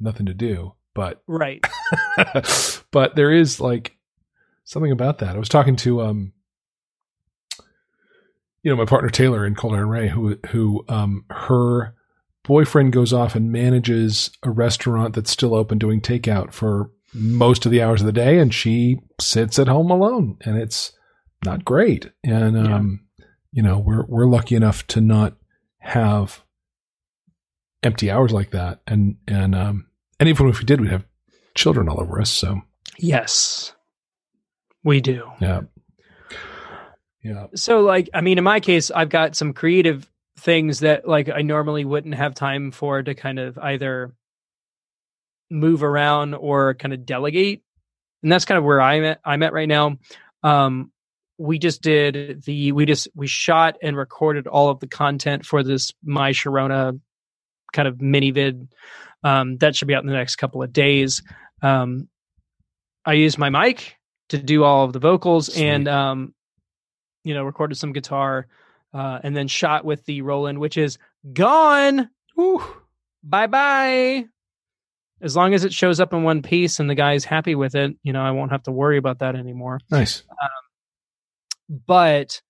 nothing 0.00 0.26
to 0.26 0.34
do. 0.34 0.72
But 0.94 1.22
Right. 1.26 1.64
but 2.90 3.16
there 3.16 3.30
is 3.30 3.60
like 3.60 3.96
something 4.64 4.90
about 4.90 5.18
that. 5.18 5.36
I 5.36 5.38
was 5.38 5.48
talking 5.48 5.76
to 5.76 6.00
um 6.02 6.32
you 8.62 8.70
know 8.70 8.76
my 8.76 8.84
partner 8.86 9.10
Taylor 9.10 9.46
in 9.46 9.54
Cold 9.54 9.74
Iron 9.74 9.88
Ray 9.88 10.08
who 10.08 10.38
who 10.48 10.84
um 10.88 11.24
her 11.30 11.94
boyfriend 12.46 12.92
goes 12.92 13.12
off 13.12 13.34
and 13.34 13.50
manages 13.50 14.30
a 14.42 14.50
restaurant 14.50 15.14
that's 15.14 15.30
still 15.30 15.54
open 15.54 15.78
doing 15.78 16.00
takeout 16.00 16.52
for 16.52 16.90
most 17.12 17.66
of 17.66 17.72
the 17.72 17.82
hours 17.82 18.00
of 18.00 18.06
the 18.06 18.12
day 18.12 18.38
and 18.38 18.52
she 18.54 18.98
sits 19.20 19.58
at 19.58 19.68
home 19.68 19.90
alone 19.90 20.36
and 20.44 20.56
it's 20.56 20.92
not 21.44 21.64
great. 21.64 22.10
And 22.24 22.56
um 22.56 23.00
you 23.52 23.62
know, 23.62 23.78
we're 23.78 24.04
we're 24.06 24.26
lucky 24.26 24.54
enough 24.54 24.86
to 24.88 25.00
not 25.00 25.34
have 25.78 26.42
empty 27.82 28.10
hours 28.10 28.32
like 28.32 28.50
that. 28.50 28.80
And 28.86 29.16
and 29.26 29.54
um 29.54 29.86
and 30.20 30.28
even 30.28 30.48
if 30.48 30.58
we 30.58 30.64
did, 30.64 30.80
we'd 30.80 30.90
have 30.90 31.06
children 31.54 31.88
all 31.88 32.00
over 32.00 32.20
us. 32.20 32.30
So 32.30 32.60
Yes. 32.98 33.72
We 34.84 35.00
do. 35.00 35.30
yeah. 35.40 35.62
Yeah. 37.22 37.46
So 37.54 37.80
like 37.80 38.08
I 38.14 38.20
mean 38.20 38.38
in 38.38 38.44
my 38.44 38.60
case 38.60 38.90
I've 38.90 39.08
got 39.08 39.34
some 39.36 39.52
creative 39.52 40.08
things 40.38 40.80
that 40.80 41.08
like 41.08 41.28
I 41.28 41.42
normally 41.42 41.84
wouldn't 41.84 42.14
have 42.14 42.34
time 42.34 42.70
for 42.70 43.02
to 43.02 43.14
kind 43.14 43.38
of 43.38 43.58
either 43.58 44.12
move 45.50 45.82
around 45.82 46.34
or 46.34 46.74
kind 46.74 46.92
of 46.92 47.06
delegate. 47.06 47.62
And 48.22 48.30
that's 48.30 48.44
kind 48.44 48.58
of 48.58 48.64
where 48.64 48.80
I'm 48.80 49.04
at 49.04 49.20
I'm 49.24 49.42
at 49.42 49.52
right 49.52 49.68
now. 49.68 49.96
Um 50.42 50.92
we 51.38 51.58
just 51.58 51.82
did 51.82 52.42
the 52.44 52.72
we 52.72 52.86
just 52.86 53.08
we 53.14 53.26
shot 53.26 53.76
and 53.82 53.96
recorded 53.96 54.46
all 54.46 54.68
of 54.68 54.80
the 54.80 54.86
content 54.86 55.44
for 55.46 55.62
this 55.62 55.92
my 56.02 56.32
Sharona 56.32 56.98
kind 57.72 57.88
of 57.88 58.00
mini 58.00 58.30
vid. 58.30 58.68
Um 59.22 59.56
that 59.58 59.76
should 59.76 59.88
be 59.88 59.94
out 59.94 60.02
in 60.02 60.08
the 60.08 60.16
next 60.16 60.36
couple 60.36 60.62
of 60.62 60.72
days. 60.72 61.22
Um 61.62 62.08
I 63.04 63.14
used 63.14 63.38
my 63.38 63.50
mic 63.50 63.96
to 64.30 64.38
do 64.38 64.64
all 64.64 64.84
of 64.84 64.92
the 64.92 64.98
vocals 64.98 65.46
Sweet. 65.46 65.64
and 65.64 65.88
um 65.88 66.34
you 67.24 67.32
know 67.32 67.44
recorded 67.44 67.76
some 67.76 67.92
guitar 67.92 68.48
uh 68.96 69.18
and 69.22 69.36
then 69.36 69.48
shot 69.48 69.84
with 69.84 70.04
the 70.06 70.22
Roland 70.22 70.58
which 70.58 70.76
is 70.76 70.98
gone. 71.32 72.08
Bye 73.22 73.46
bye 73.46 74.24
as 75.20 75.34
long 75.34 75.54
as 75.54 75.64
it 75.64 75.72
shows 75.72 75.98
up 75.98 76.12
in 76.12 76.22
one 76.22 76.42
piece 76.42 76.78
and 76.78 76.90
the 76.90 76.94
guy's 76.94 77.24
happy 77.24 77.54
with 77.54 77.74
it 77.74 77.96
you 78.02 78.12
know 78.12 78.22
I 78.22 78.30
won't 78.30 78.52
have 78.52 78.62
to 78.64 78.72
worry 78.72 78.98
about 78.98 79.18
that 79.20 79.34
anymore. 79.34 79.80
Nice. 79.90 80.22
but 81.68 82.40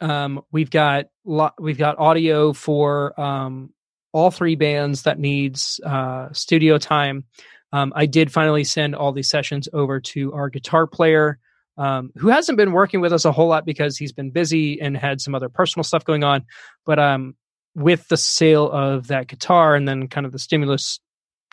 um 0.00 0.42
we've 0.50 0.70
got 0.70 1.06
lo- 1.24 1.52
we've 1.58 1.78
got 1.78 1.98
audio 1.98 2.52
for 2.52 3.18
um 3.20 3.70
all 4.12 4.30
three 4.30 4.56
bands 4.56 5.02
that 5.02 5.18
needs 5.18 5.80
uh 5.86 6.28
studio 6.32 6.78
time. 6.78 7.24
Um 7.72 7.92
I 7.96 8.06
did 8.06 8.32
finally 8.32 8.64
send 8.64 8.94
all 8.94 9.12
these 9.12 9.30
sessions 9.30 9.68
over 9.72 10.00
to 10.00 10.32
our 10.34 10.50
guitar 10.50 10.86
player 10.86 11.38
um, 11.78 12.10
who 12.16 12.28
hasn't 12.28 12.58
been 12.58 12.72
working 12.72 13.00
with 13.00 13.12
us 13.12 13.24
a 13.24 13.32
whole 13.32 13.48
lot 13.48 13.64
because 13.64 13.96
he's 13.96 14.12
been 14.12 14.30
busy 14.30 14.80
and 14.80 14.96
had 14.96 15.20
some 15.20 15.34
other 15.34 15.48
personal 15.48 15.84
stuff 15.84 16.04
going 16.04 16.24
on. 16.24 16.44
But 16.84 16.98
um, 16.98 17.34
with 17.74 18.06
the 18.08 18.16
sale 18.16 18.70
of 18.70 19.08
that 19.08 19.28
guitar 19.28 19.74
and 19.74 19.88
then 19.88 20.08
kind 20.08 20.26
of 20.26 20.32
the 20.32 20.38
stimulus 20.38 21.00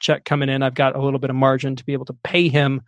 check 0.01 0.26
coming 0.26 0.49
in, 0.49 0.63
I've 0.63 0.74
got 0.74 0.95
a 0.95 1.01
little 1.01 1.20
bit 1.20 1.30
of 1.30 1.36
margin 1.36 1.76
to 1.78 1.86
be 1.86 1.93
able 1.93 2.05
to 2.05 2.17
pay 2.24 2.49
him 2.49 2.82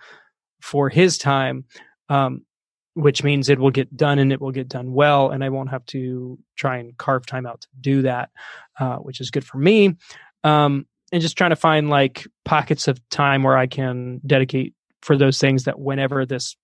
for 0.61 0.89
his 0.89 1.17
time, 1.17 1.65
um, 2.09 2.45
which 2.93 3.23
means 3.23 3.49
it 3.49 3.59
will 3.59 3.71
get 3.71 3.95
done 3.95 4.19
and 4.19 4.31
it 4.31 4.41
will 4.41 4.51
get 4.51 4.67
done 4.67 4.93
well, 4.93 5.31
and 5.31 5.43
I 5.43 5.49
won't 5.49 5.69
have 5.69 5.85
to 5.87 6.37
try 6.55 6.77
and 6.77 6.97
carve 6.97 7.25
time 7.25 7.45
out 7.45 7.61
to 7.61 7.67
do 7.79 8.01
that, 8.03 8.29
uh, 8.79 8.97
which 8.97 9.21
is 9.21 9.31
good 9.31 9.45
for 9.45 9.57
me. 9.57 9.95
Um, 10.43 10.85
and 11.11 11.21
just 11.21 11.37
trying 11.37 11.49
to 11.51 11.55
find 11.57 11.89
like 11.89 12.27
pockets 12.45 12.87
of 12.87 12.97
time 13.09 13.43
where 13.43 13.57
I 13.57 13.67
can 13.67 14.21
dedicate 14.25 14.73
for 15.01 15.17
those 15.17 15.39
things 15.39 15.63
that 15.63 15.79
whenever 15.79 16.25
this 16.25 16.55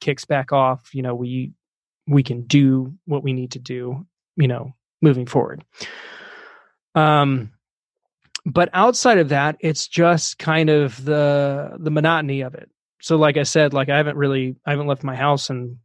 kicks 0.00 0.24
back 0.24 0.52
off, 0.52 0.94
you 0.94 1.02
know, 1.02 1.14
we 1.14 1.52
we 2.06 2.22
can 2.22 2.42
do 2.42 2.94
what 3.04 3.22
we 3.22 3.32
need 3.32 3.52
to 3.52 3.58
do, 3.58 4.06
you 4.36 4.48
know, 4.48 4.74
moving 5.00 5.26
forward. 5.26 5.64
Um 6.94 7.52
but 8.46 8.70
outside 8.72 9.18
of 9.18 9.28
that, 9.28 9.56
it's 9.60 9.86
just 9.86 10.38
kind 10.38 10.70
of 10.70 11.04
the 11.04 11.76
the 11.78 11.90
monotony 11.90 12.40
of 12.40 12.54
it. 12.54 12.70
So 13.02 13.16
like 13.16 13.36
I 13.36 13.42
said, 13.44 13.72
like 13.72 13.88
I 13.88 13.96
haven't 13.96 14.16
really 14.16 14.56
I 14.66 14.70
haven't 14.70 14.86
left 14.86 15.04
my 15.04 15.16
house 15.16 15.50
in 15.50 15.78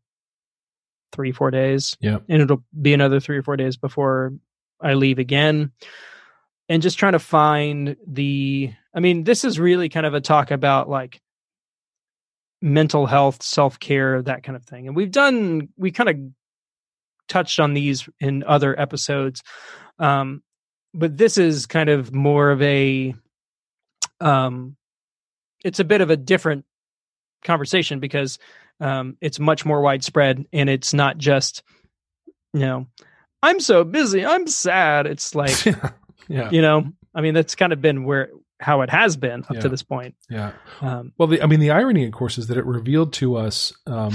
3 1.11 1.31
4 1.31 1.51
days. 1.51 1.97
Yeah. 1.99 2.19
And 2.29 2.41
it'll 2.41 2.63
be 2.81 2.93
another 2.93 3.19
3 3.19 3.37
or 3.37 3.43
4 3.43 3.57
days 3.57 3.77
before 3.77 4.33
I 4.81 4.93
leave 4.93 5.19
again. 5.19 5.71
And 6.67 6.81
just 6.81 6.97
trying 6.97 7.13
to 7.13 7.19
find 7.19 7.95
the 8.07 8.73
I 8.93 8.99
mean, 8.99 9.25
this 9.25 9.43
is 9.43 9.59
really 9.59 9.89
kind 9.89 10.05
of 10.05 10.13
a 10.13 10.21
talk 10.21 10.51
about 10.51 10.89
like 10.89 11.21
mental 12.65 13.05
health, 13.05 13.43
self 13.43 13.79
care, 13.79 14.21
that 14.23 14.43
kind 14.43 14.55
of 14.55 14.65
thing. 14.65 14.87
And 14.87 14.95
we've 14.95 15.11
done, 15.11 15.69
we 15.77 15.91
kind 15.91 16.09
of 16.09 16.17
touched 17.29 17.59
on 17.59 17.75
these 17.75 18.09
in 18.19 18.43
other 18.43 18.77
episodes. 18.79 19.43
Um, 19.99 20.41
but 20.93 21.15
this 21.15 21.37
is 21.37 21.67
kind 21.67 21.89
of 21.89 22.13
more 22.13 22.49
of 22.49 22.61
a, 22.63 23.13
um, 24.19 24.75
it's 25.63 25.79
a 25.79 25.83
bit 25.83 26.01
of 26.01 26.09
a 26.09 26.17
different 26.17 26.65
conversation 27.43 27.99
because 27.99 28.39
um, 28.79 29.15
it's 29.21 29.39
much 29.39 29.63
more 29.63 29.81
widespread 29.81 30.45
and 30.51 30.67
it's 30.67 30.93
not 30.93 31.19
just, 31.19 31.61
you 32.53 32.61
know, 32.61 32.87
I'm 33.43 33.59
so 33.59 33.83
busy, 33.83 34.25
I'm 34.25 34.47
sad. 34.47 35.05
It's 35.05 35.35
like, 35.35 35.65
yeah. 36.27 36.49
You 36.49 36.63
know, 36.63 36.91
I 37.13 37.21
mean, 37.21 37.35
that's 37.35 37.53
kind 37.53 37.73
of 37.73 37.79
been 37.81 38.05
where, 38.05 38.29
how 38.65 38.81
it 38.81 38.89
has 38.89 39.15
been 39.15 39.41
up 39.43 39.53
Yeah. 39.53 39.59
to 39.61 39.69
this 39.69 39.83
point. 39.83 40.15
Yeah. 40.29 40.51
Um, 40.81 41.13
Well, 41.17 41.27
the, 41.27 41.41
I 41.41 41.45
mean, 41.45 41.59
the 41.59 41.69
irony, 41.71 42.05
of 42.05 42.11
course, 42.13 42.37
is 42.39 42.47
that 42.47 42.57
it 42.57 42.65
revealed 42.65 43.13
to 43.13 43.35
us 43.35 43.71
um, 43.85 44.13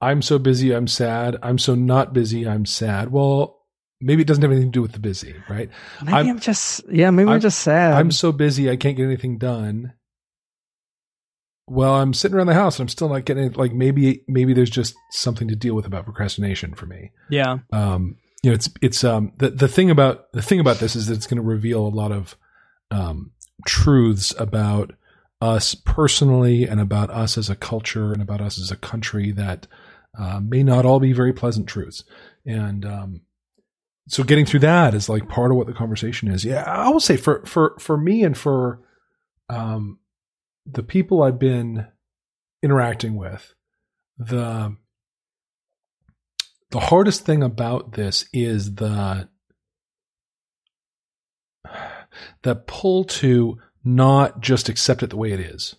I'm 0.00 0.20
so 0.22 0.38
busy, 0.38 0.74
I'm 0.74 0.88
sad. 0.88 1.36
I'm 1.42 1.58
so 1.58 1.74
not 1.74 2.12
busy, 2.12 2.48
I'm 2.48 2.66
sad. 2.66 3.12
Well, 3.12 3.58
maybe 4.00 4.22
it 4.22 4.26
doesn't 4.28 4.42
have 4.42 4.50
anything 4.50 4.72
to 4.72 4.76
do 4.78 4.82
with 4.82 4.92
the 4.92 4.98
busy, 4.98 5.34
right? 5.48 5.68
maybe 6.02 6.12
I'm- 6.14 6.28
I'm, 6.30 6.40
just, 6.40 6.82
yeah, 6.90 7.10
maybe 7.10 7.26
I'm, 7.28 7.32
I'm- 7.34 7.40
just 7.40 7.60
sad. 7.60 7.92
I'm 7.94 8.10
so 8.10 8.32
busy, 8.32 8.68
I 8.70 8.76
can't 8.76 8.96
get 8.96 9.04
anything 9.04 9.38
done. 9.38 9.92
Well, 11.68 11.94
I'm 11.94 12.14
sitting 12.14 12.36
around 12.36 12.48
the 12.48 12.54
house 12.54 12.78
and 12.78 12.84
I'm 12.86 12.88
still 12.88 13.08
not 13.08 13.24
getting 13.24 13.44
it. 13.44 13.56
Like 13.56 13.72
maybe, 13.72 14.24
maybe 14.26 14.54
there's 14.54 14.70
just 14.70 14.94
something 15.12 15.46
to 15.48 15.54
deal 15.54 15.74
with 15.76 15.86
about 15.86 16.04
procrastination 16.04 16.74
for 16.74 16.86
me. 16.86 17.12
yeah. 17.30 17.58
um, 17.72 18.16
you 18.42 18.50
know, 18.50 18.54
it's 18.54 18.70
it's 18.80 19.04
um 19.04 19.32
the 19.38 19.50
the 19.50 19.68
thing 19.68 19.90
about 19.90 20.32
the 20.32 20.40
thing 20.40 20.60
about 20.60 20.78
this 20.78 20.96
is 20.96 21.08
that 21.08 21.14
it's 21.14 21.26
going 21.26 21.36
to 21.36 21.42
reveal 21.46 21.86
a 21.86 21.92
lot 21.94 22.10
of 22.10 22.38
um, 22.90 23.32
truths 23.66 24.34
about 24.38 24.92
us 25.40 25.74
personally 25.74 26.66
and 26.66 26.80
about 26.80 27.10
us 27.10 27.38
as 27.38 27.48
a 27.48 27.56
culture 27.56 28.12
and 28.12 28.20
about 28.20 28.40
us 28.40 28.58
as 28.58 28.70
a 28.70 28.76
country 28.76 29.32
that 29.32 29.66
uh, 30.18 30.40
may 30.40 30.62
not 30.62 30.84
all 30.84 31.00
be 31.00 31.12
very 31.12 31.32
pleasant 31.32 31.66
truths. 31.66 32.04
And 32.44 32.84
um, 32.84 33.20
so, 34.08 34.24
getting 34.24 34.44
through 34.44 34.60
that 34.60 34.94
is 34.94 35.08
like 35.08 35.28
part 35.28 35.50
of 35.50 35.56
what 35.56 35.66
the 35.66 35.72
conversation 35.72 36.28
is. 36.28 36.44
Yeah, 36.44 36.64
I 36.64 36.88
will 36.88 37.00
say 37.00 37.16
for 37.16 37.44
for 37.46 37.76
for 37.78 37.96
me 37.96 38.24
and 38.24 38.36
for 38.36 38.80
um, 39.48 39.98
the 40.66 40.82
people 40.82 41.22
I've 41.22 41.38
been 41.38 41.86
interacting 42.62 43.14
with, 43.14 43.54
the 44.18 44.76
the 46.70 46.80
hardest 46.80 47.24
thing 47.24 47.42
about 47.42 47.92
this 47.92 48.26
is 48.32 48.74
the 48.74 49.28
the 52.42 52.54
pull 52.56 53.04
to 53.04 53.58
not 53.84 54.40
just 54.40 54.68
accept 54.68 55.02
it 55.02 55.10
the 55.10 55.16
way 55.16 55.32
it 55.32 55.40
is. 55.40 55.76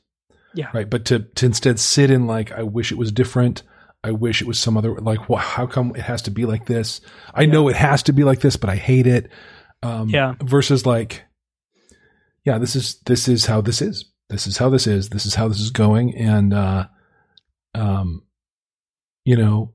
Yeah. 0.53 0.67
right. 0.73 0.89
But 0.89 1.05
to 1.05 1.19
to 1.19 1.45
instead 1.45 1.79
sit 1.79 2.11
in 2.11 2.27
like 2.27 2.51
i 2.51 2.61
wish 2.63 2.91
it 2.91 2.97
was 2.97 3.11
different. 3.11 3.63
I 4.03 4.11
wish 4.11 4.41
it 4.41 4.47
was 4.47 4.59
some 4.59 4.75
other 4.77 4.95
like 4.95 5.29
well, 5.29 5.39
how 5.39 5.65
come 5.67 5.95
it 5.95 6.01
has 6.01 6.21
to 6.23 6.31
be 6.31 6.45
like 6.45 6.65
this? 6.65 6.99
I 7.33 7.45
know 7.45 7.67
it 7.69 7.75
has 7.75 8.03
to 8.03 8.13
be 8.13 8.23
like 8.23 8.41
this 8.41 8.57
but 8.57 8.69
i 8.69 8.75
hate 8.75 9.07
it. 9.07 9.29
Um 9.83 10.09
Yeah. 10.09 10.35
versus 10.41 10.85
like 10.85 11.23
yeah 12.43 12.57
this 12.57 12.75
is 12.75 12.99
this 13.05 13.27
is 13.27 13.45
how 13.45 13.61
this 13.61 13.81
is. 13.81 14.05
This 14.29 14.47
is 14.47 14.57
how 14.57 14.69
this 14.69 14.87
is. 14.87 15.09
This 15.09 15.25
is 15.25 15.35
how 15.35 15.47
this 15.47 15.59
is 15.61 15.69
going. 15.71 16.15
And 16.17 16.53
uh 16.53 16.87
um 17.75 18.23
you 19.23 19.37
know 19.37 19.73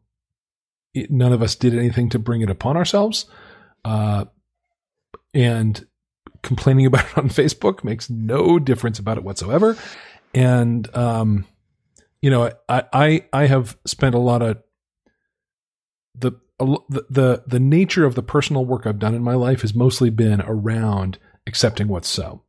it, 0.92 1.10
none 1.10 1.32
of 1.32 1.42
us 1.42 1.54
did 1.54 1.74
anything 1.74 2.08
to 2.10 2.18
bring 2.18 2.42
it 2.42 2.50
upon 2.50 2.76
ourselves. 2.76 3.26
Uh 3.84 4.26
and 5.32 5.86
complaining 6.46 6.86
about 6.86 7.04
it 7.04 7.18
on 7.18 7.28
facebook 7.28 7.84
makes 7.84 8.08
no 8.08 8.58
difference 8.58 8.98
about 8.98 9.18
it 9.18 9.24
whatsoever 9.24 9.76
and 10.34 10.94
um 10.96 11.44
you 12.22 12.30
know 12.30 12.50
i 12.68 12.82
i 12.92 13.24
i 13.32 13.46
have 13.46 13.76
spent 13.86 14.14
a 14.14 14.18
lot 14.18 14.42
of 14.42 14.58
the 16.14 16.32
the 16.58 17.04
the, 17.10 17.42
the 17.46 17.60
nature 17.60 18.04
of 18.06 18.14
the 18.14 18.22
personal 18.22 18.64
work 18.64 18.86
i've 18.86 18.98
done 18.98 19.14
in 19.14 19.22
my 19.22 19.34
life 19.34 19.60
has 19.60 19.74
mostly 19.74 20.08
been 20.10 20.40
around 20.42 21.18
accepting 21.46 21.88
what's 21.88 22.08
so 22.08 22.42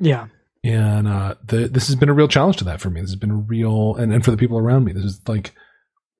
Yeah. 0.00 0.26
and 0.64 1.06
uh, 1.06 1.34
the, 1.44 1.68
this 1.68 1.86
has 1.86 1.96
been 1.96 2.08
a 2.08 2.14
real 2.14 2.28
challenge 2.28 2.56
to 2.56 2.64
that 2.64 2.80
for 2.80 2.90
me. 2.90 3.00
This 3.00 3.10
has 3.10 3.20
been 3.20 3.30
a 3.30 3.36
real, 3.36 3.94
and, 3.96 4.12
and 4.12 4.24
for 4.24 4.30
the 4.32 4.36
people 4.36 4.58
around 4.58 4.84
me, 4.84 4.92
this 4.92 5.04
is 5.04 5.20
like, 5.28 5.52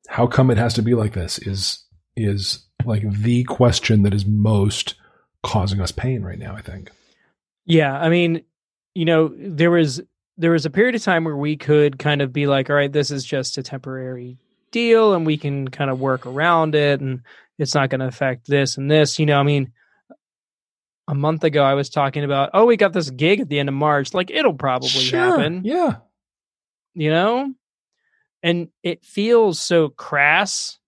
how 0.08 0.26
come 0.28 0.50
it 0.52 0.58
has 0.58 0.72
to 0.74 0.82
be 0.82 0.94
like 0.94 1.14
this? 1.14 1.38
Is 1.38 1.84
is 2.16 2.64
like 2.84 3.02
the 3.10 3.42
question 3.44 4.02
that 4.04 4.14
is 4.14 4.24
most 4.24 4.94
causing 5.46 5.80
us 5.80 5.92
pain 5.92 6.22
right 6.22 6.38
now. 6.38 6.54
I 6.54 6.60
think. 6.60 6.90
Yeah. 7.64 7.96
I 7.98 8.08
mean, 8.08 8.42
you 8.94 9.04
know, 9.04 9.32
there 9.36 9.70
was 9.70 10.00
there 10.36 10.50
was 10.52 10.66
a 10.66 10.70
period 10.70 10.94
of 10.94 11.02
time 11.02 11.24
where 11.24 11.36
we 11.36 11.56
could 11.56 11.98
kind 11.98 12.20
of 12.22 12.32
be 12.32 12.46
like, 12.46 12.68
all 12.68 12.76
right, 12.76 12.92
this 12.92 13.10
is 13.10 13.24
just 13.24 13.56
a 13.58 13.62
temporary 13.62 14.36
deal 14.70 15.14
and 15.14 15.24
we 15.24 15.36
can 15.38 15.68
kind 15.68 15.90
of 15.90 15.98
work 16.00 16.26
around 16.26 16.74
it 16.74 17.00
and 17.00 17.22
it's 17.58 17.74
not 17.74 17.88
going 17.88 18.00
to 18.00 18.06
affect 18.06 18.46
this 18.46 18.76
and 18.76 18.90
this. 18.90 19.18
You 19.18 19.24
know, 19.26 19.40
I 19.40 19.42
mean, 19.44 19.72
a 21.08 21.14
month 21.14 21.42
ago 21.44 21.62
I 21.62 21.74
was 21.74 21.88
talking 21.88 22.22
about, 22.24 22.50
oh, 22.52 22.66
we 22.66 22.76
got 22.76 22.92
this 22.92 23.08
gig 23.10 23.40
at 23.40 23.48
the 23.48 23.58
end 23.58 23.68
of 23.68 23.74
March. 23.74 24.12
Like 24.12 24.30
it'll 24.30 24.54
probably 24.54 24.88
Sure. 24.88 25.18
happen, 25.38 25.62
Yeah. 25.64 25.96
you 26.94 27.10
know? 27.10 27.54
And 28.42 28.68
it 28.82 29.04
feels 29.04 29.58
so 29.60 29.88
crass 29.88 30.78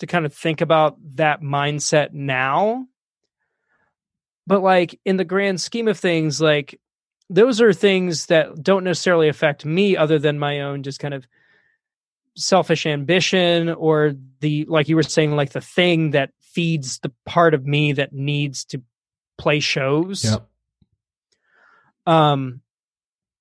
to 0.00 0.06
kind 0.06 0.26
of 0.26 0.34
think 0.34 0.60
about 0.60 0.96
that 1.16 1.40
mindset 1.40 2.12
now. 2.12 2.86
But 4.48 4.62
like 4.62 4.98
in 5.04 5.16
the 5.18 5.24
grand 5.24 5.60
scheme 5.60 5.86
of 5.88 5.98
things, 5.98 6.40
like 6.40 6.80
those 7.30 7.60
are 7.60 7.72
things 7.74 8.26
that 8.26 8.62
don't 8.62 8.82
necessarily 8.84 9.28
affect 9.28 9.64
me 9.66 9.96
other 9.96 10.18
than 10.18 10.38
my 10.38 10.62
own 10.62 10.82
just 10.82 10.98
kind 11.00 11.12
of 11.14 11.26
selfish 12.34 12.86
ambition 12.86 13.68
or 13.68 14.14
the 14.40 14.64
like 14.68 14.88
you 14.88 14.96
were 14.96 15.02
saying 15.02 15.36
like 15.36 15.50
the 15.50 15.60
thing 15.60 16.12
that 16.12 16.30
feeds 16.40 16.98
the 17.00 17.12
part 17.26 17.52
of 17.52 17.66
me 17.66 17.92
that 17.92 18.12
needs 18.12 18.64
to 18.64 18.80
play 19.36 19.58
shows 19.60 20.24
Yep. 20.24 20.48
um 22.06 22.60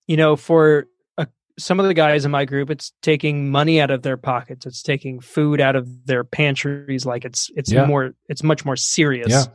you 0.08 0.18
know 0.18 0.36
for 0.36 0.88
a, 1.18 1.28
some 1.60 1.80
of 1.80 1.86
the 1.86 1.93
guys 1.93 2.26
in 2.26 2.32
my 2.32 2.45
group 2.45 2.70
it's 2.70 2.91
taking 3.01 3.49
money 3.51 3.80
out 3.80 3.91
of 3.91 4.01
their 4.01 4.18
pockets 4.18 4.66
it's 4.66 4.82
taking 4.82 5.20
food 5.20 5.62
out 5.62 5.76
of 5.76 5.88
their 6.08 6.24
pantries 6.24 7.05
like 7.05 7.24
it's 7.24 7.51
it's 7.55 7.72
Yeah. 7.72 7.86
more 7.86 8.14
it's 8.28 8.43
much 8.43 8.66
more 8.66 8.76
serious 8.76 9.30
Yeah. 9.30 9.45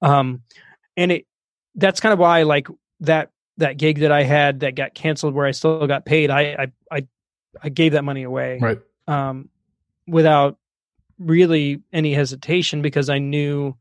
um 0.00 0.42
and 0.96 1.12
it 1.12 1.26
that's 1.74 2.00
kind 2.00 2.12
of 2.12 2.18
why 2.18 2.42
like 2.42 2.68
that 3.00 3.30
that 3.58 3.76
gig 3.76 4.00
that 4.00 4.12
i 4.12 4.22
had 4.22 4.60
that 4.60 4.74
got 4.74 4.94
canceled 4.94 5.34
where 5.34 5.46
i 5.46 5.50
still 5.50 5.86
got 5.86 6.04
paid 6.04 6.30
i 6.30 6.40
i 6.40 6.72
i, 6.90 7.06
I 7.62 7.68
gave 7.68 7.92
that 7.92 8.04
money 8.04 8.22
away 8.22 8.58
Right. 8.60 8.78
um, 9.06 9.48
without 10.06 10.58
really 11.18 11.80
any 11.92 12.12
hesitation 12.14 12.82
because 12.82 13.08
I 13.08 13.18
knew, 13.18 13.76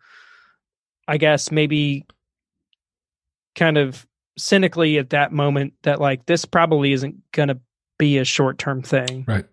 I 1.07 1.17
guess, 1.17 1.51
maybe 1.51 2.05
kind 3.55 3.77
of 3.77 4.05
cynically 4.37 4.99
at 4.99 5.09
that 5.09 5.31
moment 5.31 5.73
that 5.81 5.99
like 5.99 6.25
this 6.27 6.45
probably 6.45 6.93
isn't 6.93 7.15
going 7.31 7.47
to 7.47 7.59
be 7.97 8.19
a 8.19 8.25
short 8.25 8.57
term 8.59 8.83
thing. 8.83 9.25
Right. 9.27 9.45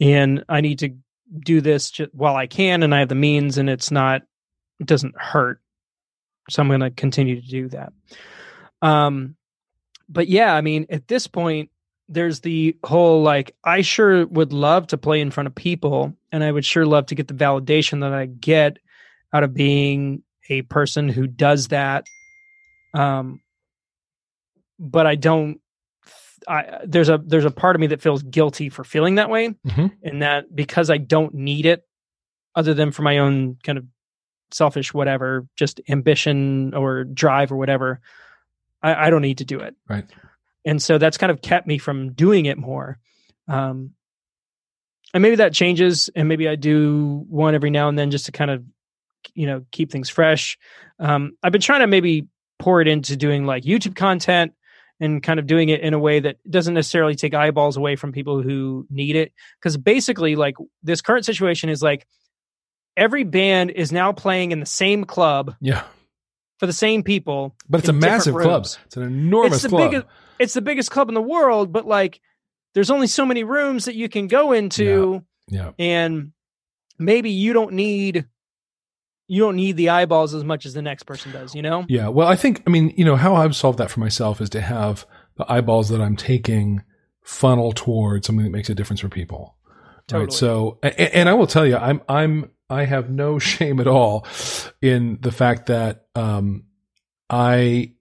And 0.00 0.44
I 0.48 0.60
need 0.60 0.80
to 0.80 0.94
do 1.38 1.60
this 1.60 1.92
while 2.12 2.34
I 2.34 2.46
can 2.48 2.82
and 2.82 2.92
I 2.94 2.98
have 3.00 3.08
the 3.08 3.14
means 3.14 3.58
and 3.58 3.70
it's 3.70 3.90
not, 3.92 4.22
it 4.80 4.86
doesn't 4.86 5.14
hurt. 5.16 5.60
So 6.50 6.62
I'm 6.62 6.68
going 6.68 6.80
to 6.80 6.90
continue 6.90 7.40
to 7.40 7.46
do 7.46 7.68
that. 7.68 7.92
Um, 8.80 9.36
but 10.08 10.28
yeah, 10.28 10.54
I 10.54 10.60
mean, 10.60 10.86
at 10.90 11.08
this 11.08 11.26
point, 11.26 11.70
there's 12.08 12.40
the 12.40 12.76
whole 12.84 13.22
like 13.22 13.54
I 13.64 13.80
sure 13.82 14.26
would 14.26 14.52
love 14.52 14.88
to 14.88 14.98
play 14.98 15.20
in 15.20 15.30
front 15.30 15.46
of 15.46 15.54
people 15.54 16.14
and 16.30 16.44
I 16.44 16.52
would 16.52 16.64
sure 16.64 16.84
love 16.84 17.06
to 17.06 17.14
get 17.14 17.28
the 17.28 17.34
validation 17.34 18.00
that 18.00 18.12
I 18.12 18.26
get 18.26 18.78
out 19.32 19.44
of 19.44 19.54
being 19.54 20.22
a 20.50 20.62
person 20.62 21.08
who 21.08 21.26
does 21.26 21.68
that 21.68 22.04
um 22.92 23.40
but 24.78 25.06
I 25.06 25.14
don't 25.14 25.60
I 26.46 26.80
there's 26.84 27.08
a 27.08 27.18
there's 27.24 27.44
a 27.46 27.50
part 27.50 27.76
of 27.76 27.80
me 27.80 27.86
that 27.86 28.02
feels 28.02 28.22
guilty 28.24 28.68
for 28.68 28.84
feeling 28.84 29.14
that 29.14 29.30
way 29.30 29.54
Mhm. 29.66 29.92
and 30.02 30.22
that 30.22 30.54
because 30.54 30.90
I 30.90 30.98
don't 30.98 31.32
need 31.32 31.64
it 31.64 31.86
other 32.54 32.74
than 32.74 32.90
for 32.90 33.02
my 33.02 33.18
own 33.18 33.56
kind 33.62 33.78
of 33.78 33.86
selfish 34.54 34.92
whatever 34.92 35.46
just 35.56 35.80
ambition 35.88 36.74
or 36.74 37.04
drive 37.04 37.52
or 37.52 37.56
whatever 37.56 38.00
I, 38.82 39.06
I 39.06 39.10
don't 39.10 39.22
need 39.22 39.38
to 39.38 39.44
do 39.44 39.60
it. 39.60 39.74
Right. 39.88 40.04
and 40.64 40.82
so 40.82 40.98
that's 40.98 41.18
kind 41.18 41.30
of 41.30 41.40
kept 41.40 41.66
me 41.66 41.78
from 41.78 42.12
doing 42.12 42.46
it 42.46 42.58
more. 42.58 42.98
Um 43.48 43.92
and 45.14 45.22
maybe 45.22 45.36
that 45.36 45.52
changes 45.52 46.08
and 46.14 46.26
maybe 46.28 46.48
i 46.48 46.56
do 46.56 47.24
one 47.28 47.54
every 47.54 47.70
now 47.70 47.88
and 47.88 47.98
then 47.98 48.10
just 48.10 48.26
to 48.26 48.32
kind 48.32 48.50
of 48.50 48.64
you 49.34 49.46
know 49.46 49.64
keep 49.70 49.90
things 49.90 50.08
fresh. 50.08 50.58
Um 50.98 51.36
i've 51.42 51.52
been 51.52 51.60
trying 51.60 51.80
to 51.80 51.86
maybe 51.86 52.26
pour 52.58 52.80
it 52.80 52.88
into 52.88 53.16
doing 53.16 53.44
like 53.44 53.64
youtube 53.64 53.96
content 53.96 54.52
and 55.02 55.20
kind 55.20 55.40
of 55.40 55.48
doing 55.48 55.68
it 55.68 55.80
in 55.80 55.94
a 55.94 55.98
way 55.98 56.20
that 56.20 56.36
doesn't 56.48 56.74
necessarily 56.74 57.16
take 57.16 57.34
eyeballs 57.34 57.76
away 57.76 57.96
from 57.96 58.12
people 58.12 58.40
who 58.40 58.86
need 58.88 59.16
it. 59.16 59.32
Because 59.58 59.76
basically 59.76 60.36
like 60.36 60.54
this 60.84 61.02
current 61.02 61.24
situation 61.24 61.68
is 61.68 61.82
like 61.82 62.06
every 62.96 63.24
band 63.24 63.70
is 63.70 63.92
now 63.92 64.12
playing 64.12 64.52
in 64.52 64.60
the 64.60 64.66
same 64.66 65.04
club 65.04 65.54
Yeah. 65.60 65.82
for 66.58 66.66
the 66.66 66.72
same 66.72 67.02
people 67.02 67.54
But 67.68 67.80
it's 67.80 67.88
a 67.88 67.92
massive 67.92 68.34
club. 68.34 68.66
It's 68.86 68.96
an 68.96 69.02
enormous 69.04 69.54
It's 69.54 69.62
the 69.62 69.68
club. 69.68 69.90
biggest- 69.90 70.06
it's 70.38 70.54
the 70.54 70.62
biggest 70.62 70.90
club 70.90 71.08
in 71.08 71.14
the 71.14 71.22
world, 71.22 71.72
but 71.72 71.86
like 71.86 72.20
there's 72.74 72.90
only 72.90 73.06
so 73.06 73.24
many 73.26 73.44
rooms 73.44 73.84
that 73.84 73.94
you 73.94 74.08
can 74.08 74.26
go 74.28 74.52
into 74.52 75.22
yeah. 75.48 75.72
and 75.78 76.32
maybe 76.98 77.30
you 77.30 77.52
don't 77.52 77.72
need 77.74 78.26
you 79.28 79.40
don't 79.42 79.56
need 79.56 79.76
the 79.78 79.88
eyeballs 79.88 80.34
as 80.34 80.44
much 80.44 80.66
as 80.66 80.74
the 80.74 80.82
next 80.82 81.04
person 81.04 81.32
does, 81.32 81.54
you 81.54 81.62
know? 81.62 81.86
Yeah. 81.88 82.08
Well, 82.08 82.28
I 82.28 82.36
think, 82.36 82.62
I 82.66 82.70
mean, 82.70 82.92
you 82.98 83.04
know, 83.04 83.16
how 83.16 83.34
I've 83.34 83.56
solved 83.56 83.78
that 83.78 83.90
for 83.90 84.00
myself 84.00 84.42
is 84.42 84.50
to 84.50 84.60
have 84.60 85.06
the 85.36 85.50
eyeballs 85.50 85.88
that 85.88 86.02
I'm 86.02 86.16
taking 86.16 86.82
funnel 87.22 87.72
towards 87.72 88.26
something 88.26 88.44
that 88.44 88.50
makes 88.50 88.68
a 88.68 88.74
difference 88.74 89.00
for 89.00 89.08
people. 89.08 89.54
Totally. 90.06 90.26
Right. 90.26 90.32
So, 90.34 90.78
and, 90.82 90.94
and 90.98 91.28
I 91.30 91.34
will 91.34 91.46
tell 91.46 91.64
you, 91.66 91.76
I'm, 91.76 92.02
I'm, 92.10 92.50
I 92.72 92.84
have 92.86 93.10
no 93.10 93.38
shame 93.50 93.80
at 93.80 93.86
all 93.86 94.26
in 94.80 95.18
the 95.20 95.32
fact 95.32 95.66
that, 95.66 96.06
um, 96.14 96.64
I, 97.28 97.92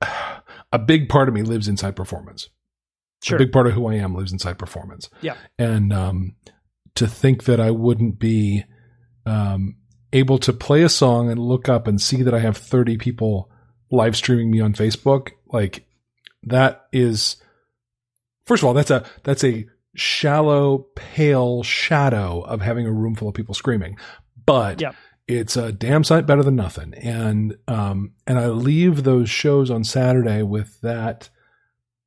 a 0.72 0.78
big 0.78 1.08
part 1.08 1.28
of 1.28 1.34
me 1.34 1.42
lives 1.42 1.68
inside 1.68 1.96
performance. 1.96 2.48
Sure. 3.22 3.36
A 3.36 3.38
big 3.38 3.52
part 3.52 3.66
of 3.66 3.72
who 3.72 3.86
I 3.88 3.94
am 3.94 4.14
lives 4.14 4.32
inside 4.32 4.58
performance. 4.58 5.08
Yeah. 5.22 5.36
And, 5.58 5.92
um, 5.92 6.36
to 6.96 7.06
think 7.06 7.44
that 7.44 7.60
I 7.60 7.70
wouldn't 7.70 8.18
be, 8.18 8.64
um, 9.24 9.76
able 10.12 10.38
to 10.38 10.52
play 10.52 10.82
a 10.82 10.88
song 10.88 11.30
and 11.30 11.40
look 11.40 11.68
up 11.68 11.86
and 11.86 12.00
see 12.00 12.22
that 12.22 12.34
I 12.34 12.38
have 12.38 12.56
30 12.56 12.96
people 12.96 13.50
live 13.90 14.16
streaming 14.16 14.50
me 14.50 14.60
on 14.60 14.72
Facebook, 14.72 15.30
like 15.48 15.86
that 16.44 16.86
is, 16.92 17.36
first 18.44 18.62
of 18.62 18.68
all, 18.68 18.74
that's 18.74 18.90
a, 18.90 19.04
that's 19.24 19.44
a 19.44 19.66
shallow, 19.96 20.86
pale 20.94 21.62
shadow 21.62 22.40
of 22.42 22.60
having 22.60 22.86
a 22.86 22.92
room 22.92 23.14
full 23.14 23.28
of 23.28 23.34
people 23.34 23.54
screaming. 23.54 23.96
But 24.44 24.80
Yep. 24.80 24.94
it's 25.26 25.56
a 25.56 25.72
damn 25.72 26.04
sight 26.04 26.26
better 26.26 26.42
than 26.42 26.56
nothing. 26.56 26.94
And, 26.94 27.56
um, 27.66 28.12
and 28.26 28.38
I 28.38 28.48
leave 28.48 29.02
those 29.04 29.28
shows 29.28 29.70
on 29.70 29.84
Saturday 29.84 30.42
with 30.42 30.80
that, 30.82 31.30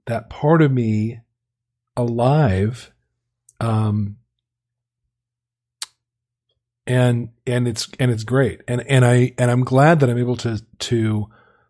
that 0.05 0.29
part 0.29 0.61
of 0.61 0.71
me 0.71 1.19
alive. 1.97 2.91
Um, 3.59 4.17
and 6.87 7.29
and 7.45 7.67
it's 7.67 7.87
and 7.99 8.09
it's 8.09 8.23
great 8.23 8.61
and 8.67 8.81
and 8.89 9.05
i 9.05 9.31
and 9.37 9.51
i'm 9.51 9.63
glad 9.63 9.99
that 9.99 10.09
i'm 10.09 10.17
able 10.17 10.35
to 10.35 10.59
to 10.79 11.27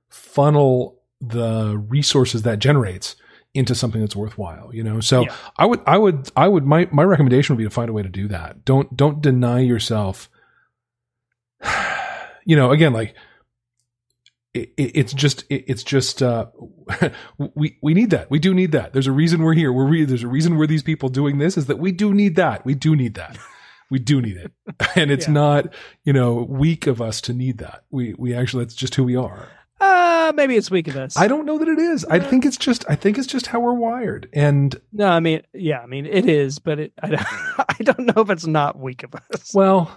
funnel 0.07 1.01
the 1.19 1.77
resources 1.89 2.43
that 2.43 2.59
generates 2.59 3.17
into 3.53 3.73
something 3.73 3.99
that's 4.01 4.15
worthwhile 4.15 4.69
you 4.73 4.83
know? 4.83 4.99
So 4.99 5.21
Yeah. 5.21 5.35
i 5.57 5.65
would 5.65 5.81
i 5.87 5.97
would 5.97 6.29
i 6.35 6.47
would 6.47 6.65
my 6.65 6.87
my 6.91 7.03
recommendation 7.03 7.55
would 7.55 7.59
be 7.59 7.63
to 7.65 7.69
find 7.69 7.89
a 7.89 7.93
way 7.93 8.03
to 8.03 8.09
do 8.09 8.27
that. 8.27 8.63
Don't 8.65 8.95
don't 8.95 9.21
deny 9.21 9.59
yourself 9.59 10.29
you 12.45 12.55
know 12.55 12.71
again 12.71 12.93
like 12.93 13.15
it, 14.53 14.71
it, 14.77 14.91
it's 14.95 15.13
just 15.13 15.43
it, 15.49 15.65
it's 15.67 15.83
just 15.83 16.23
uh 16.23 16.47
we 17.55 17.77
we 17.81 17.93
need 17.93 18.09
that. 18.11 18.31
We 18.31 18.39
do 18.39 18.53
need 18.53 18.71
that. 18.71 18.93
There's 18.93 19.07
a 19.07 19.11
reason 19.11 19.41
we're 19.43 19.53
here. 19.53 19.71
We're 19.71 19.85
re- 19.87 20.05
there's 20.05 20.23
a 20.23 20.27
reason 20.27 20.57
we're 20.57 20.65
these 20.67 20.81
people 20.83 21.09
doing 21.09 21.37
this 21.37 21.55
is 21.57 21.67
that 21.67 21.77
we 21.77 21.91
do 21.91 22.13
need 22.13 22.35
that. 22.37 22.65
We 22.65 22.73
do 22.73 22.95
need 22.95 23.13
that. 23.15 23.37
We 23.91 23.99
do 23.99 24.21
need 24.21 24.37
it. 24.37 24.51
And 24.95 25.11
it's 25.11 25.27
Yeah. 25.27 25.33
not 25.33 25.73
you 26.03 26.13
know 26.13 26.33
weak 26.49 26.87
of 26.87 26.99
us 27.01 27.21
to 27.21 27.33
need 27.33 27.59
that. 27.59 27.83
We 27.91 28.15
we 28.17 28.33
actually 28.33 28.63
that's 28.65 28.75
just 28.75 28.95
who 28.95 29.03
we 29.03 29.15
are 29.15 29.49
Uh 29.79 30.31
maybe 30.35 30.55
it's 30.55 30.69
weak 30.69 30.87
of 30.87 30.95
us. 30.97 31.17
i 31.17 31.27
don't 31.27 31.45
know 31.45 31.57
that 31.57 31.67
it 31.67 31.79
is 31.79 32.05
i 32.05 32.19
think 32.19 32.45
it's 32.45 32.57
just 32.57 32.85
i 32.89 32.95
think 32.95 33.17
it's 33.17 33.27
just 33.27 33.47
how 33.47 33.59
we're 33.59 33.73
wired 33.73 34.29
and 34.33 34.79
no, 34.91 35.07
I 35.07 35.19
mean 35.19 35.41
yeah, 35.53 35.79
I 35.79 35.85
mean 35.87 36.05
it 36.05 36.27
is, 36.29 36.59
but 36.59 36.79
it 36.79 36.93
I 37.01 37.09
don't, 37.09 37.25
I 37.59 37.75
don't 37.83 38.15
know 38.15 38.21
if 38.21 38.29
it's 38.29 38.45
not 38.47 38.77
weak 38.77 39.03
of 39.03 39.15
us. 39.15 39.51
well 39.53 39.89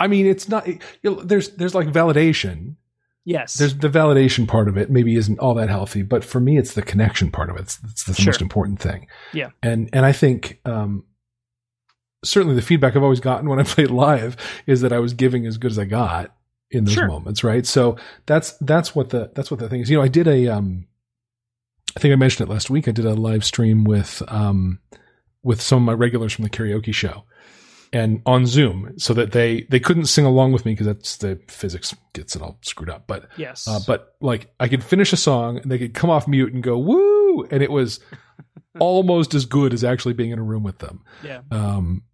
i 0.00 0.06
mean 0.06 0.26
it's 0.26 0.48
not 0.48 0.66
you 0.66 0.78
know, 1.04 1.14
there's 1.22 1.50
there's 1.50 1.74
like 1.74 1.88
validation 1.88 2.76
yes. 3.24 3.54
there's 3.54 3.76
the 3.76 3.88
validation 3.88 4.48
part 4.48 4.68
of 4.68 4.76
it 4.76 4.90
maybe 4.90 5.14
isn't 5.16 5.38
all 5.38 5.54
that 5.54 5.68
healthy 5.68 6.02
but 6.02 6.24
for 6.24 6.40
me 6.40 6.56
it's 6.58 6.74
the 6.74 6.82
connection 6.82 7.30
part 7.30 7.50
of 7.50 7.56
it 7.56 7.62
it's, 7.62 7.78
it's 7.84 8.04
the 8.04 8.14
Sure. 8.14 8.26
most 8.32 8.40
important 8.42 8.80
thing 8.80 9.06
Yeah. 9.32 9.50
and 9.62 9.90
and 9.92 10.04
i 10.06 10.12
think 10.12 10.60
um 10.64 11.04
certainly 12.24 12.54
the 12.56 12.62
feedback 12.62 12.96
i've 12.96 13.02
always 13.02 13.20
gotten 13.20 13.48
when 13.48 13.58
i 13.60 13.62
played 13.74 13.90
live 13.90 14.36
is 14.66 14.80
that 14.80 14.92
i 14.92 14.98
was 14.98 15.12
giving 15.12 15.46
as 15.46 15.58
good 15.58 15.70
as 15.70 15.78
i 15.78 15.84
got 15.84 16.34
in 16.72 16.84
those 16.84 16.94
Sure. 16.94 17.06
moments 17.08 17.44
right 17.44 17.66
so 17.66 17.96
that's 18.26 18.52
that's 18.62 18.94
what 18.94 19.10
the 19.10 19.30
that's 19.34 19.50
what 19.50 19.60
the 19.60 19.68
thing 19.68 19.80
is 19.80 19.90
you 19.90 19.96
know 19.96 20.02
i 20.02 20.08
did 20.08 20.26
a 20.26 20.48
um 20.48 20.86
i 21.96 22.00
think 22.00 22.12
i 22.12 22.16
mentioned 22.16 22.48
it 22.48 22.52
last 22.52 22.70
week 22.70 22.88
i 22.88 22.90
did 22.90 23.04
a 23.06 23.14
live 23.14 23.44
stream 23.44 23.84
with 23.84 24.22
um 24.28 24.80
with 25.42 25.60
some 25.60 25.78
of 25.78 25.82
my 25.84 25.92
regulars 25.92 26.32
from 26.32 26.44
the 26.44 26.50
karaoke 26.50 26.94
show 26.94 27.24
and 27.94 28.22
on 28.24 28.46
Zoom 28.46 28.94
so 28.96 29.12
that 29.12 29.32
they 29.32 29.66
they 29.68 29.78
couldn't 29.78 30.06
sing 30.06 30.24
along 30.24 30.52
with 30.52 30.64
me 30.64 30.72
because 30.72 30.86
that's 30.86 31.18
the 31.18 31.38
physics 31.48 31.94
gets 32.14 32.34
it 32.34 32.40
all 32.40 32.56
screwed 32.62 32.88
up. 32.88 33.06
But 33.06 33.28
Yes. 33.36 33.68
uh, 33.68 33.80
but 33.86 34.14
like 34.22 34.50
I 34.58 34.68
could 34.68 34.82
finish 34.82 35.12
a 35.12 35.16
song 35.18 35.58
and 35.58 35.70
they 35.70 35.76
could 35.76 35.92
come 35.92 36.08
off 36.08 36.26
mute 36.26 36.54
and 36.54 36.62
go 36.62 36.78
woo, 36.78 37.44
and 37.50 37.62
it 37.62 37.70
was 37.70 38.00
almost 38.80 39.34
as 39.34 39.44
good 39.44 39.74
as 39.74 39.84
actually 39.84 40.14
being 40.14 40.30
in 40.30 40.38
a 40.38 40.42
room 40.42 40.62
with 40.62 40.78
them. 40.78 41.04
yeah. 41.22 41.42
Um, 41.50 42.04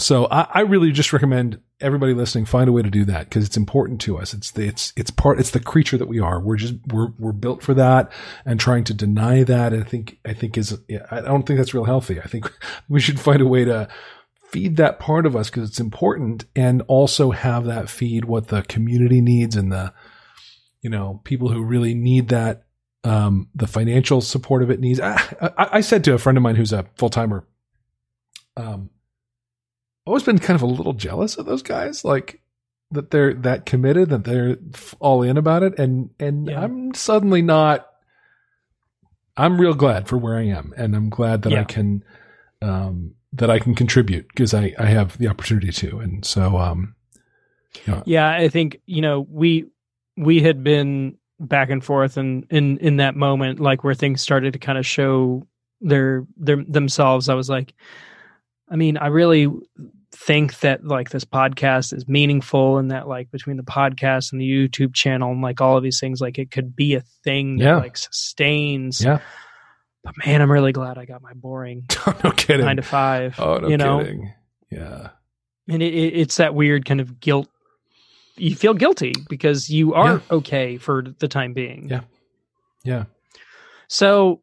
so 0.00 0.26
I, 0.26 0.48
I 0.54 0.60
really 0.62 0.90
just 0.90 1.12
recommend 1.12 1.60
everybody 1.80 2.14
listening 2.14 2.46
find 2.46 2.68
a 2.68 2.72
way 2.72 2.82
to 2.82 2.90
do 2.90 3.04
that 3.04 3.24
because 3.24 3.44
it's 3.44 3.56
important 3.56 4.00
to 4.02 4.18
us. 4.18 4.32
It's 4.32 4.50
the 4.50 4.66
it's 4.66 4.92
it's 4.96 5.10
part 5.10 5.38
it's 5.38 5.50
the 5.50 5.60
creature 5.60 5.98
that 5.98 6.08
we 6.08 6.20
are. 6.20 6.40
We're 6.40 6.56
just 6.56 6.74
we're 6.88 7.12
we're 7.18 7.32
built 7.32 7.62
for 7.62 7.74
that, 7.74 8.10
and 8.44 8.58
trying 8.58 8.84
to 8.84 8.94
deny 8.94 9.42
that 9.44 9.72
I 9.72 9.82
think 9.82 10.18
I 10.24 10.32
think 10.32 10.56
is 10.56 10.78
I 11.10 11.20
don't 11.20 11.44
think 11.44 11.58
that's 11.58 11.74
real 11.74 11.84
healthy. 11.84 12.20
I 12.20 12.26
think 12.26 12.50
we 12.88 13.00
should 13.00 13.20
find 13.20 13.40
a 13.40 13.46
way 13.46 13.64
to 13.64 13.88
feed 14.50 14.76
that 14.76 14.98
part 14.98 15.26
of 15.26 15.36
us 15.36 15.50
because 15.50 15.68
it's 15.68 15.80
important, 15.80 16.44
and 16.54 16.82
also 16.82 17.30
have 17.30 17.64
that 17.66 17.90
feed 17.90 18.24
what 18.24 18.48
the 18.48 18.62
community 18.62 19.20
needs 19.20 19.56
and 19.56 19.70
the 19.70 19.92
you 20.82 20.90
know 20.90 21.20
people 21.24 21.50
who 21.50 21.62
really 21.62 21.94
need 21.94 22.28
that 22.28 22.64
um, 23.04 23.48
the 23.54 23.66
financial 23.66 24.20
support 24.20 24.62
of 24.62 24.70
it 24.70 24.80
needs. 24.80 25.00
I, 25.00 25.14
I, 25.40 25.68
I 25.72 25.80
said 25.80 26.04
to 26.04 26.14
a 26.14 26.18
friend 26.18 26.36
of 26.36 26.42
mine 26.42 26.56
who's 26.56 26.72
a 26.72 26.86
full 26.96 27.10
timer, 27.10 27.46
um, 28.56 28.90
always 30.06 30.22
been 30.22 30.38
kind 30.38 30.54
of 30.54 30.62
a 30.62 30.66
little 30.66 30.92
jealous 30.94 31.36
of 31.36 31.46
those 31.46 31.62
guys, 31.62 32.04
like 32.04 32.40
that 32.92 33.10
they're 33.10 33.34
that 33.34 33.66
committed, 33.66 34.08
that 34.10 34.24
they're 34.24 34.56
all 35.00 35.22
in 35.22 35.36
about 35.36 35.62
it, 35.62 35.78
and 35.78 36.10
and 36.18 36.48
Yeah. 36.48 36.62
I'm 36.62 36.94
suddenly 36.94 37.42
not. 37.42 37.86
I'm 39.36 39.60
real 39.60 39.74
glad 39.74 40.08
for 40.08 40.16
where 40.16 40.36
I 40.36 40.44
am, 40.44 40.72
and 40.76 40.94
I'm 40.96 41.10
glad 41.10 41.42
that 41.42 41.52
I 41.52 41.64
can, 41.64 42.02
um, 42.62 43.14
that 43.34 43.50
I 43.50 43.58
can 43.58 43.74
contribute 43.74 44.26
because 44.28 44.54
I 44.54 44.74
I 44.78 44.86
have 44.86 45.18
the 45.18 45.28
opportunity 45.28 45.72
to, 45.72 45.98
and 45.98 46.24
so 46.24 46.56
um, 46.56 46.94
Yeah, 48.06 48.30
I 48.30 48.48
think 48.48 48.80
you 48.86 49.02
know 49.02 49.26
we 49.28 49.66
we 50.16 50.40
had 50.40 50.64
been 50.64 51.18
back 51.38 51.68
and 51.68 51.84
forth, 51.84 52.16
and 52.16 52.46
in 52.48 52.78
in 52.78 52.96
that 52.96 53.14
moment, 53.16 53.60
like 53.60 53.84
where 53.84 53.94
things 53.94 54.22
started 54.22 54.54
to 54.54 54.58
kind 54.58 54.78
of 54.78 54.86
show 54.86 55.46
their 55.82 56.24
their 56.38 56.64
themselves, 56.64 57.28
I 57.28 57.34
was 57.34 57.50
like, 57.50 57.74
I 58.70 58.76
mean, 58.76 58.96
I 58.96 59.08
really 59.08 59.48
think 60.16 60.60
that 60.60 60.84
like 60.84 61.10
this 61.10 61.24
podcast 61.24 61.92
is 61.92 62.08
meaningful, 62.08 62.78
and 62.78 62.90
that 62.90 63.06
like 63.06 63.30
between 63.30 63.56
the 63.56 63.62
podcast 63.62 64.32
and 64.32 64.40
the 64.40 64.48
YouTube 64.48 64.94
channel 64.94 65.30
and 65.32 65.42
like 65.42 65.60
all 65.60 65.76
of 65.76 65.82
these 65.82 66.00
things, 66.00 66.20
like 66.20 66.38
it 66.38 66.50
could 66.50 66.74
be 66.74 66.94
a 66.94 67.02
thing 67.24 67.56
that 67.58 67.64
Yeah. 67.64 67.76
like 67.76 67.96
sustains. 67.96 69.04
yeah, 69.04 69.20
But 70.02 70.14
man, 70.24 70.40
I'm 70.42 70.50
really 70.50 70.72
glad 70.72 70.98
I 70.98 71.04
got 71.04 71.22
my 71.22 71.32
boring 71.34 71.86
no 72.24 72.30
kidding. 72.32 72.64
nine 72.66 72.76
to 72.76 72.82
five. 72.82 73.38
oh 73.38 73.58
no 73.58 73.68
you 73.68 73.76
know, 73.76 73.98
kidding. 74.02 74.32
Yeah, 74.70 75.10
and 75.68 75.82
it, 75.82 75.94
it, 75.94 76.14
it's 76.16 76.36
that 76.38 76.54
weird 76.54 76.84
kind 76.84 77.00
of 77.00 77.20
guilt 77.20 77.48
you 78.38 78.54
feel 78.54 78.74
guilty 78.74 79.14
because 79.30 79.70
you 79.70 79.94
are 79.94 80.20
okay 80.30 80.76
for 80.76 81.02
the 81.20 81.26
time 81.28 81.54
being 81.54 81.88
Yeah. 81.88 82.00
yeah. 82.84 83.04
so 83.88 84.42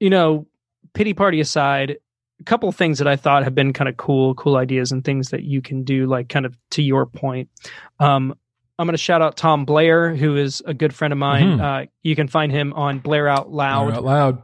you 0.00 0.10
know 0.10 0.46
pity 0.92 1.14
party 1.14 1.40
aside 1.40 1.96
a 2.40 2.44
couple 2.44 2.68
of 2.68 2.76
things 2.76 2.98
that 2.98 3.06
i 3.08 3.16
thought 3.16 3.44
have 3.44 3.54
been 3.54 3.72
kind 3.72 3.88
of 3.88 3.96
cool 3.96 4.34
cool 4.34 4.56
ideas 4.56 4.90
and 4.92 5.04
things 5.04 5.30
that 5.30 5.44
you 5.44 5.62
can 5.62 5.84
do 5.84 6.06
like 6.06 6.28
kind 6.28 6.44
of 6.46 6.56
to 6.70 6.82
your 6.82 7.06
point 7.06 7.48
um 8.00 8.34
i'm 8.78 8.86
going 8.86 8.92
to 8.94 8.98
shout 9.02 9.22
out 9.22 9.36
tom 9.36 9.64
blair 9.64 10.14
who 10.14 10.36
is 10.36 10.62
a 10.66 10.74
good 10.74 10.92
friend 10.94 11.12
of 11.12 11.18
mine 11.18 11.58
Mhm. 11.58 11.60
uh, 11.60 11.86
you 12.02 12.16
can 12.16 12.28
find 12.28 12.50
him 12.52 12.72
on 12.74 12.98
blair 12.98 13.28
out 13.28 13.50
loud 13.50 13.84
Blair 13.86 13.96
out 13.96 14.04
loud. 14.04 14.42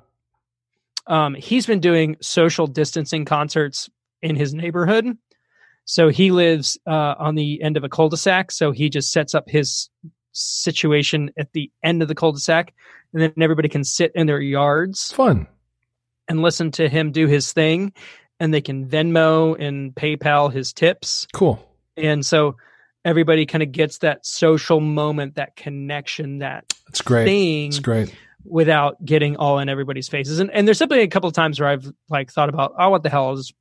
um, 1.06 1.34
he's 1.34 1.66
been 1.66 1.80
doing 1.80 2.16
social 2.20 2.66
distancing 2.66 3.24
concerts 3.24 3.90
in 4.22 4.36
his 4.36 4.52
neighborhood. 4.54 5.16
So 5.86 6.08
he 6.08 6.30
lives 6.30 6.78
uh, 6.86 7.14
on 7.18 7.34
the 7.34 7.60
end 7.62 7.76
of 7.76 7.82
a 7.82 7.88
cul-de-sac. 7.88 8.52
So 8.52 8.70
he 8.70 8.88
just 8.90 9.10
sets 9.10 9.34
up 9.34 9.48
his 9.48 9.88
situation 10.32 11.30
at 11.36 11.52
the 11.52 11.70
end 11.82 12.02
of 12.02 12.08
the 12.08 12.14
cul-de-sac, 12.14 12.72
and 13.12 13.22
then 13.22 13.32
everybody 13.40 13.68
can 13.68 13.82
sit 13.82 14.12
in 14.14 14.26
their 14.28 14.40
yards 14.40 15.10
Fun. 15.12 15.48
And 16.30 16.40
listen 16.40 16.70
to 16.70 16.88
him 16.88 17.12
do 17.12 17.26
his 17.26 17.52
thing, 17.52 17.92
and 18.38 18.54
they 18.54 18.62
can 18.62 18.88
Venmo 18.88 19.54
and 19.60 19.94
PayPal 19.94 20.50
his 20.50 20.72
tips. 20.72 21.26
Cool. 21.34 21.58
And 21.96 22.24
so 22.24 22.56
everybody 23.04 23.44
kind 23.44 23.62
of 23.62 23.72
gets 23.72 23.98
that 23.98 24.24
social 24.24 24.80
moment, 24.80 25.34
that 25.34 25.56
connection, 25.56 26.38
that 26.38 26.72
That's 26.86 27.02
great. 27.02 27.24
thing 27.26 27.66
It's 27.68 27.80
great. 27.80 28.14
without 28.44 29.04
getting 29.04 29.36
all 29.36 29.58
in 29.58 29.68
everybody's 29.68 30.08
faces. 30.08 30.38
And 30.38 30.50
and 30.52 30.66
there's 30.66 30.78
simply 30.78 31.00
a 31.00 31.08
couple 31.08 31.28
of 31.28 31.34
times 31.34 31.60
where 31.60 31.68
I've 31.68 31.90
like 32.08 32.30
thought 32.30 32.48
about, 32.48 32.72
oh, 32.78 32.90
what 32.90 33.02
the 33.02 33.10
hell? 33.10 33.28
I'll 33.28 33.36
just 33.36 33.52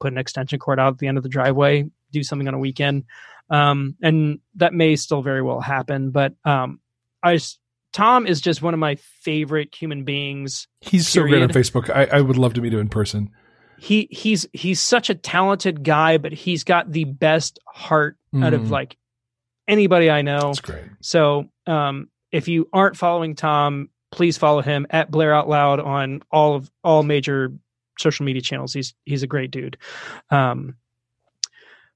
put 0.00 0.12
an 0.12 0.18
extension 0.18 0.58
cord 0.58 0.78
out 0.78 0.92
at 0.92 0.98
the 0.98 1.06
end 1.08 1.16
of 1.16 1.22
the 1.22 1.28
driveway, 1.28 1.88
do 2.12 2.22
something 2.22 2.46
on 2.48 2.54
a 2.54 2.58
weekend. 2.58 3.04
Um, 3.50 3.96
and 4.02 4.38
that 4.56 4.74
may 4.74 4.96
still 4.96 5.22
very 5.22 5.42
well 5.42 5.60
happen. 5.60 6.10
But 6.10 6.34
um, 6.44 6.80
I 7.22 7.34
just, 7.36 7.58
Tom 7.92 8.26
is 8.26 8.40
just 8.40 8.62
one 8.62 8.74
of 8.74 8.80
my 8.80 8.96
favorite 9.20 9.74
human 9.74 10.04
beings. 10.04 10.66
He's 10.80 11.06
so 11.08 11.22
great 11.22 11.42
on 11.42 11.48
Facebook. 11.50 11.90
I, 11.94 12.04
I 12.04 12.20
would 12.20 12.38
love 12.38 12.54
to 12.54 12.60
meet 12.60 12.72
him 12.72 12.80
in 12.80 12.88
person. 12.88 13.30
He 13.78 14.08
he's 14.10 14.46
he's 14.52 14.80
such 14.80 15.10
a 15.10 15.14
talented 15.14 15.82
guy, 15.82 16.18
but 16.18 16.32
he's 16.32 16.64
got 16.64 16.90
the 16.90 17.04
best 17.04 17.58
heart 17.66 18.16
out 18.40 18.54
of 18.54 18.62
Mhm. 18.62 18.70
like 18.70 18.96
anybody 19.68 20.10
I 20.10 20.22
know. 20.22 20.38
That's 20.48 20.60
great. 20.60 20.84
So 21.00 21.50
um, 21.66 22.08
if 22.30 22.48
you 22.48 22.68
aren't 22.72 22.96
following 22.96 23.34
Tom, 23.34 23.88
please 24.10 24.36
follow 24.38 24.62
him 24.62 24.86
at 24.90 25.10
Blair 25.10 25.34
Out 25.34 25.48
Loud 25.48 25.80
on 25.80 26.22
all 26.30 26.54
of 26.56 26.70
all 26.84 27.02
major 27.02 27.52
social 27.98 28.24
media 28.24 28.42
channels. 28.42 28.72
He's 28.72 28.94
he's 29.04 29.22
a 29.22 29.26
great 29.26 29.50
dude. 29.50 29.76
Um, 30.30 30.76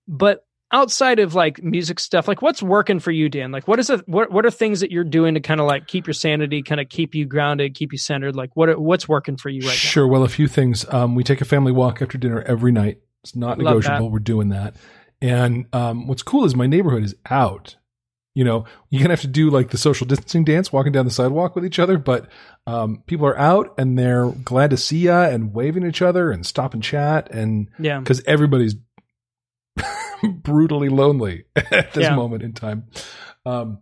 but 0.08 0.45
outside 0.76 1.18
of 1.18 1.34
like 1.34 1.62
music 1.62 1.98
stuff, 1.98 2.28
like 2.28 2.42
what's 2.42 2.62
working 2.62 3.00
for 3.00 3.10
you, 3.10 3.30
Dan? 3.30 3.50
Like 3.50 3.66
what 3.66 3.78
is 3.78 3.88
it? 3.88 4.06
What 4.06 4.30
what 4.30 4.44
are 4.44 4.50
things 4.50 4.80
that 4.80 4.90
you're 4.90 5.04
doing 5.04 5.34
to 5.34 5.40
kind 5.40 5.58
of 5.58 5.66
like 5.66 5.86
keep 5.86 6.06
your 6.06 6.14
sanity, 6.14 6.62
kind 6.62 6.80
of 6.80 6.90
keep 6.90 7.14
you 7.14 7.24
grounded, 7.24 7.74
keep 7.74 7.92
you 7.92 7.98
centered? 7.98 8.36
Like 8.36 8.54
what 8.54 8.78
what's 8.78 9.08
working 9.08 9.38
for 9.38 9.48
you 9.48 9.60
right 9.62 9.68
now? 9.68 9.72
Sure. 9.72 10.06
Well, 10.06 10.22
a 10.22 10.28
few 10.28 10.46
things. 10.46 10.84
Um, 10.92 11.14
we 11.14 11.24
take 11.24 11.40
a 11.40 11.46
family 11.46 11.72
walk 11.72 12.02
after 12.02 12.18
dinner 12.18 12.42
every 12.42 12.72
night. 12.72 13.00
It's 13.24 13.34
not 13.34 13.58
Love 13.58 13.76
negotiable. 13.76 14.10
We're 14.10 14.18
doing 14.18 14.50
that. 14.50 14.76
And 15.22 15.64
um, 15.72 16.06
what's 16.06 16.22
cool 16.22 16.44
is 16.44 16.54
my 16.54 16.66
neighborhood 16.66 17.02
is 17.04 17.14
out. 17.30 17.76
You 18.34 18.44
know, 18.44 18.66
you're 18.90 19.00
gonna 19.00 19.14
have 19.14 19.22
to 19.22 19.28
do 19.28 19.48
like 19.48 19.70
the 19.70 19.78
social 19.78 20.06
distancing 20.06 20.44
dance, 20.44 20.70
walking 20.70 20.92
down 20.92 21.06
the 21.06 21.10
sidewalk 21.10 21.54
with 21.54 21.64
each 21.64 21.78
other. 21.78 21.96
But 21.96 22.28
um, 22.66 23.02
people 23.06 23.26
are 23.26 23.38
out 23.38 23.74
and 23.78 23.98
they're 23.98 24.28
glad 24.28 24.70
to 24.70 24.76
see 24.76 24.98
ya 24.98 25.22
and 25.22 25.54
waving 25.54 25.84
at 25.84 25.88
each 25.88 26.02
other 26.02 26.30
and 26.30 26.44
stop 26.44 26.74
and 26.74 26.82
chat 26.82 27.30
and? 27.30 27.70
Yeah. 27.78 27.98
because 27.98 28.22
everybody's 28.26 28.74
brutally 30.42 30.88
lonely 30.88 31.44
at 31.54 31.92
this 31.94 32.04
Yeah. 32.04 32.14
moment 32.16 32.42
in 32.42 32.52
time. 32.52 32.84
Um, 33.44 33.78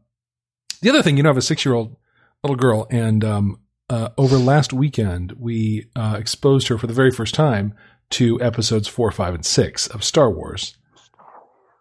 the 0.82 0.90
other 0.90 1.02
thing, 1.02 1.16
you 1.16 1.22
know, 1.22 1.30
I 1.30 1.32
have 1.32 1.36
a 1.38 1.42
six 1.42 1.64
year 1.64 1.74
old 1.74 1.96
little 2.42 2.56
girl, 2.56 2.86
and 2.90 3.24
um, 3.24 3.60
uh, 3.88 4.10
over 4.18 4.36
last 4.36 4.72
weekend, 4.72 5.32
we 5.38 5.86
uh, 5.96 6.16
exposed 6.18 6.68
her 6.68 6.76
for 6.78 6.86
the 6.86 6.92
very 6.92 7.10
first 7.10 7.34
time 7.34 7.74
to 8.10 8.40
episodes 8.42 8.86
four, 8.86 9.10
five, 9.10 9.34
and 9.34 9.44
six 9.46 9.86
of 9.86 10.04
Star 10.04 10.30
Wars. 10.30 10.76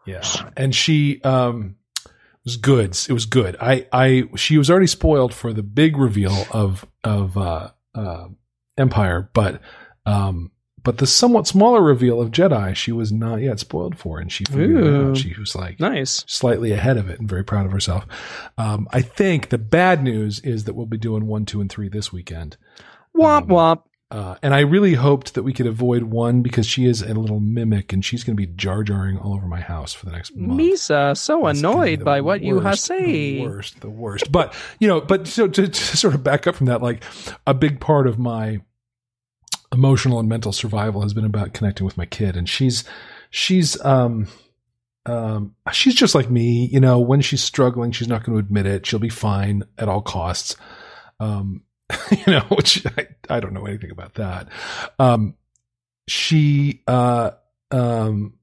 Yeah, 0.06 0.22
and 0.58 0.74
she 0.76 1.22
um, 1.24 1.76
was 2.46 2.58
good. 2.58 2.98
It 3.08 3.14
was 3.14 3.26
good. 3.26 3.56
I, 3.60 3.88
I, 3.92 4.24
she 4.36 4.58
was 4.58 4.70
already 4.70 4.88
spoiled 4.88 5.34
for 5.34 5.54
the 5.54 5.64
big 5.64 5.98
reveal 5.98 6.46
of 6.52 6.86
of 7.04 7.38
uh, 7.38 7.70
uh, 7.96 8.28
Empire, 8.78 9.30
but 9.34 9.62
um, 10.06 10.52
but 10.84 10.98
the 10.98 11.08
somewhat 11.08 11.48
smaller 11.48 11.82
reveal 11.82 12.22
of 12.22 12.32
Jedi, 12.32 12.76
she 12.76 12.92
was 12.92 13.12
not 13.12 13.38
yet 13.42 13.60
spoiled 13.60 13.98
for, 13.98 14.20
and 14.20 14.32
she 14.32 14.44
figured 14.46 14.84
it 14.84 14.88
Ooh. 14.88 15.10
out. 15.12 15.18
She 15.18 15.34
was 15.40 15.56
like 15.56 15.80
Nice. 15.80 16.24
slightly 16.28 16.72
ahead 16.72 16.98
of 16.98 17.10
it 17.10 17.20
and 17.20 17.30
very 17.30 17.44
proud 17.44 17.66
of 17.66 17.72
herself. 17.72 18.06
Um, 18.58 18.88
I 18.92 19.02
think 19.02 19.50
the 19.50 19.58
bad 19.58 20.04
news 20.04 20.40
is 20.42 20.66
that 20.66 20.74
we'll 20.74 20.86
be 20.86 20.98
doing 20.98 21.26
one, 21.28 21.46
two, 21.46 21.62
and 21.62 21.70
three 21.72 21.90
this 21.90 22.12
weekend. 22.12 22.58
Womp 23.16 23.44
Um, 23.44 23.48
womp. 23.50 23.82
Uh, 24.12 24.36
and 24.44 24.54
I 24.54 24.60
really 24.60 24.94
hoped 24.94 25.34
that 25.34 25.42
we 25.42 25.54
could 25.54 25.66
avoid 25.66 26.04
one 26.04 26.44
because 26.44 26.68
she 26.68 26.86
is 26.86 27.02
a 27.02 27.16
little 27.16 27.40
mimic 27.40 27.92
and 27.94 28.06
she's 28.06 28.24
going 28.24 28.38
to 28.38 28.40
be 28.40 28.46
jar 28.46 28.84
jarring 28.84 29.18
all 29.18 29.34
over 29.34 29.48
my 29.48 29.60
house 29.62 29.92
for 29.92 30.06
the 30.06 30.12
next 30.12 30.36
month. 30.36 30.60
Misa, 30.62 31.18
so 31.18 31.48
It's 31.48 31.58
annoyed 31.58 32.06
by 32.06 32.22
what 32.22 32.44
you 32.44 32.60
have 32.60 32.78
say. 32.78 33.38
The 33.40 33.42
worst, 33.42 33.82
the 33.82 33.90
worst. 33.90 34.32
But 34.32 34.54
you 34.80 34.88
know, 34.88 35.02
but 35.02 35.28
so 35.28 35.48
to, 35.48 35.68
to 35.68 35.98
sort 35.98 36.14
of 36.14 36.24
back 36.24 36.46
up 36.46 36.54
from 36.54 36.68
that, 36.68 36.84
like 36.84 37.04
a 37.48 37.56
big 37.56 37.80
part 37.80 38.06
of 38.06 38.20
my 38.20 38.62
emotional 39.74 40.20
and 40.20 40.30
mental 40.30 40.54
survival 40.54 41.02
has 41.02 41.14
been 41.14 41.26
about 41.26 41.54
connecting 41.54 41.86
with 41.86 41.98
my 41.98 42.06
kid, 42.06 42.38
and 42.38 42.48
she's 42.48 42.84
she's 43.30 43.84
um 43.84 44.28
um 45.06 45.56
she's 45.72 45.96
just 45.96 46.16
like 46.16 46.30
me. 46.30 46.68
You 46.72 46.80
know, 46.80 47.00
when 47.00 47.22
she's 47.22 47.44
struggling, 47.44 47.92
she's 47.92 48.08
not 48.08 48.24
going 48.24 48.38
to 48.38 48.46
admit 48.46 48.66
it. 48.66 48.86
She'll 48.86 49.00
be 49.00 49.10
fine 49.10 49.64
at 49.78 49.90
all 49.90 50.02
costs. 50.02 50.56
Um, 51.20 51.64
you 52.12 52.34
know, 52.34 52.46
which 52.50 52.86
I, 52.86 53.08
I 53.30 53.40
don't 53.40 53.54
know 53.54 53.66
anything 53.66 53.92
about 53.92 54.16
that. 54.16 54.48
Um, 55.00 55.36
she 56.08 56.82
uh 56.88 57.32
um 57.72 58.34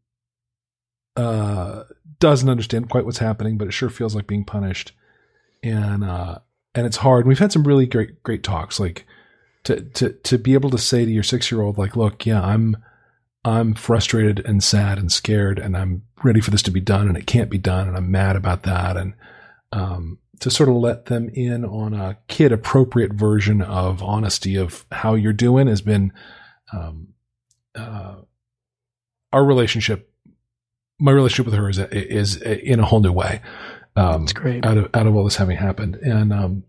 uh 1.16 1.84
doesn't 2.18 2.48
understand 2.48 2.90
quite 2.90 3.04
what's 3.04 3.18
happening, 3.18 3.56
but 3.56 3.68
it 3.68 3.72
sure 3.72 3.90
feels 3.90 4.14
like 4.14 4.26
being 4.26 4.44
punished. 4.44 4.92
And 5.62 6.04
uh 6.04 6.38
and 6.74 6.86
it's 6.86 6.98
hard. 6.98 7.26
We've 7.26 7.38
had 7.38 7.52
some 7.52 7.64
really 7.64 7.86
great 7.86 8.22
great 8.22 8.42
talks, 8.42 8.80
like 8.80 9.06
to 9.64 9.80
to 9.80 10.12
to 10.12 10.38
be 10.38 10.54
able 10.54 10.70
to 10.70 10.78
say 10.78 11.04
to 11.04 11.10
your 11.10 11.22
six 11.22 11.50
year 11.50 11.62
old, 11.62 11.78
like, 11.78 11.96
look, 11.96 12.26
yeah, 12.26 12.42
I'm 12.42 12.76
I'm 13.44 13.74
frustrated 13.74 14.44
and 14.44 14.62
sad 14.62 14.98
and 14.98 15.10
scared 15.10 15.58
and 15.58 15.76
I'm 15.76 16.02
ready 16.22 16.40
for 16.40 16.50
this 16.50 16.62
to 16.62 16.70
be 16.70 16.80
done 16.80 17.08
and 17.08 17.16
it 17.16 17.26
can't 17.26 17.50
be 17.50 17.58
done 17.58 17.88
and 17.88 17.96
I'm 17.96 18.10
mad 18.10 18.36
about 18.36 18.64
that. 18.64 18.96
And, 18.96 19.14
um, 19.72 20.18
to 20.40 20.50
sort 20.50 20.68
of 20.68 20.76
let 20.76 21.06
them 21.06 21.30
in 21.32 21.64
on 21.64 21.94
a 21.94 22.18
kid 22.28 22.52
appropriate 22.52 23.12
version 23.12 23.62
of 23.62 24.02
honesty 24.02 24.56
of 24.56 24.84
how 24.90 25.14
you're 25.14 25.32
doing 25.32 25.68
has 25.68 25.80
been, 25.80 26.12
um, 26.72 27.08
uh, 27.74 28.16
our 29.32 29.44
relationship, 29.44 30.10
my 30.98 31.12
relationship 31.12 31.46
with 31.46 31.58
her 31.58 31.68
is, 31.68 31.78
is 31.78 32.36
in 32.36 32.80
a 32.80 32.84
whole 32.84 33.00
new 33.00 33.12
way. 33.12 33.40
Um, 33.96 34.22
That's 34.22 34.32
great. 34.32 34.66
Out 34.66 34.76
of, 34.76 34.90
out 34.94 35.06
of 35.06 35.14
all 35.14 35.24
this 35.24 35.36
having 35.36 35.56
happened. 35.56 35.96
And, 35.96 36.32
um, 36.32 36.64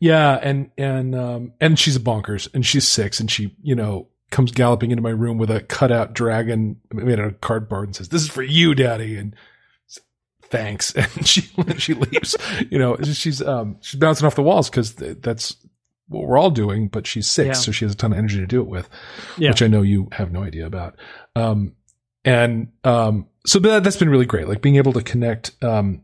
yeah, 0.00 0.38
and 0.42 0.70
and 0.78 1.14
um 1.14 1.52
and 1.60 1.78
she's 1.78 1.96
a 1.96 2.00
bonkers, 2.00 2.48
and 2.54 2.64
she's 2.64 2.86
six, 2.86 3.20
and 3.20 3.30
she 3.30 3.54
you 3.62 3.74
know 3.74 4.08
comes 4.30 4.50
galloping 4.50 4.90
into 4.90 5.02
my 5.02 5.10
room 5.10 5.38
with 5.38 5.50
a 5.50 5.60
cutout 5.60 6.12
dragon 6.12 6.76
made 6.92 7.18
out 7.18 7.26
of 7.26 7.40
cardboard 7.40 7.88
and 7.88 7.96
says, 7.96 8.08
"This 8.08 8.22
is 8.22 8.28
for 8.28 8.42
you, 8.42 8.74
Daddy," 8.74 9.16
and 9.16 9.34
thanks, 10.42 10.92
and 10.94 11.26
she 11.26 11.40
she 11.78 11.94
leaves. 11.94 12.36
you 12.70 12.78
know, 12.78 12.96
she's 13.02 13.42
um 13.42 13.76
she's 13.80 13.98
bouncing 13.98 14.26
off 14.26 14.36
the 14.36 14.42
walls 14.42 14.70
because 14.70 14.94
that's 14.94 15.56
what 16.08 16.26
we're 16.26 16.38
all 16.38 16.50
doing, 16.50 16.88
but 16.88 17.06
she's 17.06 17.30
six, 17.30 17.46
yeah. 17.46 17.52
so 17.52 17.72
she 17.72 17.84
has 17.84 17.92
a 17.92 17.96
ton 17.96 18.12
of 18.12 18.18
energy 18.18 18.38
to 18.38 18.46
do 18.46 18.60
it 18.60 18.68
with, 18.68 18.88
yeah. 19.36 19.50
which 19.50 19.62
I 19.62 19.66
know 19.66 19.82
you 19.82 20.08
have 20.12 20.32
no 20.32 20.42
idea 20.42 20.64
about. 20.64 20.96
Um, 21.36 21.74
and 22.24 22.68
um, 22.82 23.26
so 23.44 23.58
that, 23.58 23.84
that's 23.84 23.98
been 23.98 24.08
really 24.08 24.24
great, 24.24 24.48
like 24.48 24.62
being 24.62 24.76
able 24.76 24.94
to 24.94 25.02
connect 25.02 25.52
um 25.62 26.02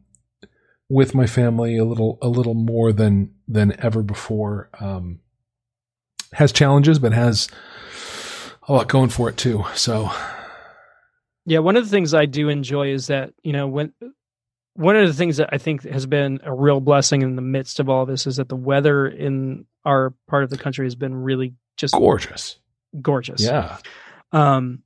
with 0.88 1.14
my 1.14 1.26
family 1.26 1.76
a 1.76 1.84
little 1.84 2.18
a 2.20 2.28
little 2.28 2.54
more 2.54 2.92
than 2.92 3.34
than 3.48 3.78
ever 3.80 4.02
before. 4.02 4.68
Um, 4.80 5.20
has 6.32 6.52
challenges, 6.52 6.98
but 6.98 7.12
has 7.12 7.48
a 8.68 8.72
lot 8.72 8.88
going 8.88 9.10
for 9.10 9.28
it 9.28 9.36
too. 9.36 9.64
So, 9.74 10.10
yeah, 11.46 11.60
one 11.60 11.76
of 11.76 11.84
the 11.84 11.90
things 11.90 12.12
I 12.12 12.26
do 12.26 12.48
enjoy 12.48 12.88
is 12.88 13.06
that 13.06 13.32
you 13.42 13.52
know 13.52 13.66
when 13.66 13.92
one 14.74 14.96
of 14.96 15.06
the 15.06 15.14
things 15.14 15.36
that 15.36 15.50
I 15.52 15.58
think 15.58 15.84
has 15.84 16.06
been 16.06 16.40
a 16.42 16.52
real 16.52 16.80
blessing 16.80 17.22
in 17.22 17.36
the 17.36 17.42
midst 17.42 17.78
of 17.78 17.88
all 17.88 18.06
this 18.06 18.26
is 18.26 18.36
that 18.36 18.48
the 18.48 18.56
weather 18.56 19.06
in 19.06 19.66
our 19.84 20.12
part 20.28 20.44
of 20.44 20.50
the 20.50 20.58
country 20.58 20.84
has 20.86 20.96
been 20.96 21.14
really 21.14 21.54
just 21.76 21.94
gorgeous, 21.94 22.58
gorgeous. 23.00 23.42
Yeah. 23.42 23.78
Um, 24.32 24.82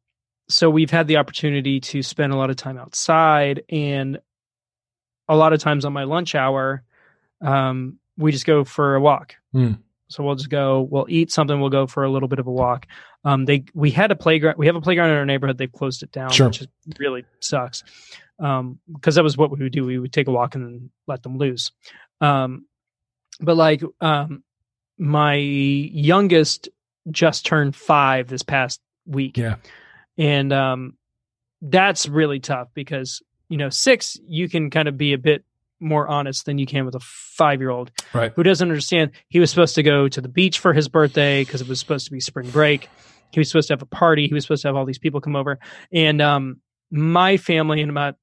so 0.50 0.70
we've 0.70 0.90
had 0.90 1.06
the 1.06 1.16
opportunity 1.16 1.80
to 1.80 2.02
spend 2.02 2.32
a 2.32 2.36
lot 2.36 2.50
of 2.50 2.56
time 2.56 2.78
outside, 2.78 3.62
and 3.70 4.18
a 5.28 5.36
lot 5.36 5.52
of 5.52 5.60
times 5.60 5.84
on 5.84 5.92
my 5.92 6.04
lunch 6.04 6.34
hour, 6.34 6.82
um, 7.40 7.98
we 8.16 8.32
just 8.32 8.46
go 8.46 8.64
for 8.64 8.94
a 8.94 9.00
walk. 9.00 9.34
Mm. 9.54 9.78
So 10.08 10.24
we'll 10.24 10.36
just 10.36 10.48
go, 10.48 10.80
we'll 10.90 11.06
eat 11.08 11.30
something, 11.30 11.60
we'll 11.60 11.70
go 11.70 11.86
for 11.86 12.02
a 12.02 12.10
little 12.10 12.28
bit 12.28 12.38
of 12.38 12.46
a 12.46 12.50
walk. 12.50 12.86
Um, 13.24 13.44
they 13.44 13.64
we 13.74 13.90
had 13.90 14.10
a 14.10 14.16
playground, 14.16 14.56
we 14.56 14.66
have 14.66 14.76
a 14.76 14.80
playground 14.80 15.10
in 15.10 15.16
our 15.16 15.26
neighborhood. 15.26 15.58
They've 15.58 15.70
closed 15.70 16.02
it 16.02 16.12
down, 16.12 16.30
sure. 16.30 16.46
which 16.46 16.64
really 16.98 17.24
sucks. 17.40 17.84
Um, 18.38 18.78
because 18.90 19.16
that 19.16 19.24
was 19.24 19.36
what 19.36 19.50
we 19.50 19.58
would 19.58 19.72
do. 19.72 19.84
We 19.84 19.98
would 19.98 20.12
take 20.12 20.28
a 20.28 20.30
walk 20.30 20.54
and 20.54 20.64
then 20.64 20.90
let 21.06 21.22
them 21.22 21.36
loose. 21.36 21.72
Um, 22.20 22.66
but 23.40 23.56
like, 23.56 23.82
um, 24.00 24.44
my 24.96 25.34
youngest 25.34 26.68
just 27.10 27.44
turned 27.44 27.76
five 27.76 28.28
this 28.28 28.42
past 28.42 28.80
week. 29.06 29.36
Yeah. 29.36 29.56
And, 30.16 30.52
um, 30.52 30.96
that's 31.60 32.08
really 32.08 32.38
tough 32.40 32.68
because, 32.72 33.20
you 33.48 33.56
know, 33.56 33.70
six, 33.70 34.16
you 34.26 34.48
can 34.48 34.70
kind 34.70 34.88
of 34.88 34.96
be 34.96 35.12
a 35.12 35.18
bit 35.18 35.44
more 35.80 36.08
honest 36.08 36.44
than 36.46 36.58
you 36.58 36.66
can 36.66 36.84
with 36.84 36.94
a 36.94 37.00
five 37.00 37.60
year 37.60 37.70
old 37.70 37.90
right. 38.12 38.32
who 38.34 38.42
doesn't 38.42 38.68
understand. 38.68 39.12
He 39.28 39.38
was 39.38 39.50
supposed 39.50 39.74
to 39.76 39.82
go 39.82 40.08
to 40.08 40.20
the 40.20 40.28
beach 40.28 40.58
for 40.58 40.72
his 40.72 40.88
birthday 40.88 41.44
because 41.44 41.60
it 41.60 41.68
was 41.68 41.78
supposed 41.80 42.06
to 42.06 42.12
be 42.12 42.20
spring 42.20 42.50
break. 42.50 42.88
He 43.30 43.40
was 43.40 43.48
supposed 43.48 43.68
to 43.68 43.74
have 43.74 43.82
a 43.82 43.86
party. 43.86 44.26
He 44.26 44.34
was 44.34 44.44
supposed 44.44 44.62
to 44.62 44.68
have 44.68 44.76
all 44.76 44.84
these 44.84 44.98
people 44.98 45.20
come 45.20 45.36
over. 45.36 45.58
And 45.92 46.20
um, 46.20 46.60
my 46.90 47.36
family 47.36 47.80
and 47.80 47.90
about, 47.90 48.16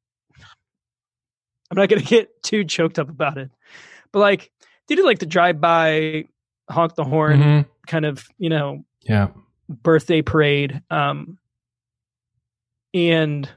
I'm 1.72 1.78
not 1.78 1.90
going 1.90 2.02
to 2.04 2.08
get 2.08 2.44
too 2.44 2.64
choked 2.64 3.00
up 3.00 3.10
about 3.10 3.38
it, 3.38 3.52
but 4.12 4.20
like, 4.20 4.52
they 4.88 4.96
did 4.96 5.06
like 5.06 5.20
the 5.20 5.26
drive 5.26 5.60
by, 5.60 6.26
honk 6.70 6.96
the 6.96 7.04
horn 7.04 7.40
mm-hmm. 7.40 7.70
kind 7.88 8.06
of, 8.06 8.28
you 8.38 8.50
know, 8.50 8.86
yeah, 9.02 9.30
birthday 9.68 10.22
parade. 10.22 10.82
Um, 10.92 11.38
and 12.94 13.50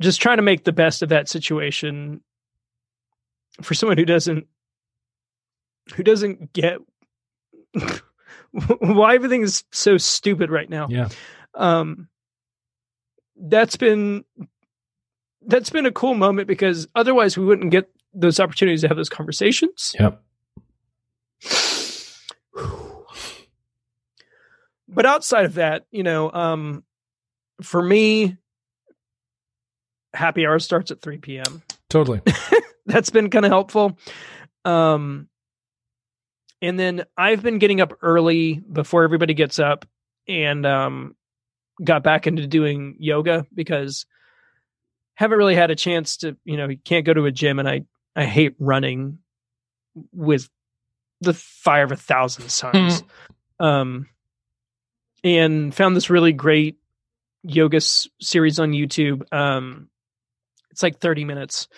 just 0.00 0.20
trying 0.20 0.36
to 0.36 0.42
make 0.42 0.64
the 0.64 0.72
best 0.72 1.02
of 1.02 1.08
that 1.08 1.28
situation 1.28 2.20
for 3.62 3.74
someone 3.74 3.98
who 3.98 4.04
doesn't 4.04 4.46
who 5.94 6.02
doesn't 6.02 6.52
get 6.52 6.78
why 8.80 9.14
everything 9.14 9.42
is 9.42 9.64
so 9.72 9.96
stupid 9.96 10.50
right 10.50 10.68
now. 10.68 10.86
Yeah. 10.88 11.08
Um 11.54 12.08
that's 13.36 13.76
been 13.76 14.24
that's 15.46 15.70
been 15.70 15.86
a 15.86 15.92
cool 15.92 16.14
moment 16.14 16.48
because 16.48 16.88
otherwise 16.94 17.38
we 17.38 17.44
wouldn't 17.44 17.70
get 17.70 17.90
those 18.12 18.40
opportunities 18.40 18.80
to 18.82 18.88
have 18.88 18.96
those 18.96 19.08
conversations. 19.08 19.94
Yep. 19.98 20.22
But 24.88 25.04
outside 25.04 25.44
of 25.44 25.54
that, 25.54 25.84
you 25.90 26.02
know, 26.02 26.30
um 26.32 26.84
for 27.60 27.82
me 27.82 28.38
happy 30.16 30.46
hour 30.46 30.58
starts 30.58 30.90
at 30.90 31.00
3 31.00 31.18
p.m. 31.18 31.62
Totally. 31.88 32.20
that's 32.86 33.10
been 33.10 33.30
kind 33.30 33.44
of 33.44 33.50
helpful. 33.50 33.98
Um, 34.64 35.28
and 36.62 36.78
then 36.78 37.04
I've 37.16 37.42
been 37.42 37.58
getting 37.58 37.80
up 37.80 37.92
early 38.02 38.54
before 38.54 39.04
everybody 39.04 39.34
gets 39.34 39.58
up 39.58 39.84
and 40.26 40.64
um, 40.66 41.14
got 41.82 42.02
back 42.02 42.26
into 42.26 42.46
doing 42.46 42.96
yoga 42.98 43.46
because 43.54 44.06
haven't 45.14 45.38
really 45.38 45.54
had 45.54 45.70
a 45.70 45.76
chance 45.76 46.18
to, 46.18 46.36
you 46.44 46.56
know, 46.56 46.68
you 46.68 46.78
can't 46.78 47.04
go 47.06 47.14
to 47.14 47.26
a 47.26 47.32
gym 47.32 47.58
and 47.58 47.68
I, 47.68 47.82
I 48.14 48.24
hate 48.24 48.54
running 48.58 49.18
with 50.12 50.48
the 51.20 51.34
fire 51.34 51.84
of 51.84 51.92
a 51.92 51.96
thousand 51.96 52.50
suns. 52.50 53.02
um, 53.60 54.08
and 55.24 55.74
found 55.74 55.96
this 55.96 56.10
really 56.10 56.32
great 56.32 56.78
yoga 57.42 57.78
s- 57.78 58.08
series 58.20 58.58
on 58.58 58.72
YouTube. 58.72 59.30
Um, 59.32 59.88
it's 60.76 60.82
like 60.82 60.98
30 60.98 61.24
minutes. 61.24 61.68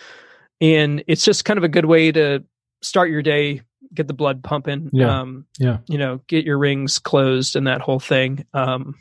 And 0.60 1.04
it's 1.06 1.24
just 1.24 1.44
kind 1.44 1.56
of 1.56 1.62
a 1.62 1.68
good 1.68 1.84
way 1.84 2.10
to 2.10 2.42
start 2.82 3.10
your 3.10 3.22
day 3.22 3.62
get 3.94 4.08
the 4.08 4.12
blood 4.12 4.42
pumping 4.44 4.90
yeah. 4.92 5.20
um 5.20 5.46
yeah. 5.58 5.78
you 5.86 5.96
know 5.96 6.20
get 6.26 6.44
your 6.44 6.58
rings 6.58 6.98
closed 6.98 7.56
and 7.56 7.66
that 7.66 7.80
whole 7.80 8.00
thing 8.00 8.44
um. 8.54 8.94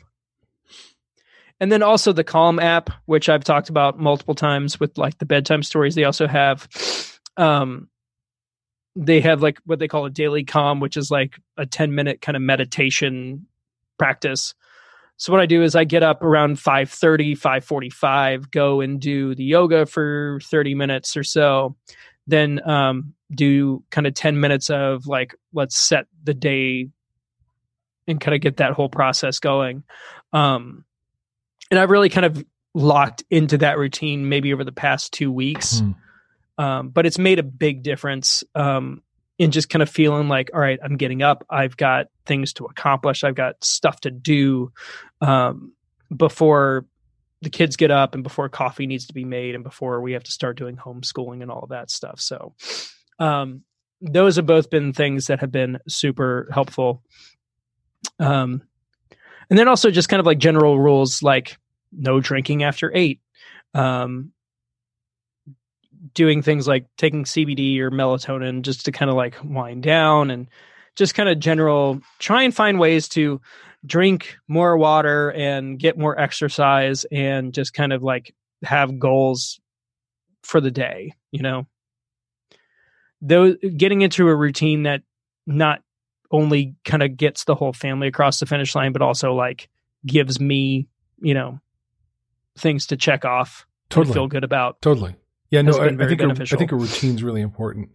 And 1.60 1.72
then 1.72 1.82
also 1.82 2.12
the 2.12 2.24
calm 2.24 2.58
app 2.58 2.88
which 3.04 3.28
i've 3.28 3.44
talked 3.44 3.68
about 3.68 3.98
multiple 3.98 4.34
times 4.34 4.80
with 4.80 4.96
like 4.96 5.18
the 5.18 5.26
bedtime 5.26 5.62
stories 5.62 5.94
they 5.94 6.04
also 6.04 6.26
have 6.26 6.68
um 7.36 7.88
they 8.96 9.20
have 9.20 9.42
like 9.42 9.58
what 9.66 9.78
they 9.78 9.88
call 9.88 10.06
a 10.06 10.10
daily 10.10 10.44
calm 10.44 10.80
which 10.80 10.96
is 10.96 11.10
like 11.10 11.38
a 11.58 11.66
10 11.66 11.94
minute 11.94 12.22
kind 12.22 12.36
of 12.36 12.42
meditation 12.42 13.46
practice 13.98 14.54
so 15.18 15.32
what 15.32 15.42
I 15.42 15.46
do 15.46 15.64
is 15.64 15.74
I 15.74 15.82
get 15.82 16.04
up 16.04 16.22
around 16.22 16.58
5:30, 16.58 17.36
5:45, 17.36 18.50
go 18.52 18.80
and 18.80 19.00
do 19.00 19.34
the 19.34 19.44
yoga 19.44 19.84
for 19.84 20.38
30 20.44 20.76
minutes 20.76 21.16
or 21.16 21.24
so. 21.24 21.76
Then 22.28 22.60
um, 22.68 23.14
do 23.34 23.82
kind 23.90 24.06
of 24.06 24.14
10 24.14 24.38
minutes 24.38 24.70
of 24.70 25.08
like 25.08 25.34
let's 25.52 25.76
set 25.76 26.06
the 26.22 26.34
day 26.34 26.88
and 28.06 28.20
kind 28.20 28.34
of 28.36 28.40
get 28.40 28.58
that 28.58 28.72
whole 28.72 28.88
process 28.88 29.40
going. 29.40 29.82
Um, 30.32 30.84
and 31.70 31.80
I've 31.80 31.90
really 31.90 32.10
kind 32.10 32.24
of 32.24 32.44
locked 32.72 33.24
into 33.28 33.58
that 33.58 33.76
routine 33.76 34.28
maybe 34.28 34.52
over 34.52 34.62
the 34.62 34.72
past 34.72 35.12
2 35.14 35.32
weeks. 35.32 35.80
Mm. 35.80 35.96
Um, 36.58 36.88
but 36.90 37.06
it's 37.06 37.18
made 37.18 37.40
a 37.40 37.44
big 37.44 37.82
difference 37.82 38.44
um, 38.54 39.02
in 39.38 39.50
just 39.52 39.70
kind 39.70 39.82
of 39.82 39.88
feeling 39.88 40.28
like, 40.28 40.50
all 40.52 40.60
right, 40.60 40.78
I'm 40.82 40.96
getting 40.96 41.22
up. 41.22 41.44
I've 41.48 41.76
got 41.76 42.08
things 42.26 42.52
to 42.54 42.64
accomplish. 42.64 43.22
I've 43.22 43.36
got 43.36 43.62
stuff 43.64 44.00
to 44.00 44.10
do 44.10 44.72
um, 45.20 45.72
before 46.14 46.86
the 47.40 47.50
kids 47.50 47.76
get 47.76 47.92
up 47.92 48.14
and 48.14 48.24
before 48.24 48.48
coffee 48.48 48.86
needs 48.86 49.06
to 49.06 49.14
be 49.14 49.24
made 49.24 49.54
and 49.54 49.62
before 49.62 50.00
we 50.00 50.12
have 50.12 50.24
to 50.24 50.32
start 50.32 50.58
doing 50.58 50.76
homeschooling 50.76 51.40
and 51.40 51.50
all 51.50 51.60
of 51.60 51.68
that 51.68 51.90
stuff. 51.90 52.20
So, 52.20 52.54
um, 53.20 53.62
those 54.00 54.36
have 54.36 54.46
both 54.46 54.70
been 54.70 54.92
things 54.92 55.26
that 55.26 55.40
have 55.40 55.52
been 55.52 55.78
super 55.88 56.48
helpful. 56.52 57.02
Um, 58.18 58.62
and 59.50 59.58
then 59.58 59.68
also 59.68 59.90
just 59.90 60.08
kind 60.08 60.20
of 60.20 60.26
like 60.26 60.38
general 60.38 60.78
rules 60.78 61.22
like 61.22 61.58
no 61.92 62.20
drinking 62.20 62.62
after 62.62 62.94
eight. 62.94 63.20
Um, 63.74 64.32
doing 66.14 66.42
things 66.42 66.66
like 66.68 66.86
taking 66.96 67.24
CBD 67.24 67.78
or 67.78 67.90
melatonin 67.90 68.62
just 68.62 68.84
to 68.84 68.92
kind 68.92 69.10
of 69.10 69.16
like 69.16 69.36
wind 69.42 69.82
down 69.82 70.30
and 70.30 70.48
just 70.96 71.14
kind 71.14 71.28
of 71.28 71.38
general 71.38 72.00
try 72.18 72.42
and 72.42 72.54
find 72.54 72.78
ways 72.78 73.08
to 73.08 73.40
drink 73.86 74.36
more 74.48 74.76
water 74.76 75.30
and 75.30 75.78
get 75.78 75.98
more 75.98 76.18
exercise 76.18 77.04
and 77.12 77.54
just 77.54 77.72
kind 77.72 77.92
of 77.92 78.02
like 78.02 78.34
have 78.64 78.98
goals 78.98 79.60
for 80.42 80.60
the 80.60 80.70
day, 80.70 81.12
you 81.30 81.42
know. 81.42 81.66
Though 83.20 83.54
getting 83.54 84.02
into 84.02 84.28
a 84.28 84.34
routine 84.34 84.84
that 84.84 85.02
not 85.46 85.82
only 86.30 86.74
kind 86.84 87.02
of 87.02 87.16
gets 87.16 87.44
the 87.44 87.54
whole 87.54 87.72
family 87.72 88.08
across 88.08 88.38
the 88.38 88.46
finish 88.46 88.74
line 88.74 88.92
but 88.92 89.02
also 89.02 89.32
like 89.34 89.68
gives 90.06 90.40
me, 90.40 90.88
you 91.20 91.34
know, 91.34 91.60
things 92.56 92.86
to 92.88 92.96
check 92.96 93.24
off 93.24 93.66
Totally. 93.90 94.14
feel 94.14 94.26
good 94.26 94.44
about. 94.44 94.80
Totally. 94.82 95.14
Yeah, 95.50 95.62
no, 95.62 95.72
I, 95.78 95.86
I 95.86 96.06
think 96.08 96.20
a, 96.20 96.30
I 96.42 96.44
think 96.56 96.72
a 96.72 96.76
routine's 96.76 97.22
really 97.22 97.40
important. 97.40 97.90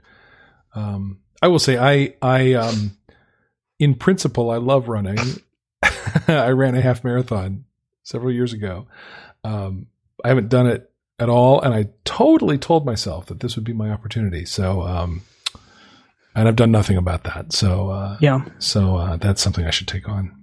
Um, 0.74 1.20
I 1.42 1.48
will 1.48 1.60
say, 1.60 1.78
I, 1.78 2.16
I, 2.22 2.54
um, 2.54 2.98
in 3.80 3.96
principle, 3.96 4.50
I 4.50 4.58
love 4.58 4.88
running. 4.88 5.20
I 6.28 6.50
ran 6.50 6.76
a 6.76 6.82
half 6.82 7.04
marathon 7.04 7.66
several 8.04 8.32
years 8.32 8.54
ago. 8.54 8.88
Um, 9.44 9.88
I 10.24 10.30
haven't 10.30 10.50
done 10.50 10.68
it 10.68 10.90
at 11.20 11.30
all, 11.30 11.62
and 11.62 11.74
I 11.74 11.90
totally 12.06 12.58
told 12.58 12.86
myself 12.86 13.28
that 13.28 13.40
this 13.42 13.56
would 13.56 13.66
be 13.66 13.74
my 13.74 13.92
opportunity. 13.92 14.46
So, 14.46 14.82
um, 14.82 15.22
and 16.36 16.48
I've 16.48 16.56
done 16.56 16.72
nothing 16.72 16.98
about 16.98 17.24
that. 17.26 17.54
So, 17.54 17.90
uh, 17.90 18.18
Yeah. 18.20 18.46
so 18.58 18.96
uh, 18.98 19.18
that's 19.18 19.42
something 19.42 19.66
I 19.66 19.70
should 19.70 19.88
take 19.88 20.10
on. 20.10 20.36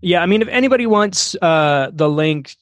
Yeah, 0.00 0.22
I 0.22 0.26
mean, 0.26 0.42
if 0.42 0.48
anybody 0.48 0.86
wants 0.86 1.34
uh, 1.40 1.90
the 1.92 2.08
link 2.08 2.54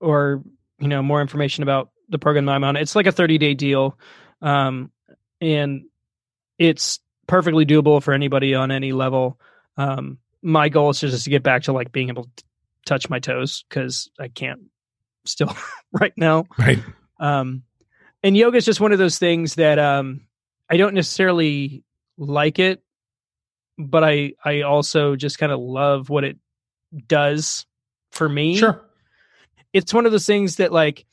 or 0.00 0.42
you 0.78 0.88
know 0.88 1.02
more 1.02 1.22
information 1.22 1.62
about 1.62 1.88
the 2.12 2.18
program 2.18 2.46
that 2.46 2.52
I'm 2.52 2.64
on, 2.64 2.76
it's 2.76 2.94
like 2.94 3.06
a 3.06 3.12
30 3.12 3.38
day 3.38 3.54
deal, 3.54 3.98
um, 4.40 4.90
and 5.40 5.84
it's 6.58 7.00
perfectly 7.26 7.66
doable 7.66 8.02
for 8.02 8.14
anybody 8.14 8.54
on 8.54 8.70
any 8.70 8.92
level. 8.92 9.40
Um, 9.76 10.18
my 10.42 10.68
goal 10.68 10.90
is 10.90 11.00
just 11.00 11.24
to 11.24 11.30
get 11.30 11.42
back 11.42 11.64
to 11.64 11.72
like 11.72 11.92
being 11.92 12.08
able 12.08 12.24
to 12.24 12.44
touch 12.84 13.08
my 13.08 13.18
toes 13.18 13.64
because 13.68 14.10
I 14.18 14.28
can't 14.28 14.60
still 15.24 15.56
right 15.92 16.12
now. 16.16 16.46
Right. 16.58 16.78
Um, 17.18 17.62
and 18.22 18.36
yoga 18.36 18.58
is 18.58 18.64
just 18.64 18.80
one 18.80 18.92
of 18.92 18.98
those 18.98 19.18
things 19.18 19.56
that 19.56 19.78
um, 19.78 20.22
I 20.68 20.76
don't 20.76 20.94
necessarily 20.94 21.84
like 22.16 22.58
it, 22.58 22.82
but 23.78 24.04
I 24.04 24.34
I 24.44 24.62
also 24.62 25.16
just 25.16 25.38
kind 25.38 25.52
of 25.52 25.60
love 25.60 26.10
what 26.10 26.24
it 26.24 26.36
does 27.06 27.66
for 28.10 28.28
me. 28.28 28.58
Sure. 28.58 28.80
It's 29.72 29.94
one 29.94 30.06
of 30.06 30.12
those 30.12 30.26
things 30.26 30.56
that 30.56 30.72
like 30.72 31.06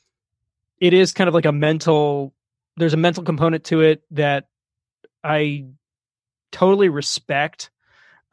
it 0.80 0.92
is 0.94 1.12
kind 1.12 1.28
of 1.28 1.34
like 1.34 1.44
a 1.46 1.52
mental 1.52 2.34
there's 2.76 2.94
a 2.94 2.96
mental 2.98 3.22
component 3.24 3.64
to 3.64 3.80
it 3.82 4.02
that 4.12 4.48
I 5.22 5.66
totally 6.52 6.88
respect. 6.88 7.70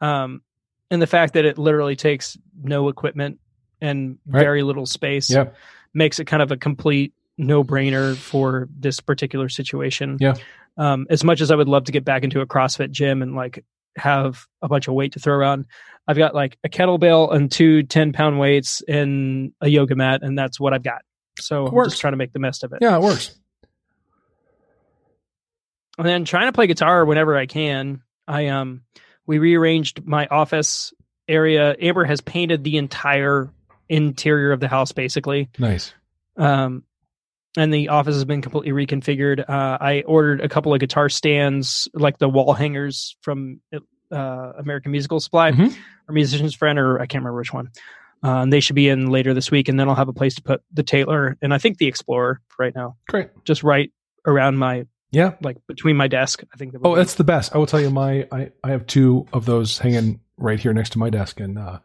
Um 0.00 0.42
and 0.90 1.02
the 1.02 1.06
fact 1.06 1.34
that 1.34 1.44
it 1.44 1.58
literally 1.58 1.96
takes 1.96 2.38
no 2.62 2.88
equipment 2.88 3.38
and 3.80 4.18
Right. 4.26 4.40
very 4.42 4.62
little 4.62 4.86
space 4.86 5.28
Yeah. 5.30 5.46
makes 5.92 6.18
it 6.18 6.24
kind 6.24 6.42
of 6.42 6.50
a 6.50 6.56
complete 6.56 7.12
no 7.36 7.62
brainer 7.62 8.16
for 8.16 8.68
this 8.76 8.98
particular 9.00 9.48
situation. 9.48 10.16
Yeah. 10.18 10.34
Um, 10.76 11.06
as 11.10 11.22
much 11.24 11.40
as 11.40 11.50
I 11.50 11.56
would 11.56 11.68
love 11.68 11.84
to 11.84 11.92
get 11.92 12.04
back 12.04 12.22
into 12.24 12.40
a 12.40 12.46
CrossFit 12.46 12.90
gym 12.90 13.20
and 13.22 13.34
like 13.36 13.64
have 13.96 14.46
a 14.62 14.68
bunch 14.68 14.88
of 14.88 14.94
weight 14.94 15.12
to 15.12 15.18
throw 15.20 15.34
around, 15.36 15.66
I've 16.08 16.16
got 16.16 16.34
like 16.34 16.56
a 16.64 16.68
kettlebell 16.68 17.32
and 17.34 17.50
two 17.52 17.82
10 17.82 18.12
pound 18.12 18.38
weights 18.38 18.82
and 18.88 19.52
a 19.60 19.68
yoga 19.68 19.94
mat, 19.94 20.22
and 20.22 20.38
that's 20.38 20.58
what 20.58 20.72
I've 20.72 20.82
got. 20.82 21.02
So 21.40 21.66
It 21.66 21.72
works. 21.72 21.90
just 21.90 22.00
trying 22.00 22.12
to 22.12 22.16
make 22.18 22.32
the 22.32 22.38
best 22.40 22.64
of 22.64 22.72
it. 22.72 22.78
Yeah, 22.82 22.96
it 22.96 23.02
works. 23.02 23.38
And 25.98 26.06
then 26.06 26.24
trying 26.24 26.46
to 26.46 26.52
play 26.52 26.66
guitar 26.66 27.04
whenever 27.04 27.36
I 27.36 27.46
can. 27.46 28.02
I 28.26 28.48
um 28.48 28.82
we 29.26 29.38
rearranged 29.38 30.04
my 30.06 30.26
office 30.26 30.92
area. 31.26 31.74
Amber 31.80 32.04
has 32.04 32.20
painted 32.20 32.64
the 32.64 32.76
entire 32.76 33.50
interior 33.88 34.52
of 34.52 34.60
the 34.60 34.68
house 34.68 34.92
basically. 34.92 35.48
Nice. 35.58 35.92
um, 36.36 36.84
and 37.56 37.72
the 37.74 37.88
office 37.88 38.14
has 38.14 38.24
been 38.24 38.42
completely 38.42 38.70
reconfigured. 38.70 39.40
Uh, 39.48 39.78
I 39.80 40.02
ordered 40.06 40.40
a 40.42 40.48
couple 40.48 40.72
of 40.72 40.78
guitar 40.80 41.08
stands, 41.08 41.88
like 41.92 42.18
the 42.18 42.28
wall 42.28 42.52
hangers 42.52 43.16
from 43.22 43.60
uh, 44.12 44.52
American 44.58 44.92
Musical 44.92 45.18
Supply, 45.18 45.50
Mhm. 45.50 45.74
or 46.08 46.12
Musician's 46.12 46.54
Friend, 46.54 46.78
or 46.78 47.00
I 47.00 47.06
can't 47.06 47.22
remember 47.24 47.38
which 47.38 47.52
one. 47.52 47.70
Uh, 48.22 48.38
and 48.42 48.52
they 48.52 48.60
should 48.60 48.74
be 48.76 48.88
in 48.88 49.10
later 49.10 49.32
this 49.34 49.50
week, 49.50 49.68
and 49.68 49.78
then 49.78 49.88
I'll 49.88 49.94
have 49.94 50.08
a 50.08 50.12
place 50.12 50.34
to 50.36 50.42
put 50.42 50.62
the 50.72 50.82
Taylor 50.82 51.36
and 51.40 51.54
I 51.54 51.58
think 51.58 51.78
the 51.78 51.86
Explorer 51.86 52.40
right 52.58 52.74
now, 52.74 52.96
Great. 53.08 53.28
just 53.44 53.62
right 53.62 53.92
around 54.26 54.56
my 54.58 54.86
Yeah. 55.12 55.34
like 55.40 55.56
between 55.68 55.96
my 55.96 56.08
desk. 56.08 56.42
I 56.52 56.56
think. 56.56 56.72
that 56.72 56.80
Oh, 56.84 56.94
be- 56.94 56.96
that's 57.00 57.14
the 57.14 57.24
best. 57.24 57.54
I 57.54 57.58
will 57.58 57.66
tell 57.66 57.80
you, 57.80 57.90
my 57.90 58.26
I, 58.32 58.50
I 58.64 58.70
have 58.70 58.86
two 58.86 59.26
of 59.32 59.44
those 59.46 59.78
hanging 59.78 60.20
right 60.36 60.58
here 60.58 60.72
next 60.72 60.90
to 60.90 60.98
my 60.98 61.10
desk, 61.10 61.38
and 61.40 61.58
uh, 61.58 61.78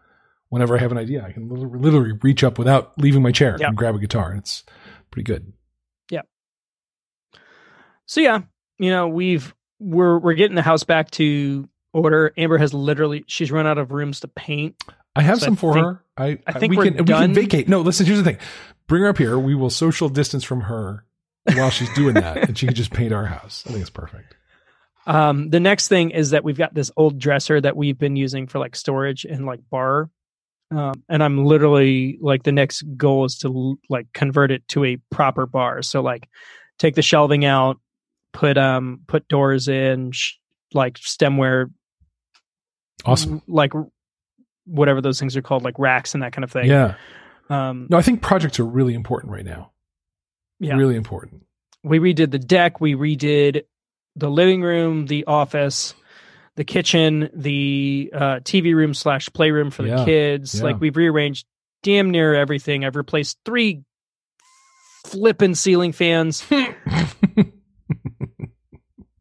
whenever 0.50 0.76
I 0.76 0.80
have 0.80 0.92
an 0.92 0.98
idea, 0.98 1.24
I 1.24 1.32
can 1.34 1.48
literally, 1.50 1.80
literally 1.80 2.20
reach 2.24 2.44
up 2.44 2.58
without 2.58 2.98
leaving 2.98 3.22
my 3.22 3.32
chair 3.32 3.56
Yeah. 3.60 3.68
and 3.68 3.78
grab 3.78 3.94
a 3.96 4.00
guitar. 4.00 4.34
It's 4.36 4.64
pretty 5.12 5.24
good. 5.26 5.54
Yeah. 6.10 6.22
So 8.06 8.22
yeah. 8.22 8.42
You 8.80 8.90
know, 8.90 9.08
we've 9.08 9.54
we're 9.80 10.18
we're 10.18 10.34
getting 10.34 10.56
the 10.56 10.62
house 10.62 10.84
back 10.84 11.12
to 11.12 11.70
order. 11.94 12.34
Amber 12.38 12.58
has 12.58 12.74
literally 12.74 13.24
she's 13.28 13.52
run 13.52 13.68
out 13.68 13.78
of 13.78 13.92
rooms 13.92 14.22
to 14.22 14.28
paint. 14.28 14.76
I 15.16 15.22
have 15.22 15.40
So 15.40 15.46
I 15.46 15.48
some 15.48 15.56
for 15.56 15.74
think- 15.74 15.86
her. 15.86 16.03
I, 16.18 16.38
I 16.46 16.60
think 16.60 16.72
we 16.78 16.90
can 16.90 16.98
we 16.98 17.06
can 17.06 17.34
vacate. 17.34 17.68
No, 17.68 17.82
listen. 17.82 18.06
Here's 18.06 18.20
the 18.20 18.24
thing. 18.24 18.38
Bring 18.88 19.02
her 19.04 19.10
up 19.10 19.18
here. 19.18 19.38
We 19.40 19.56
will 19.56 19.70
social 19.70 20.10
distance 20.10 20.44
from 20.44 20.62
her 20.62 21.06
while 21.56 21.70
she's 21.70 21.92
doing 21.94 22.16
that, 22.16 22.48
and 22.48 22.58
she 22.58 22.66
can 22.68 22.76
just 22.76 22.92
paint 22.92 23.14
our 23.14 23.26
house. 23.26 23.64
I 23.66 23.70
think 23.72 23.82
it's 23.82 23.90
perfect. 23.90 24.36
Um, 25.06 25.50
the 25.50 25.60
next 25.60 25.88
thing 25.90 26.12
is 26.12 26.30
that 26.30 26.44
we've 26.44 26.58
got 26.58 26.74
this 26.74 26.92
old 26.96 27.20
dresser 27.20 27.60
that 27.60 27.76
we've 27.76 27.98
been 27.98 28.16
using 28.16 28.48
for 28.48 28.60
like 28.60 28.76
storage 28.76 29.26
and 29.26 29.46
like 29.46 29.60
bar. 29.70 30.10
Um, 30.72 31.04
and 31.10 31.22
I'm 31.24 31.46
literally 31.46 32.18
like 32.22 32.44
the 32.44 32.52
next 32.52 32.84
goal 32.96 33.26
is 33.26 33.38
to 33.40 33.78
like 33.90 34.08
convert 34.14 34.50
it 34.52 34.68
to 34.70 34.86
a 34.86 34.98
proper 35.12 35.46
bar. 35.46 35.82
So 35.82 36.02
like 36.02 36.28
take 36.80 36.96
the 36.96 37.02
shelving 37.02 37.44
out, 37.46 37.80
put 38.32 38.58
um 38.58 39.02
put 39.08 39.28
doors 39.28 39.68
in, 39.68 40.12
sh- 40.12 40.36
like 40.74 40.96
stemware, 40.96 41.72
Awesome. 43.06 43.42
like 43.48 43.74
whatever 44.66 45.02
those 45.02 45.20
things 45.20 45.36
are 45.36 45.42
called, 45.42 45.64
like 45.64 45.78
racks 45.80 46.14
and 46.14 46.24
that 46.24 46.34
kind 46.34 46.44
of 46.44 46.52
thing. 46.52 46.70
Yeah. 46.70 46.96
Um, 47.50 47.88
No, 47.90 47.98
I 47.98 48.02
think 48.02 48.22
projects 48.22 48.60
are 48.60 48.66
really 48.66 48.94
important 48.94 49.34
right 49.34 49.46
now. 49.46 49.72
yeah. 50.60 50.76
Really 50.76 50.96
important. 50.96 51.44
we 51.84 52.00
redid 52.00 52.32
the 52.32 52.40
deck 52.40 52.80
we 52.80 52.94
redid 52.96 53.64
the 54.16 54.30
living 54.30 54.62
room 54.62 55.08
the 55.08 55.26
office 55.26 55.94
the 56.56 56.64
kitchen 56.64 57.30
the 57.34 58.10
uh, 58.14 58.40
tv 58.42 58.74
room 58.76 58.94
slash 58.94 59.28
playroom 59.34 59.72
for 59.72 59.82
the 59.84 59.90
Yeah, 59.90 60.06
kids 60.06 60.56
yeah. 60.56 60.64
like 60.64 60.80
we've 60.80 60.96
rearranged 60.96 61.46
damn 61.82 62.12
near 62.12 62.34
everything 62.36 62.86
i've 62.86 62.96
replaced 62.96 63.40
three 63.44 63.82
flippin' 65.08 65.56
ceiling 65.56 65.92
fans 65.92 66.44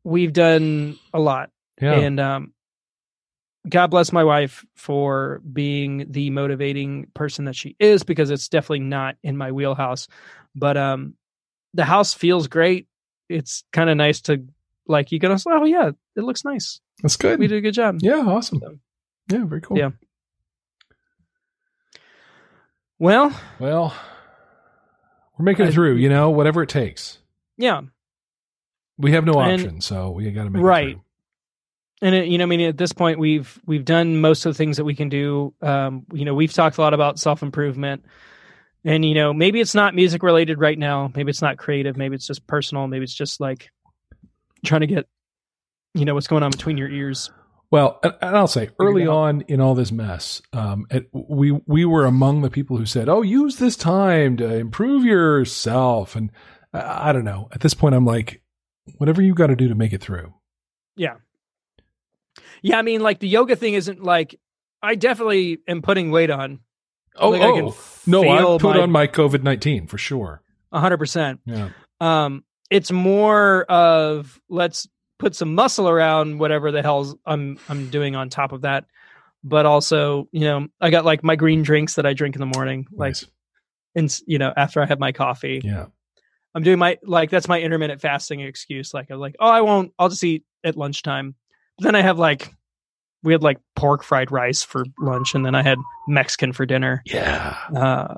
we've 0.04 0.32
done 0.32 0.98
a 1.14 1.20
lot 1.20 1.50
yeah. 1.80 1.92
and 1.94 2.20
um 2.20 2.52
god 3.68 3.88
bless 3.88 4.12
my 4.12 4.24
wife 4.24 4.64
for 4.74 5.40
being 5.52 6.06
the 6.10 6.30
motivating 6.30 7.06
person 7.14 7.44
that 7.44 7.54
she 7.56 7.76
is 7.78 8.02
because 8.02 8.30
it's 8.30 8.48
definitely 8.48 8.80
not 8.80 9.16
in 9.22 9.36
my 9.36 9.52
wheelhouse 9.52 10.08
but 10.54 10.76
um 10.76 11.14
the 11.74 11.84
house 11.84 12.12
feels 12.14 12.48
great 12.48 12.86
it's 13.28 13.64
kind 13.72 13.88
of 13.88 13.96
nice 13.96 14.20
to 14.20 14.44
like 14.88 15.12
you 15.12 15.20
can 15.20 15.30
also 15.30 15.50
oh 15.50 15.64
yeah 15.64 15.90
it 16.16 16.22
looks 16.22 16.44
nice 16.44 16.80
That's 17.02 17.16
good. 17.16 17.38
we 17.38 17.46
did 17.46 17.58
a 17.58 17.60
good 17.60 17.74
job 17.74 17.98
Yeah. 18.02 18.16
Awesome. 18.26 18.58
So- 18.60 18.78
Yeah. 19.30 19.44
Very 19.44 19.60
cool. 19.60 19.78
Yeah. 19.78 19.90
well 22.98 23.32
Well, 23.58 23.94
we're 25.38 25.44
making 25.44 25.66
I- 25.66 25.68
it 25.68 25.72
through. 25.72 25.96
You 25.96 26.08
know, 26.08 26.30
whatever 26.30 26.62
it 26.62 26.68
takes. 26.68 27.18
yeah 27.56 27.82
We 28.98 29.12
have 29.12 29.24
no 29.24 29.40
And- 29.40 29.60
option, 29.62 29.80
so 29.80 30.10
we 30.10 30.30
got 30.32 30.44
to 30.44 30.50
make 30.50 30.62
Right. 30.62 30.88
it 30.88 30.92
through. 30.92 31.02
And 32.02 32.14
it, 32.14 32.28
you 32.28 32.36
know 32.36 32.44
i 32.44 32.46
mean 32.46 32.60
at 32.60 32.76
this 32.76 32.92
point 32.92 33.18
we've 33.18 33.58
we've 33.64 33.84
done 33.84 34.20
most 34.20 34.44
of 34.44 34.52
the 34.52 34.58
things 34.58 34.76
that 34.76 34.84
we 34.84 34.94
can 34.94 35.08
do. 35.08 35.54
Um 35.62 36.04
you 36.12 36.26
know 36.26 36.34
we've 36.34 36.52
talked 36.52 36.76
a 36.76 36.80
lot 36.80 36.92
about 36.92 37.18
self-improvement. 37.18 38.04
And 38.84 39.04
you 39.04 39.14
know 39.14 39.32
maybe 39.32 39.60
it's 39.60 39.74
not 39.74 39.94
music 39.94 40.22
related 40.22 40.58
right 40.58 40.78
now. 40.78 41.10
Maybe 41.14 41.30
it's 41.30 41.40
not 41.40 41.56
creative. 41.56 41.96
Maybe 41.96 42.16
it's 42.16 42.26
just 42.26 42.46
personal. 42.46 42.86
Maybe 42.88 43.04
it's 43.04 43.14
just 43.14 43.40
like 43.40 43.70
trying 44.64 44.82
to 44.82 44.86
get 44.86 45.06
you 45.94 46.04
know 46.04 46.14
what's 46.14 46.26
going 46.26 46.42
on 46.42 46.50
between 46.50 46.76
your 46.76 46.88
ears. 46.90 47.30
Well, 47.70 48.00
and, 48.02 48.14
and 48.20 48.36
I'll 48.36 48.48
say 48.48 48.68
early 48.78 49.06
on 49.06 49.42
in 49.42 49.58
all 49.60 49.74
this 49.74 49.90
mess, 49.90 50.42
um, 50.52 50.86
it, 50.90 51.08
we 51.12 51.52
we 51.66 51.86
were 51.86 52.04
among 52.04 52.42
the 52.42 52.50
people 52.50 52.76
who 52.76 52.84
said, 52.84 53.08
"Oh, 53.08 53.22
use 53.22 53.56
this 53.56 53.76
time 53.76 54.36
to 54.36 54.54
improve 54.56 55.04
yourself." 55.04 56.14
And 56.14 56.30
I, 56.74 57.08
I 57.08 57.12
don't 57.12 57.24
know. 57.24 57.48
At 57.52 57.62
this 57.62 57.72
point, 57.72 57.94
I'm 57.94 58.04
like, 58.04 58.42
whatever 58.98 59.22
you 59.22 59.34
got 59.34 59.46
to 59.46 59.56
do 59.56 59.68
to 59.68 59.74
make 59.74 59.94
it 59.94 60.02
through. 60.02 60.34
yeah 60.96 61.14
yeah 62.62 62.78
i 62.78 62.82
mean 62.82 63.00
like 63.00 63.18
the 63.18 63.28
yoga 63.28 63.54
thing 63.56 63.74
isn't 63.74 64.02
like 64.02 64.38
i 64.82 64.94
definitely 64.94 65.58
am 65.68 65.82
putting 65.82 66.10
weight 66.10 66.30
on. 66.30 66.60
Oh, 67.16 67.30
Like, 67.30 67.42
I 67.42 67.52
can 67.52 67.64
oh, 67.66 67.76
no, 68.06 68.22
I 68.28 68.58
put 68.58 68.76
my- 68.76 68.82
on 68.82 68.90
my 68.90 69.06
COVID 69.06 69.42
nineteen 69.42 69.86
for 69.86 69.98
sure. 69.98 70.40
100% 70.72 71.38
Yeah, 71.44 71.68
um 72.00 72.42
it's 72.70 72.90
more 72.90 73.64
of 73.64 74.40
let's 74.48 74.88
put 75.18 75.36
some 75.36 75.54
muscle 75.54 75.88
around 75.88 76.38
whatever 76.38 76.72
the 76.72 76.80
hell's 76.82 77.14
i'm 77.26 77.58
i'm 77.68 77.90
doing 77.90 78.16
on 78.16 78.28
top 78.30 78.52
of 78.52 78.62
that. 78.62 78.86
But 79.44 79.66
also 79.66 80.28
you 80.32 80.40
know 80.40 80.68
i 80.80 80.88
got 80.90 81.04
like 81.04 81.22
my 81.22 81.36
green 81.36 81.62
drinks 81.62 81.96
that 81.96 82.06
i 82.06 82.12
drink 82.14 82.34
in 82.36 82.40
the 82.40 82.46
morning 82.58 82.86
like 82.92 83.10
nice. 83.14 83.26
and 83.94 84.18
you 84.26 84.38
know 84.38 84.52
after 84.56 84.80
i 84.80 84.86
have 84.86 84.98
my 84.98 85.12
coffee. 85.12 85.60
Yeah, 85.62 85.86
i'm 86.54 86.62
doing 86.62 86.78
my 86.78 86.98
like 87.02 87.28
that's 87.28 87.46
my 87.48 87.60
intermittent 87.60 88.00
fasting 88.00 88.40
excuse. 88.40 88.94
Like 88.94 89.10
i'm 89.10 89.18
like 89.18 89.36
oh 89.38 89.48
i 89.50 89.60
won't. 89.60 89.92
I'll 89.98 90.08
just 90.08 90.24
eat 90.24 90.44
at 90.64 90.76
lunchtime. 90.76 91.34
but 91.34 91.41
then 91.82 91.94
i 91.94 92.00
have 92.02 92.18
like 92.18 92.54
we 93.22 93.32
had 93.32 93.42
like 93.42 93.58
pork 93.76 94.02
fried 94.02 94.32
rice 94.32 94.62
for 94.64 94.84
lunch, 94.98 95.34
and 95.36 95.46
then 95.46 95.54
I 95.54 95.62
had 95.62 95.78
Mexican 96.08 96.52
for 96.52 96.66
dinner. 96.66 97.02
Yeah. 97.06 97.56
Uh, 97.72 98.14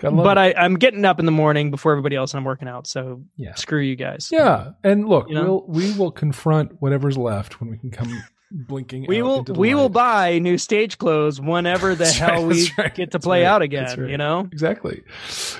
Gotta 0.00 0.16
but 0.16 0.36
it. 0.36 0.56
I, 0.56 0.64
I'm 0.64 0.74
getting 0.74 1.04
up 1.04 1.20
in 1.20 1.26
the 1.26 1.30
morning 1.32 1.70
before 1.70 1.92
everybody 1.92 2.16
else, 2.16 2.32
and 2.34 2.38
I'm 2.40 2.44
working 2.44 2.66
out. 2.66 2.88
So 2.88 3.22
Yeah. 3.36 3.54
screw 3.54 3.80
you 3.80 3.94
guys. 3.94 4.30
Yeah, 4.32 4.70
and 4.82 5.08
look, 5.08 5.28
You 5.28 5.36
know? 5.36 5.44
we'll 5.44 5.66
we 5.68 5.92
will 5.96 6.10
confront 6.10 6.82
whatever's 6.82 7.16
left 7.16 7.60
when 7.60 7.70
we 7.70 7.78
can 7.78 7.92
come 7.92 8.24
blinking. 8.50 9.06
We 9.06 9.22
will 9.22 9.38
into 9.38 9.52
the 9.52 9.60
we 9.60 9.76
will 9.76 9.88
buy 9.88 10.40
new 10.40 10.58
stage 10.58 10.98
clothes 10.98 11.40
whenever 11.40 11.90
the 11.94 12.02
That's 12.04 12.18
hell 12.18 12.44
right, 12.44 12.46
we 12.46 12.70
right, 12.76 12.92
get 12.92 13.12
to 13.12 13.20
play 13.20 13.42
right, 13.44 13.46
out 13.48 13.60
that's 13.60 13.92
again. 13.92 14.00
right. 14.00 14.10
You 14.10 14.18
know. 14.18 14.48
exactly, 14.50 15.04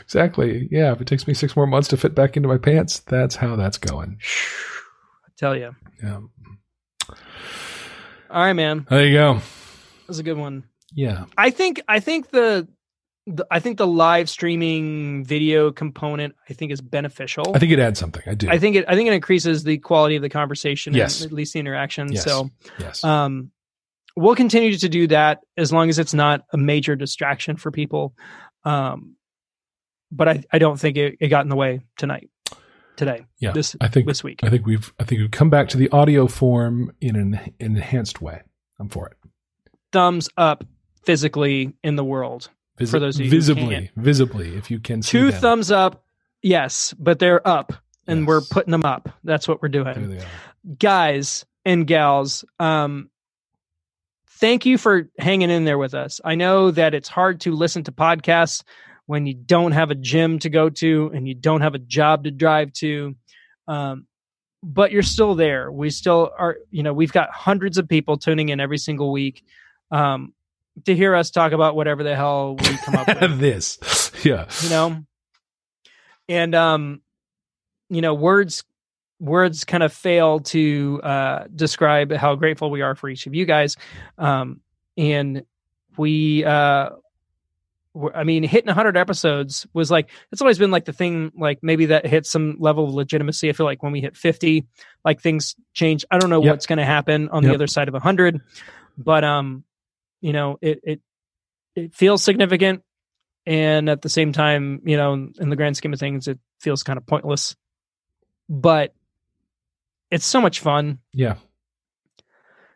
exactly. 0.01 0.67
Yeah, 0.73 0.91
if 0.91 1.01
it 1.01 1.07
takes 1.07 1.29
me 1.29 1.35
six 1.35 1.55
more 1.55 1.69
months 1.69 1.87
to 1.91 1.97
fit 1.97 2.17
back 2.17 2.37
into 2.37 2.49
my 2.49 2.59
pants, 2.59 2.99
that's 2.99 3.37
how 3.37 3.55
that's 3.55 3.79
going. 3.79 4.19
Tell 5.37 5.57
you. 5.57 5.75
Yeah, 6.03 6.21
All 7.09 8.43
right, 8.45 8.53
man. 8.53 8.87
there 8.89 9.07
you 9.07 9.15
go. 9.15 9.35
That 9.35 10.09
was 10.09 10.19
a 10.19 10.23
good 10.23 10.37
one. 10.39 10.65
Yeah, 10.93 11.25
I 11.37 11.51
think 11.51 11.81
I 11.89 12.01
think 12.01 12.31
the, 12.31 12.69
the 13.27 13.47
I 13.51 13.59
think 13.61 13.79
the 13.79 13.87
live 13.87 14.29
streaming 14.31 15.25
video 15.25 15.73
component 15.73 16.35
I 16.49 16.53
think 16.53 16.71
is 16.73 16.81
beneficial. 16.81 17.53
I 17.55 17.59
think 17.59 17.73
it 17.73 17.79
adds 17.79 17.99
something. 17.99 18.23
I 18.27 18.35
do. 18.35 18.49
I 18.49 18.59
think 18.59 18.77
it 18.77 18.85
I 18.87 18.95
think 18.95 19.09
it 19.09 19.13
increases 19.13 19.65
the 19.65 19.79
quality 19.79 20.17
of 20.17 20.23
the 20.23 20.29
conversation 20.29 20.95
Yes. 20.95 21.21
and 21.21 21.31
at 21.31 21.35
least 21.35 21.53
the 21.55 21.59
interaction. 21.61 22.13
Yes. 22.13 22.25
So 22.25 22.51
yes. 22.79 23.03
um 23.03 23.51
we'll 24.17 24.37
continue 24.37 24.77
to 24.77 24.89
do 24.89 25.09
that 25.09 25.41
as 25.57 25.73
long 25.73 25.89
as 25.89 25.99
it's 25.99 26.15
not 26.15 26.43
a 26.53 26.57
major 26.57 26.95
distraction 26.97 27.57
for 27.57 27.71
people. 27.73 28.15
Um 28.65 29.17
but 30.13 30.29
I, 30.29 30.45
I 30.53 30.59
don't 30.59 30.79
think 30.79 30.97
it, 30.97 31.17
it 31.19 31.27
got 31.29 31.45
in 31.45 31.49
the 31.49 31.57
way 31.57 31.81
tonight. 31.99 32.31
Today. 32.97 33.27
yeah, 33.41 33.53
This 33.53 33.75
I 33.81 33.89
think 33.89 34.07
this 34.07 34.23
week. 34.23 34.41
I 34.45 34.51
think 34.51 34.67
we've 34.67 34.93
I 35.01 35.05
think 35.05 35.21
we've 35.21 35.31
come 35.31 35.51
back 35.51 35.69
to 35.71 35.77
the 35.77 35.89
audio 35.91 36.27
form 36.29 36.93
in 37.01 37.17
an, 37.17 37.35
an 37.35 37.55
enhanced 37.59 38.21
way. 38.23 38.43
I'm 38.79 38.89
for 38.89 39.09
it. 39.09 39.17
Thumbs 39.93 40.29
up 40.37 40.65
physically 41.05 41.75
in 41.83 41.97
the 41.97 42.05
world. 42.05 42.51
Visi- 42.79 42.91
For 42.91 42.99
those 43.01 43.17
of 43.17 43.25
you 43.25 43.31
who 43.31 43.37
visibly, 43.37 43.91
visibly, 43.97 44.57
if 44.57 44.71
you 44.71 44.79
can 44.81 45.03
see 45.03 45.11
Two 45.19 45.31
thumbs 45.33 45.71
up, 45.71 46.05
yes, 46.43 46.95
but 46.99 47.19
they're 47.19 47.47
up 47.47 47.73
and 48.07 48.21
Yes. 48.21 48.27
we're 48.27 48.41
putting 48.43 48.71
them 48.73 48.85
up. 48.85 49.09
That's 49.25 49.47
what 49.49 49.61
we're 49.63 49.69
doing. 49.69 50.21
Guys 50.79 51.45
and 51.65 51.87
gals, 51.87 52.45
um 52.61 53.11
thank 54.29 54.67
you 54.67 54.77
for 54.79 55.09
hanging 55.19 55.51
in 55.51 55.65
there 55.65 55.79
with 55.79 55.95
us. 55.95 56.21
I 56.25 56.35
know 56.35 56.71
that 56.71 56.95
it's 56.95 57.09
hard 57.09 57.41
to 57.43 57.53
listen 57.53 57.85
to 57.85 57.93
podcasts 57.93 58.63
when 59.07 59.27
you 59.27 59.35
don't 59.35 59.73
have 59.73 59.91
a 59.91 59.95
gym 59.95 60.39
to 60.41 60.49
go 60.51 60.71
to 60.71 61.11
and 61.15 61.29
you 61.29 61.35
don't 61.35 61.61
have 61.61 61.75
a 61.75 61.79
job 61.79 62.25
to 62.25 62.31
drive 62.31 62.73
to. 62.75 63.15
Um 63.69 64.07
but 64.63 64.93
you're 64.93 65.03
still 65.03 65.35
there. 65.35 65.71
We 65.71 65.91
still 65.91 66.31
are, 66.39 66.57
you 66.71 66.83
know, 66.83 66.95
we've 66.95 67.13
got 67.13 67.31
hundreds 67.31 67.77
of 67.77 67.87
people 67.87 68.17
tuning 68.17 68.49
in 68.49 68.61
every 68.61 68.79
single 68.79 69.13
week 69.13 69.45
um 69.91 70.33
to 70.87 70.95
hear 70.97 71.15
us 71.15 71.31
talk 71.31 71.53
about 71.53 71.77
whatever 71.77 72.03
the 72.03 72.17
hell 72.17 72.57
we 72.57 72.77
come 72.79 72.97
up 72.97 73.07
with. 73.21 73.39
this, 73.39 74.11
yeah, 74.25 74.47
you 74.63 74.71
know 74.71 75.05
and 76.29 76.55
um 76.55 77.01
you 77.89 78.01
know 78.01 78.15
words 78.15 78.65
words 79.21 79.65
kind 79.65 79.83
of 79.83 79.93
fail 79.93 80.41
to 80.41 81.01
uh 81.03 81.45
describe 81.55 82.13
how 82.13 82.35
grateful 82.35 82.71
we 82.71 82.83
are 82.83 82.95
for 82.95 83.09
each 83.09 83.27
of 83.27 83.35
you 83.35 83.45
guys 83.45 83.77
um 84.19 84.61
and 84.97 85.45
we 85.97 86.45
uh 86.45 86.91
I 88.15 88.25
mean, 88.25 88.43
hitting 88.43 88.67
100 88.67 88.97
episodes 88.97 89.67
was 89.73 89.91
like 89.91 90.11
it's 90.33 90.43
always 90.43 90.59
been 90.59 90.71
like 90.73 90.85
the 90.85 90.93
thing, 90.93 91.31
like 91.37 91.61
maybe 91.63 91.87
that 91.87 92.07
hits 92.07 92.29
some 92.31 92.57
level 92.59 92.85
of 92.85 92.95
legitimacy. 92.95 93.49
I 93.49 93.53
feel 93.53 93.67
like 93.67 93.83
when 93.83 93.93
we 93.93 94.01
hit 94.01 94.17
50, 94.17 94.67
like 95.05 95.21
things 95.21 95.55
change. 95.75 96.05
I 96.11 96.19
don't 96.19 96.29
know 96.31 96.43
Yep. 96.43 96.51
what's 96.53 96.67
going 96.67 96.79
to 96.79 96.85
happen 96.85 97.29
on 97.29 97.43
Yep. 97.45 97.51
the 97.51 97.55
other 97.55 97.67
side 97.69 97.87
of 97.89 97.95
100, 97.95 98.41
but 98.99 99.23
um, 99.23 99.63
you 100.21 100.33
know, 100.33 100.59
it 100.61 100.81
it 100.83 101.01
it 101.77 101.95
feels 101.95 102.23
significant, 102.25 102.83
and 103.47 103.89
at 103.89 104.03
the 104.03 104.09
same 104.09 104.33
time, 104.33 104.81
you 104.85 104.97
know, 104.97 105.13
in 105.39 105.49
the 105.51 105.57
grand 105.57 105.77
scheme 105.77 105.93
of 105.93 106.01
things, 106.01 106.27
it 106.27 106.39
feels 106.61 106.83
kind 106.83 106.97
of 106.97 107.07
pointless. 107.07 107.55
But 108.49 108.93
it's 110.11 110.27
so 110.27 110.41
much 110.41 110.61
fun. 110.61 110.99
yeah, 111.13 111.35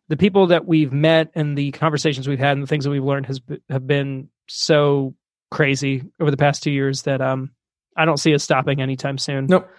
The 0.09 0.17
people 0.17 0.49
that 0.49 0.65
we've 0.67 0.93
met 0.93 1.31
and 1.35 1.57
the 1.59 1.71
conversations 1.73 2.27
we've 2.27 2.39
had 2.39 2.53
and 2.57 2.63
the 2.63 2.67
things 2.67 2.85
that 2.85 2.91
we've 2.91 3.05
learned 3.05 3.27
has 3.27 3.41
have 3.69 3.87
been 3.87 4.29
so 4.49 5.15
crazy 5.51 6.05
over 6.21 6.31
the 6.31 6.37
past 6.37 6.63
two 6.63 6.71
years 6.71 7.03
that 7.03 7.21
um, 7.21 7.51
I 7.97 8.05
don't 8.05 8.17
see 8.17 8.35
us 8.35 8.43
stopping 8.43 8.81
anytime 8.81 9.19
soon. 9.19 9.47
Nope. 9.47 9.71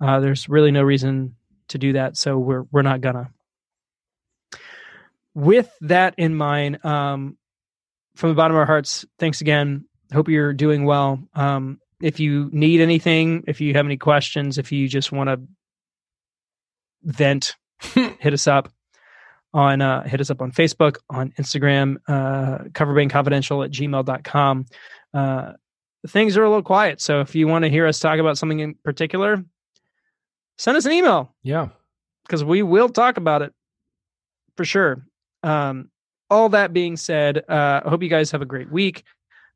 Uh, 0.00 0.20
there's 0.20 0.48
really 0.48 0.70
no 0.70 0.82
reason 0.82 1.36
to 1.68 1.78
do 1.78 1.94
that, 1.94 2.16
so 2.16 2.38
we're 2.38 2.64
we're 2.70 2.82
not 2.82 3.00
gonna. 3.00 3.30
With 5.34 5.70
that 5.82 6.14
in 6.18 6.34
mind, 6.34 6.84
um, 6.84 7.36
from 8.14 8.30
the 8.30 8.34
bottom 8.34 8.56
of 8.56 8.60
our 8.60 8.66
hearts, 8.66 9.04
thanks 9.18 9.40
again. 9.40 9.86
Hope 10.12 10.28
you're 10.28 10.52
doing 10.52 10.84
well. 10.84 11.18
Um, 11.34 11.80
if 12.00 12.20
you 12.20 12.50
need 12.52 12.80
anything, 12.80 13.44
if 13.46 13.60
you 13.60 13.74
have 13.74 13.86
any 13.86 13.96
questions, 13.96 14.58
if 14.58 14.70
you 14.70 14.88
just 14.88 15.12
want 15.12 15.28
to 15.28 15.40
vent, 17.02 17.56
hit 17.80 18.32
us 18.32 18.46
up 18.46 18.70
on 19.56 19.80
uh, 19.80 20.02
hit 20.04 20.20
us 20.20 20.30
up 20.30 20.42
on 20.42 20.52
Facebook, 20.52 20.98
on 21.08 21.32
Instagram, 21.32 21.96
uh, 22.06 22.58
coverbandconfidential 22.72 23.64
at 23.64 23.70
gmail.com. 23.70 24.66
Uh, 25.14 25.52
things 26.06 26.36
are 26.36 26.44
a 26.44 26.48
little 26.48 26.62
quiet. 26.62 27.00
So 27.00 27.20
if 27.20 27.34
you 27.34 27.48
want 27.48 27.64
to 27.64 27.70
hear 27.70 27.86
us 27.86 27.98
talk 27.98 28.18
about 28.18 28.36
something 28.36 28.60
in 28.60 28.74
particular, 28.84 29.42
send 30.58 30.76
us 30.76 30.84
an 30.84 30.92
email 30.92 31.34
yeah. 31.42 31.68
because 32.26 32.44
we 32.44 32.62
will 32.62 32.90
talk 32.90 33.16
about 33.16 33.40
it 33.40 33.54
for 34.56 34.66
sure. 34.66 35.02
Um, 35.42 35.90
all 36.28 36.50
that 36.50 36.74
being 36.74 36.96
said, 36.98 37.38
uh, 37.48 37.80
I 37.84 37.88
hope 37.88 38.02
you 38.02 38.10
guys 38.10 38.30
have 38.32 38.42
a 38.42 38.46
great 38.46 38.70
week. 38.70 39.04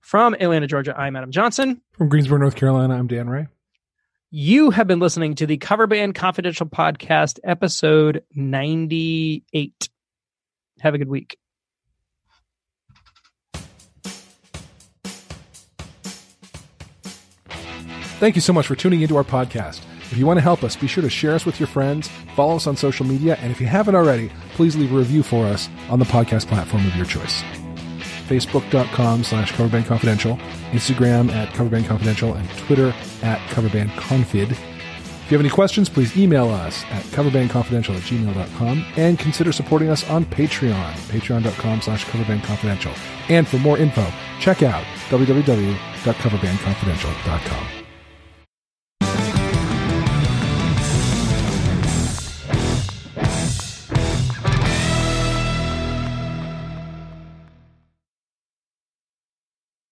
From 0.01 0.33
Atlanta, 0.41 0.67
Georgia, 0.67 0.99
I'm 0.99 1.15
Adam 1.15 1.31
Johnson. 1.31 1.83
From 1.93 2.09
Greensboro, 2.09 2.39
North 2.39 2.57
Carolina, 2.57 2.95
I'm 2.95 3.07
Dan 3.07 3.29
Ray. 3.29 3.49
You 4.33 4.71
have 4.71 4.87
been 4.87 5.01
listening 5.01 5.35
to 5.37 5.47
the 5.47 5.57
Cover 5.57 5.89
Band 5.89 6.15
Confidential 6.15 6.65
Podcast, 6.65 7.41
episode 7.43 8.23
98. 8.33 9.89
Have 10.79 10.95
a 10.95 10.99
good 10.99 11.09
week. 11.09 11.37
Thank 18.21 18.37
you 18.37 18.41
so 18.41 18.53
much 18.53 18.69
for 18.69 18.77
tuning 18.77 19.01
into 19.01 19.17
our 19.17 19.25
podcast. 19.25 19.81
If 20.13 20.17
you 20.17 20.27
want 20.27 20.37
to 20.37 20.43
help 20.43 20.63
us, 20.63 20.77
be 20.77 20.87
sure 20.87 21.03
to 21.03 21.11
share 21.11 21.35
us 21.35 21.45
with 21.45 21.59
your 21.59 21.67
friends, 21.67 22.09
follow 22.37 22.55
us 22.55 22.69
on 22.69 22.77
social 22.77 23.05
media, 23.05 23.37
and 23.41 23.51
if 23.51 23.61
you 23.61 23.67
haven't 23.67 23.97
already, 23.97 24.31
please 24.55 24.77
leave 24.77 24.93
a 24.93 24.97
review 24.97 25.25
for 25.25 25.45
us 25.45 25.69
on 25.89 25.99
the 25.99 26.05
podcast 26.05 26.47
platform 26.47 26.87
of 26.87 26.95
your 26.95 27.07
choice. 27.07 27.43
Facebook.com 28.31 29.25
slash 29.25 29.53
coverbandconfidential, 29.53 30.39
Instagram 30.71 31.31
at 31.33 31.49
coverbandconfidential, 31.51 32.37
and 32.37 32.49
Twitter 32.51 32.95
at 33.23 33.41
coverbandconfid. 33.51 34.53
If 34.53 35.31
you 35.31 35.37
have 35.39 35.47
any 35.47 35.51
questions, 35.51 35.89
please 35.89 36.17
email 36.17 36.49
us 36.49 36.85
at 36.91 37.03
coverbandconfidential 37.07 37.97
at 37.97 38.03
gmail.com 38.03 38.85
and 38.97 39.19
consider 39.19 39.51
supporting 39.53 39.91
us 39.91 40.09
on 40.09 40.25
Patreon, 40.25 40.93
patreon.com 41.09 41.83
slash 41.83 42.07
coverbandconfidential. 42.07 42.97
And 43.29 43.49
for 43.49 43.59
more 43.59 43.79
info, 43.79 44.07
check 44.39 44.63
out 44.63 44.85
www.coverbandconfidential.com. 45.09 47.80